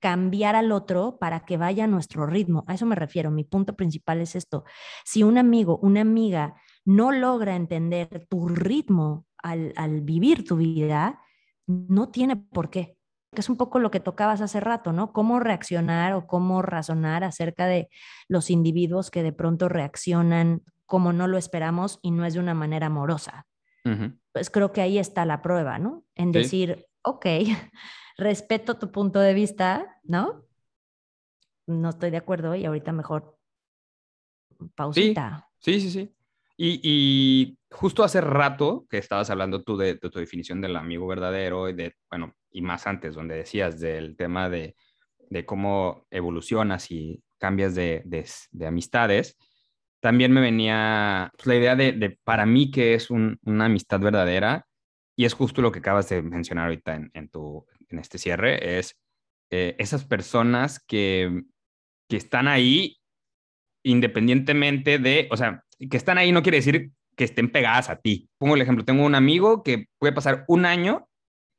cambiar 0.00 0.56
al 0.56 0.72
otro 0.72 1.18
para 1.18 1.44
que 1.44 1.56
vaya 1.56 1.84
a 1.84 1.88
nuestro 1.88 2.26
ritmo. 2.26 2.64
A 2.66 2.74
eso 2.74 2.86
me 2.86 2.94
refiero. 2.94 3.30
Mi 3.30 3.44
punto 3.44 3.74
principal 3.76 4.20
es 4.20 4.36
esto. 4.36 4.64
Si 5.04 5.22
un 5.22 5.38
amigo, 5.38 5.78
una 5.78 6.02
amiga 6.02 6.54
no 6.84 7.12
logra 7.12 7.56
entender 7.56 8.26
tu 8.28 8.48
ritmo 8.48 9.26
al, 9.38 9.72
vivir 10.02 10.44
tu 10.44 10.56
vida, 10.56 11.20
no 11.66 12.10
tiene 12.10 12.36
por 12.36 12.70
qué. 12.70 12.96
Que 13.32 13.40
es 13.40 13.48
un 13.48 13.56
poco 13.56 13.78
lo 13.78 13.90
que 13.90 14.00
tocabas 14.00 14.40
hace 14.40 14.60
rato, 14.60 14.92
¿no? 14.92 15.12
Cómo 15.12 15.40
reaccionar 15.40 16.12
o 16.12 16.26
cómo 16.26 16.62
razonar 16.62 17.24
acerca 17.24 17.66
de 17.66 17.88
los 18.28 18.50
individuos 18.50 19.10
que 19.10 19.22
de 19.22 19.32
pronto 19.32 19.68
reaccionan 19.68 20.62
como 20.86 21.12
no 21.12 21.26
lo 21.26 21.36
esperamos 21.36 21.98
y 22.02 22.12
no 22.12 22.24
es 22.24 22.34
de 22.34 22.40
una 22.40 22.54
manera 22.54 22.86
amorosa. 22.86 23.46
Pues 24.32 24.50
creo 24.50 24.72
que 24.72 24.80
ahí 24.80 24.98
está 24.98 25.24
la 25.24 25.42
prueba, 25.42 25.78
¿no? 25.78 26.04
En 26.16 26.32
decir, 26.32 26.86
ok, 27.02 27.24
respeto 28.18 28.78
tu 28.78 28.90
punto 28.90 29.20
de 29.20 29.32
vista, 29.32 30.00
¿no? 30.02 30.44
No 31.68 31.90
estoy 31.90 32.10
de 32.10 32.16
acuerdo 32.16 32.56
y 32.56 32.64
ahorita 32.64 32.90
mejor 32.90 33.38
pausita. 34.74 35.48
Sí, 35.60 35.80
sí, 35.80 35.90
sí. 35.90 36.12
Y, 36.58 37.58
justo 37.70 38.02
hace 38.02 38.20
rato 38.20 38.86
que 38.88 38.98
estabas 38.98 39.30
hablando 39.30 39.62
tú 39.62 39.76
de, 39.76 39.96
tu 39.96 40.18
definición 40.18 40.60
del 40.60 40.74
amigo 40.74 41.06
verdadero 41.06 41.68
y 41.68 41.74
de, 41.74 41.94
bueno, 42.10 42.34
y 42.50 42.62
más 42.62 42.86
antes, 42.86 43.14
donde 43.14 43.36
decías 43.36 43.78
del 43.78 44.16
tema 44.16 44.48
de, 44.48 44.74
cómo 45.44 46.06
evolucionas 46.10 46.90
y 46.90 47.22
cambias 47.38 47.76
de, 47.76 48.02
de 48.04 48.66
amistades 48.66 49.36
también 50.00 50.32
me 50.32 50.40
venía 50.40 51.32
pues, 51.36 51.46
la 51.46 51.56
idea 51.56 51.76
de, 51.76 52.18
para 52.24 52.46
mí 52.46 52.70
que 52.70 52.94
es 52.94 53.10
una 53.10 53.64
amistad 53.64 54.00
verdadera 54.00 54.66
y 55.16 55.24
es 55.24 55.34
justo 55.34 55.62
lo 55.62 55.72
que 55.72 55.78
acabas 55.78 56.08
de 56.08 56.22
mencionar 56.22 56.66
ahorita 56.66 57.00
en, 57.12 57.28
tu, 57.28 57.66
en 57.88 57.98
este 57.98 58.18
cierre, 58.18 58.78
es 58.78 58.96
eh, 59.50 59.74
esas 59.78 60.04
personas 60.04 60.78
que, 60.86 61.44
que 62.08 62.16
están 62.16 62.48
ahí 62.48 62.98
independientemente 63.82 64.98
de, 64.98 65.28
o 65.30 65.36
sea, 65.36 65.64
que 65.78 65.96
están 65.96 66.18
ahí 66.18 66.32
no 66.32 66.42
quiere 66.42 66.58
decir 66.58 66.90
que 67.16 67.24
estén 67.24 67.50
pegadas 67.50 67.88
a 67.88 67.96
ti. 67.96 68.28
Pongo 68.38 68.56
el 68.56 68.62
ejemplo, 68.62 68.84
tengo 68.84 69.04
un 69.04 69.14
amigo 69.14 69.62
que 69.62 69.86
puede 69.98 70.12
pasar 70.12 70.44
un 70.48 70.66
año 70.66 71.08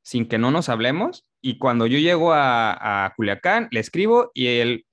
sin 0.04 0.28
que 0.28 0.38
no 0.38 0.52
nos 0.52 0.69
hablemos. 0.69 1.26
Y 1.47 1.57
cuando 1.60 1.88
yo 1.88 1.97
llego 1.97 2.33
a, 2.33 3.05
a 3.05 3.13
Culiacán, 3.15 3.69
le 3.71 3.79
escribo 3.79 4.31
y 4.33 4.47
él, 4.47 4.86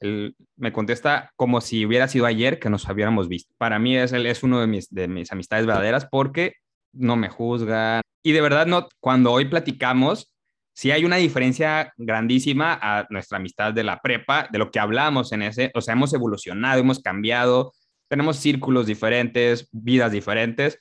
me 0.56 0.72
contesta 0.72 1.32
como 1.34 1.60
si 1.60 1.84
hubiera 1.84 2.06
sido 2.06 2.26
ayer 2.26 2.60
que 2.60 2.70
nos 2.70 2.88
hubiéramos 2.88 3.26
visto. 3.26 3.52
Para 3.58 3.80
mí 3.80 3.96
es, 3.96 4.12
es 4.12 4.42
uno 4.44 4.60
de 4.60 4.68
mis, 4.68 4.88
de 4.88 5.08
mis 5.08 5.32
amistades 5.32 5.66
verdaderas 5.66 6.06
porque 6.08 6.52
no 6.92 7.16
me 7.16 7.28
juzga. 7.28 8.02
Y 8.22 8.30
de 8.30 8.40
verdad, 8.40 8.66
no, 8.66 8.86
cuando 9.00 9.32
hoy 9.32 9.46
platicamos, 9.46 10.32
sí 10.72 10.92
hay 10.92 11.04
una 11.04 11.16
diferencia 11.16 11.92
grandísima 11.96 12.78
a 12.80 13.04
nuestra 13.10 13.38
amistad 13.38 13.72
de 13.72 13.82
la 13.82 14.00
prepa, 14.00 14.46
de 14.52 14.58
lo 14.60 14.70
que 14.70 14.78
hablamos 14.78 15.32
en 15.32 15.42
ese, 15.42 15.72
o 15.74 15.80
sea, 15.80 15.94
hemos 15.94 16.14
evolucionado, 16.14 16.78
hemos 16.78 17.00
cambiado, 17.00 17.72
tenemos 18.06 18.36
círculos 18.36 18.86
diferentes, 18.86 19.68
vidas 19.72 20.12
diferentes, 20.12 20.78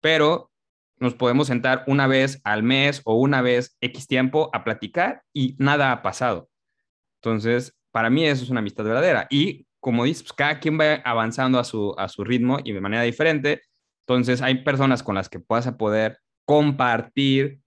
pero 0.00 0.50
nos 0.98 1.14
podemos 1.14 1.48
sentar 1.48 1.84
una 1.86 2.06
vez 2.06 2.40
al 2.44 2.62
mes 2.62 3.02
o 3.04 3.16
una 3.16 3.42
vez 3.42 3.76
X 3.80 4.06
tiempo 4.06 4.50
a 4.52 4.64
platicar 4.64 5.22
y 5.32 5.56
nada 5.58 5.92
ha 5.92 6.02
pasado. 6.02 6.48
Entonces, 7.20 7.76
para 7.90 8.10
mí 8.10 8.24
eso 8.24 8.44
es 8.44 8.50
una 8.50 8.60
amistad 8.60 8.84
verdadera. 8.84 9.26
Y 9.30 9.66
como 9.80 10.04
dices, 10.04 10.22
pues, 10.22 10.32
cada 10.32 10.60
quien 10.60 10.78
va 10.78 10.94
avanzando 11.04 11.58
a 11.58 11.64
su, 11.64 11.94
a 11.98 12.08
su 12.08 12.24
ritmo 12.24 12.58
y 12.64 12.72
de 12.72 12.80
manera 12.80 13.02
diferente. 13.02 13.62
Entonces, 14.06 14.42
hay 14.42 14.62
personas 14.62 15.02
con 15.02 15.14
las 15.14 15.28
que 15.28 15.40
puedas 15.40 15.70
poder 15.72 16.18
compartir 16.44 17.60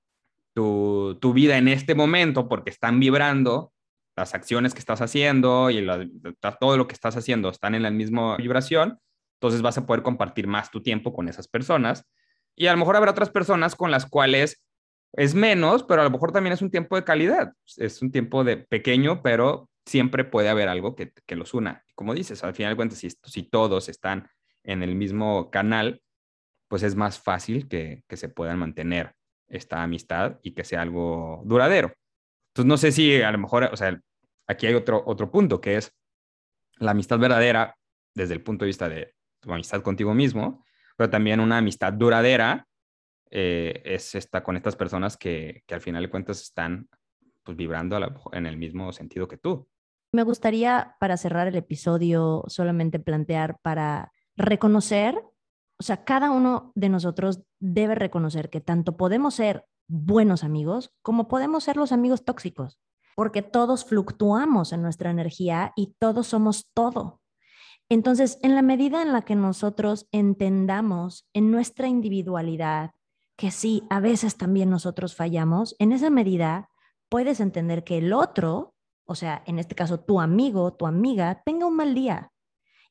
tu, 0.54 1.18
tu 1.22 1.34
vida 1.34 1.58
en 1.58 1.68
este 1.68 1.96
momento 1.96 2.48
porque 2.48 2.70
están 2.70 3.00
vibrando 3.00 3.72
las 4.16 4.34
acciones 4.34 4.74
que 4.74 4.80
estás 4.80 5.02
haciendo 5.02 5.70
y 5.70 5.86
todo 6.60 6.76
lo 6.76 6.88
que 6.88 6.94
estás 6.94 7.16
haciendo 7.16 7.50
están 7.50 7.76
en 7.76 7.84
la 7.84 7.92
misma 7.92 8.36
vibración, 8.38 9.00
entonces 9.36 9.62
vas 9.62 9.78
a 9.78 9.86
poder 9.86 10.02
compartir 10.02 10.48
más 10.48 10.72
tu 10.72 10.82
tiempo 10.82 11.13
con 11.13 11.30
esas 11.30 11.48
personas 11.48 12.04
y 12.58 12.67
a 12.67 12.72
lo 12.72 12.80
mejor 12.80 12.96
habrá 12.96 13.12
otras 13.12 13.30
personas 13.30 13.76
con 13.76 13.91
las 13.91 14.06
cuales 14.08 14.62
es 15.13 15.36
menos, 15.36 15.84
pero 15.84 16.02
a 16.02 16.04
lo 16.04 16.10
mejor 16.10 16.32
también 16.32 16.54
es 16.54 16.62
un 16.62 16.72
tiempo 16.72 16.96
de 16.96 17.04
calidad. 17.04 17.54
Es 17.78 18.02
un 18.02 18.12
tiempo 18.12 18.43
de 18.43 18.58
pequeño, 18.58 19.22
pero 19.22 19.70
siempre 19.86 20.26
puede 20.26 20.50
haber 20.50 20.67
algo 20.67 20.96
que, 20.96 21.13
los 21.36 21.54
una. 21.54 21.86
Como 21.96 22.13
dices, 22.13 22.43
al 22.43 22.56
final 22.56 22.74
de 22.74 22.76
cuentas, 22.76 22.98
si, 23.00 23.10
si 23.10 23.43
todos 23.43 23.89
están 23.89 24.28
en 24.63 24.84
el 24.84 24.96
mismo 24.96 25.50
canal, 25.52 26.02
pues 26.67 26.84
es 26.84 26.96
más 26.96 27.20
fácil 27.20 27.67
que, 27.70 28.04
que 28.08 28.17
se 28.17 28.28
puedan 28.28 28.60
mantener 28.60 29.13
esta 29.48 29.84
amistad 29.84 30.39
y 30.41 30.54
que 30.54 30.63
sea 30.63 30.82
algo 30.82 31.43
duradero. 31.46 31.93
Entonces, 32.50 32.67
no 32.67 32.78
sé 32.78 32.91
si 32.91 33.22
a 33.22 33.32
lo 33.32 33.38
mejor, 33.38 33.70
o 33.72 33.77
sea, 33.77 34.02
aquí 34.48 34.65
hay 34.65 34.73
otro, 34.73 35.04
otro 35.06 35.32
punto 35.32 35.62
que 35.62 35.77
es 35.77 35.94
la 36.79 36.92
amistad 36.92 37.19
verdadera 37.19 37.77
desde 38.15 38.34
el 38.34 38.42
punto 38.42 38.65
de 38.65 38.69
vista 38.69 38.90
de 38.90 39.13
tu 39.40 39.54
amistad 39.54 39.82
contigo 39.84 40.13
mismo, 40.13 40.65
pero 40.98 41.10
también 41.10 41.39
una 41.39 41.60
amistad 41.60 41.93
duradera 41.93 42.67
eh, 43.29 43.81
es 43.85 44.15
esta 44.15 44.43
con 44.43 44.58
estas 44.58 44.75
personas 44.75 45.15
que, 45.15 45.63
que, 45.65 45.75
al 45.75 45.81
final 45.81 46.04
de 46.04 46.10
cuentas 46.10 46.41
están 46.41 46.89
pues 47.43 47.56
vibrando 47.56 47.98
en 48.33 48.45
el 48.45 48.58
mismo 48.58 48.91
sentido 48.91 49.27
que 49.27 49.37
tú. 49.37 49.69
Me 50.12 50.23
gustaría 50.23 50.95
para 51.00 51.17
cerrar 51.17 51.48
el 51.48 51.56
episodio 51.56 52.43
solamente 52.48 53.00
plantear 53.00 53.60
para 53.62 54.12
reconocer, 54.35 55.15
o 55.79 55.83
sea, 55.83 56.04
cada 56.04 56.31
uno 56.31 56.71
de 56.75 56.89
nosotros 56.89 57.43
debe 57.60 57.95
reconocer 57.95 58.50
que 58.50 58.62
tanto 58.62 58.98
podemos 58.98 59.35
ser 59.35 59.65
buenos 59.87 60.43
amigos 60.43 60.91
como 61.02 61.27
podemos 61.27 61.63
ser 61.63 61.77
los 61.77 61.91
amigos 61.91 62.25
tóxicos, 62.25 62.79
porque 63.15 63.41
todos 63.41 63.85
fluctuamos 63.85 64.73
en 64.73 64.81
nuestra 64.81 65.10
energía 65.10 65.73
y 65.75 65.95
todos 66.00 66.27
somos 66.27 66.69
todo. 66.73 67.21
Entonces, 67.90 68.38
en 68.42 68.56
la 68.56 68.62
medida 68.62 69.02
en 69.02 69.13
la 69.13 69.21
que 69.21 69.35
nosotros 69.35 70.08
entendamos 70.12 71.27
en 71.33 71.52
nuestra 71.52 71.88
individualidad 71.88 72.92
que 73.38 73.52
sí, 73.52 73.83
a 73.90 74.00
veces 74.00 74.35
también 74.35 74.69
nosotros 74.69 75.15
fallamos, 75.15 75.75
en 75.77 75.92
esa 75.92 76.10
medida 76.10 76.69
puedes 77.08 77.40
entender 77.40 77.83
que 77.83 78.00
el 78.00 78.12
otro 78.12 78.73
o 79.08 79.15
sea, 79.15 79.42
en 79.46 79.58
este 79.58 79.73
caso 79.73 80.00
tu 80.00 80.19
amigo, 80.19 80.73
tu 80.73 80.85
amiga, 80.85 81.42
tenga 81.46 81.65
un 81.65 81.75
mal 81.75 81.96
día 81.96 82.31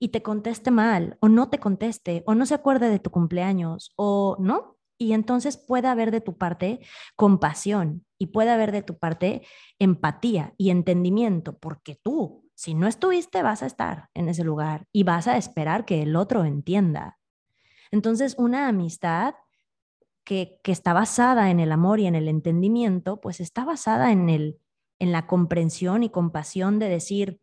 y 0.01 0.09
te 0.09 0.23
conteste 0.23 0.71
mal 0.71 1.17
o 1.21 1.29
no 1.29 1.49
te 1.51 1.59
conteste 1.59 2.23
o 2.27 2.35
no 2.35 2.47
se 2.47 2.55
acuerde 2.55 2.89
de 2.89 2.99
tu 2.99 3.11
cumpleaños 3.11 3.93
o 3.97 4.37
no. 4.41 4.77
Y 4.99 5.13
entonces 5.13 5.59
puede 5.59 5.89
haber 5.89 6.11
de 6.11 6.23
tu 6.23 6.39
parte 6.39 6.81
compasión 7.17 8.07
y 8.19 8.29
puede 8.29 8.51
haber 8.51 8.73
de 8.73 8.83
tu 8.83 8.99
parte 8.99 9.43
empatía 9.79 10.55
y 10.57 10.71
entendimiento, 10.71 11.59
porque 11.59 12.01
tú, 12.03 12.46
si 12.57 12.75
no 12.75 12.89
estuviste, 12.89 13.43
vas 13.43 13.63
a 13.63 13.67
estar 13.67 14.11
en 14.15 14.29
ese 14.29 14.43
lugar 14.43 14.89
y 14.91 15.05
vas 15.05 15.29
a 15.29 15.37
esperar 15.37 15.85
que 15.85 16.03
el 16.03 16.17
otro 16.17 16.45
entienda. 16.45 17.21
Entonces, 17.93 18.35
una 18.37 18.67
amistad 18.67 19.35
que, 20.25 20.59
que 20.65 20.73
está 20.73 20.93
basada 20.93 21.53
en 21.53 21.61
el 21.61 21.71
amor 21.71 22.01
y 22.01 22.07
en 22.07 22.17
el 22.17 22.27
entendimiento, 22.27 23.21
pues 23.21 23.39
está 23.39 23.65
basada 23.65 24.11
en 24.11 24.29
el 24.29 24.59
en 24.99 25.13
la 25.13 25.27
comprensión 25.27 26.03
y 26.03 26.11
compasión 26.11 26.79
de 26.79 26.89
decir, 26.89 27.41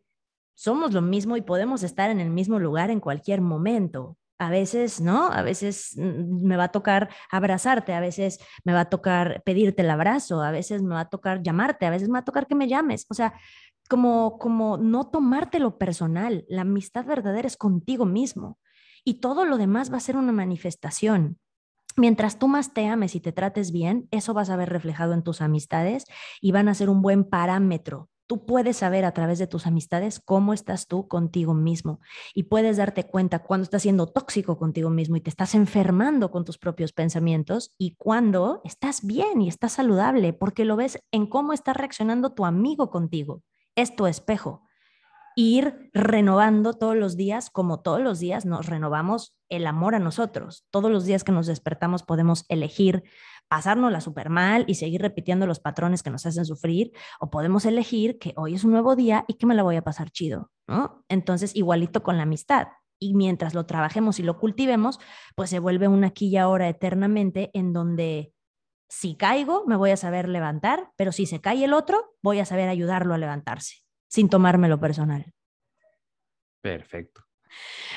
somos 0.54 0.92
lo 0.92 1.02
mismo 1.02 1.36
y 1.36 1.42
podemos 1.42 1.82
estar 1.82 2.10
en 2.10 2.20
el 2.20 2.30
mismo 2.30 2.58
lugar 2.58 2.90
en 2.90 3.00
cualquier 3.00 3.40
momento. 3.40 4.18
A 4.38 4.50
veces, 4.50 5.00
¿no? 5.00 5.30
A 5.32 5.42
veces 5.42 5.94
mm, 5.96 6.46
me 6.46 6.56
va 6.56 6.64
a 6.64 6.72
tocar 6.72 7.08
abrazarte, 7.30 7.92
a 7.92 8.00
veces 8.00 8.38
me 8.64 8.72
va 8.72 8.80
a 8.80 8.90
tocar 8.90 9.42
pedirte 9.44 9.82
el 9.82 9.90
abrazo, 9.90 10.42
a 10.42 10.50
veces 10.50 10.82
me 10.82 10.94
va 10.94 11.00
a 11.00 11.08
tocar 11.08 11.42
llamarte, 11.42 11.86
a 11.86 11.90
veces 11.90 12.08
me 12.08 12.14
va 12.14 12.18
a 12.20 12.24
tocar 12.24 12.46
que 12.46 12.54
me 12.54 12.68
llames. 12.68 13.06
O 13.10 13.14
sea, 13.14 13.34
como, 13.88 14.38
como 14.38 14.76
no 14.76 15.08
tomártelo 15.08 15.78
personal. 15.78 16.44
La 16.48 16.62
amistad 16.62 17.04
verdadera 17.04 17.46
es 17.46 17.56
contigo 17.56 18.06
mismo 18.06 18.58
y 19.04 19.20
todo 19.20 19.44
lo 19.44 19.58
demás 19.58 19.92
va 19.92 19.98
a 19.98 20.00
ser 20.00 20.16
una 20.16 20.32
manifestación. 20.32 21.38
Mientras 21.96 22.38
tú 22.38 22.48
más 22.48 22.74
te 22.74 22.88
ames 22.88 23.14
y 23.14 23.20
te 23.20 23.32
trates 23.32 23.70
bien, 23.70 24.08
eso 24.10 24.34
vas 24.34 24.50
a 24.50 24.56
ver 24.56 24.68
reflejado 24.68 25.12
en 25.12 25.22
tus 25.22 25.40
amistades 25.40 26.06
y 26.40 26.50
van 26.50 26.68
a 26.68 26.74
ser 26.74 26.90
un 26.90 27.02
buen 27.02 27.24
parámetro. 27.24 28.08
Tú 28.26 28.46
puedes 28.46 28.78
saber 28.78 29.04
a 29.04 29.12
través 29.12 29.38
de 29.38 29.46
tus 29.46 29.66
amistades 29.66 30.18
cómo 30.18 30.54
estás 30.54 30.86
tú 30.86 31.08
contigo 31.08 31.52
mismo 31.52 32.00
y 32.34 32.44
puedes 32.44 32.78
darte 32.78 33.04
cuenta 33.04 33.40
cuando 33.40 33.64
estás 33.64 33.82
siendo 33.82 34.06
tóxico 34.06 34.56
contigo 34.56 34.88
mismo 34.88 35.16
y 35.16 35.20
te 35.20 35.30
estás 35.30 35.54
enfermando 35.54 36.30
con 36.30 36.44
tus 36.44 36.56
propios 36.56 36.92
pensamientos 36.92 37.74
y 37.76 37.96
cuando 37.96 38.62
estás 38.64 39.04
bien 39.04 39.42
y 39.42 39.48
estás 39.48 39.72
saludable 39.72 40.32
porque 40.32 40.64
lo 40.64 40.76
ves 40.76 40.98
en 41.12 41.26
cómo 41.26 41.52
está 41.52 41.74
reaccionando 41.74 42.32
tu 42.32 42.46
amigo 42.46 42.90
contigo. 42.90 43.42
Es 43.76 43.94
tu 43.94 44.06
espejo 44.06 44.62
ir 45.36 45.90
renovando 45.92 46.74
todos 46.74 46.96
los 46.96 47.16
días, 47.16 47.50
como 47.50 47.80
todos 47.80 48.00
los 48.00 48.20
días 48.20 48.46
nos 48.46 48.66
renovamos 48.66 49.34
el 49.48 49.66
amor 49.66 49.94
a 49.94 49.98
nosotros. 49.98 50.66
Todos 50.70 50.90
los 50.90 51.04
días 51.04 51.24
que 51.24 51.32
nos 51.32 51.46
despertamos 51.46 52.02
podemos 52.02 52.44
elegir 52.48 53.02
pasárnosla 53.54 54.00
súper 54.00 54.30
mal 54.30 54.64
y 54.66 54.74
seguir 54.74 55.00
repitiendo 55.00 55.46
los 55.46 55.60
patrones 55.60 56.02
que 56.02 56.10
nos 56.10 56.26
hacen 56.26 56.44
sufrir, 56.44 56.90
o 57.20 57.30
podemos 57.30 57.64
elegir 57.66 58.18
que 58.18 58.34
hoy 58.36 58.54
es 58.54 58.64
un 58.64 58.72
nuevo 58.72 58.96
día 58.96 59.24
y 59.28 59.34
que 59.34 59.46
me 59.46 59.54
la 59.54 59.62
voy 59.62 59.76
a 59.76 59.82
pasar 59.82 60.10
chido, 60.10 60.50
¿no? 60.66 61.04
Entonces, 61.08 61.54
igualito 61.54 62.02
con 62.02 62.16
la 62.16 62.24
amistad. 62.24 62.66
Y 62.98 63.14
mientras 63.14 63.54
lo 63.54 63.64
trabajemos 63.64 64.18
y 64.18 64.24
lo 64.24 64.40
cultivemos, 64.40 64.98
pues 65.36 65.50
se 65.50 65.60
vuelve 65.60 65.86
una 65.86 66.08
aquí 66.08 66.26
y 66.30 66.36
ahora 66.36 66.68
eternamente 66.68 67.52
en 67.54 67.72
donde 67.72 68.32
si 68.88 69.14
caigo, 69.14 69.64
me 69.68 69.76
voy 69.76 69.92
a 69.92 69.96
saber 69.96 70.28
levantar, 70.28 70.90
pero 70.96 71.12
si 71.12 71.24
se 71.24 71.40
cae 71.40 71.64
el 71.64 71.74
otro, 71.74 72.16
voy 72.24 72.40
a 72.40 72.44
saber 72.44 72.68
ayudarlo 72.68 73.14
a 73.14 73.18
levantarse 73.18 73.84
sin 74.08 74.28
tomármelo 74.28 74.80
personal. 74.80 75.32
Perfecto. 76.60 77.22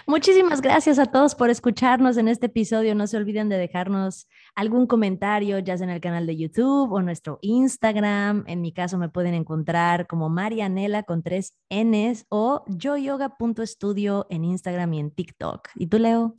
Muchísimas 0.05 0.61
gracias 0.61 0.99
a 0.99 1.07
todos 1.07 1.35
por 1.35 1.49
escucharnos 1.49 2.17
en 2.17 2.29
este 2.29 2.45
episodio. 2.45 2.95
No 2.95 3.07
se 3.07 3.17
olviden 3.17 3.49
de 3.49 3.57
dejarnos 3.57 4.29
algún 4.55 4.87
comentario, 4.87 5.59
ya 5.59 5.77
sea 5.77 5.85
en 5.85 5.91
el 5.91 5.99
canal 5.99 6.25
de 6.25 6.37
YouTube 6.37 6.93
o 6.93 7.01
nuestro 7.01 7.39
Instagram. 7.41 8.45
En 8.47 8.61
mi 8.61 8.71
caso 8.71 8.97
me 8.97 9.09
pueden 9.09 9.33
encontrar 9.33 10.07
como 10.07 10.29
Marianela 10.29 11.03
con 11.03 11.23
tres 11.23 11.57
Ns 11.69 12.25
o 12.29 12.63
yoyoga.studio 12.67 14.27
en 14.29 14.45
Instagram 14.45 14.93
y 14.93 14.99
en 14.99 15.11
TikTok. 15.11 15.67
¿Y 15.75 15.87
tú, 15.87 15.99
Leo? 15.99 16.37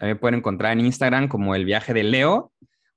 Me 0.00 0.16
pueden 0.16 0.38
encontrar 0.38 0.72
en 0.72 0.86
Instagram 0.86 1.28
como 1.28 1.54
el 1.54 1.66
viaje 1.66 1.92
de 1.92 2.04
Leo 2.04 2.52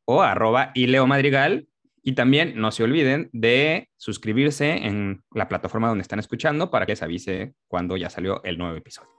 o 0.06 0.22
arroba 0.22 0.72
y 0.74 0.88
Leo 0.88 1.06
Madrigal 1.06 1.68
y 2.02 2.14
también 2.14 2.54
no 2.56 2.72
se 2.72 2.84
olviden 2.84 3.30
de 3.34 3.90
suscribirse 3.98 4.88
en 4.88 5.22
la 5.34 5.50
plataforma 5.50 5.90
donde 5.90 6.04
están 6.04 6.20
escuchando 6.20 6.72
para 6.72 6.86
que 6.86 6.94
les 6.94 7.04
avise 7.04 7.56
cuando 7.68 7.98
ya 7.98 8.10
salió 8.10 8.42
el 8.46 8.58
nuevo 8.58 8.78
episodio. 8.78 9.17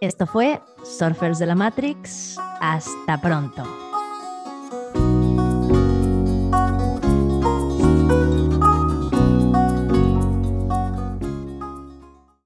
Esto 0.00 0.26
fue 0.26 0.60
Surfers 0.84 1.40
de 1.40 1.46
la 1.46 1.56
Matrix. 1.56 2.36
Hasta 2.60 3.20
pronto. 3.20 3.87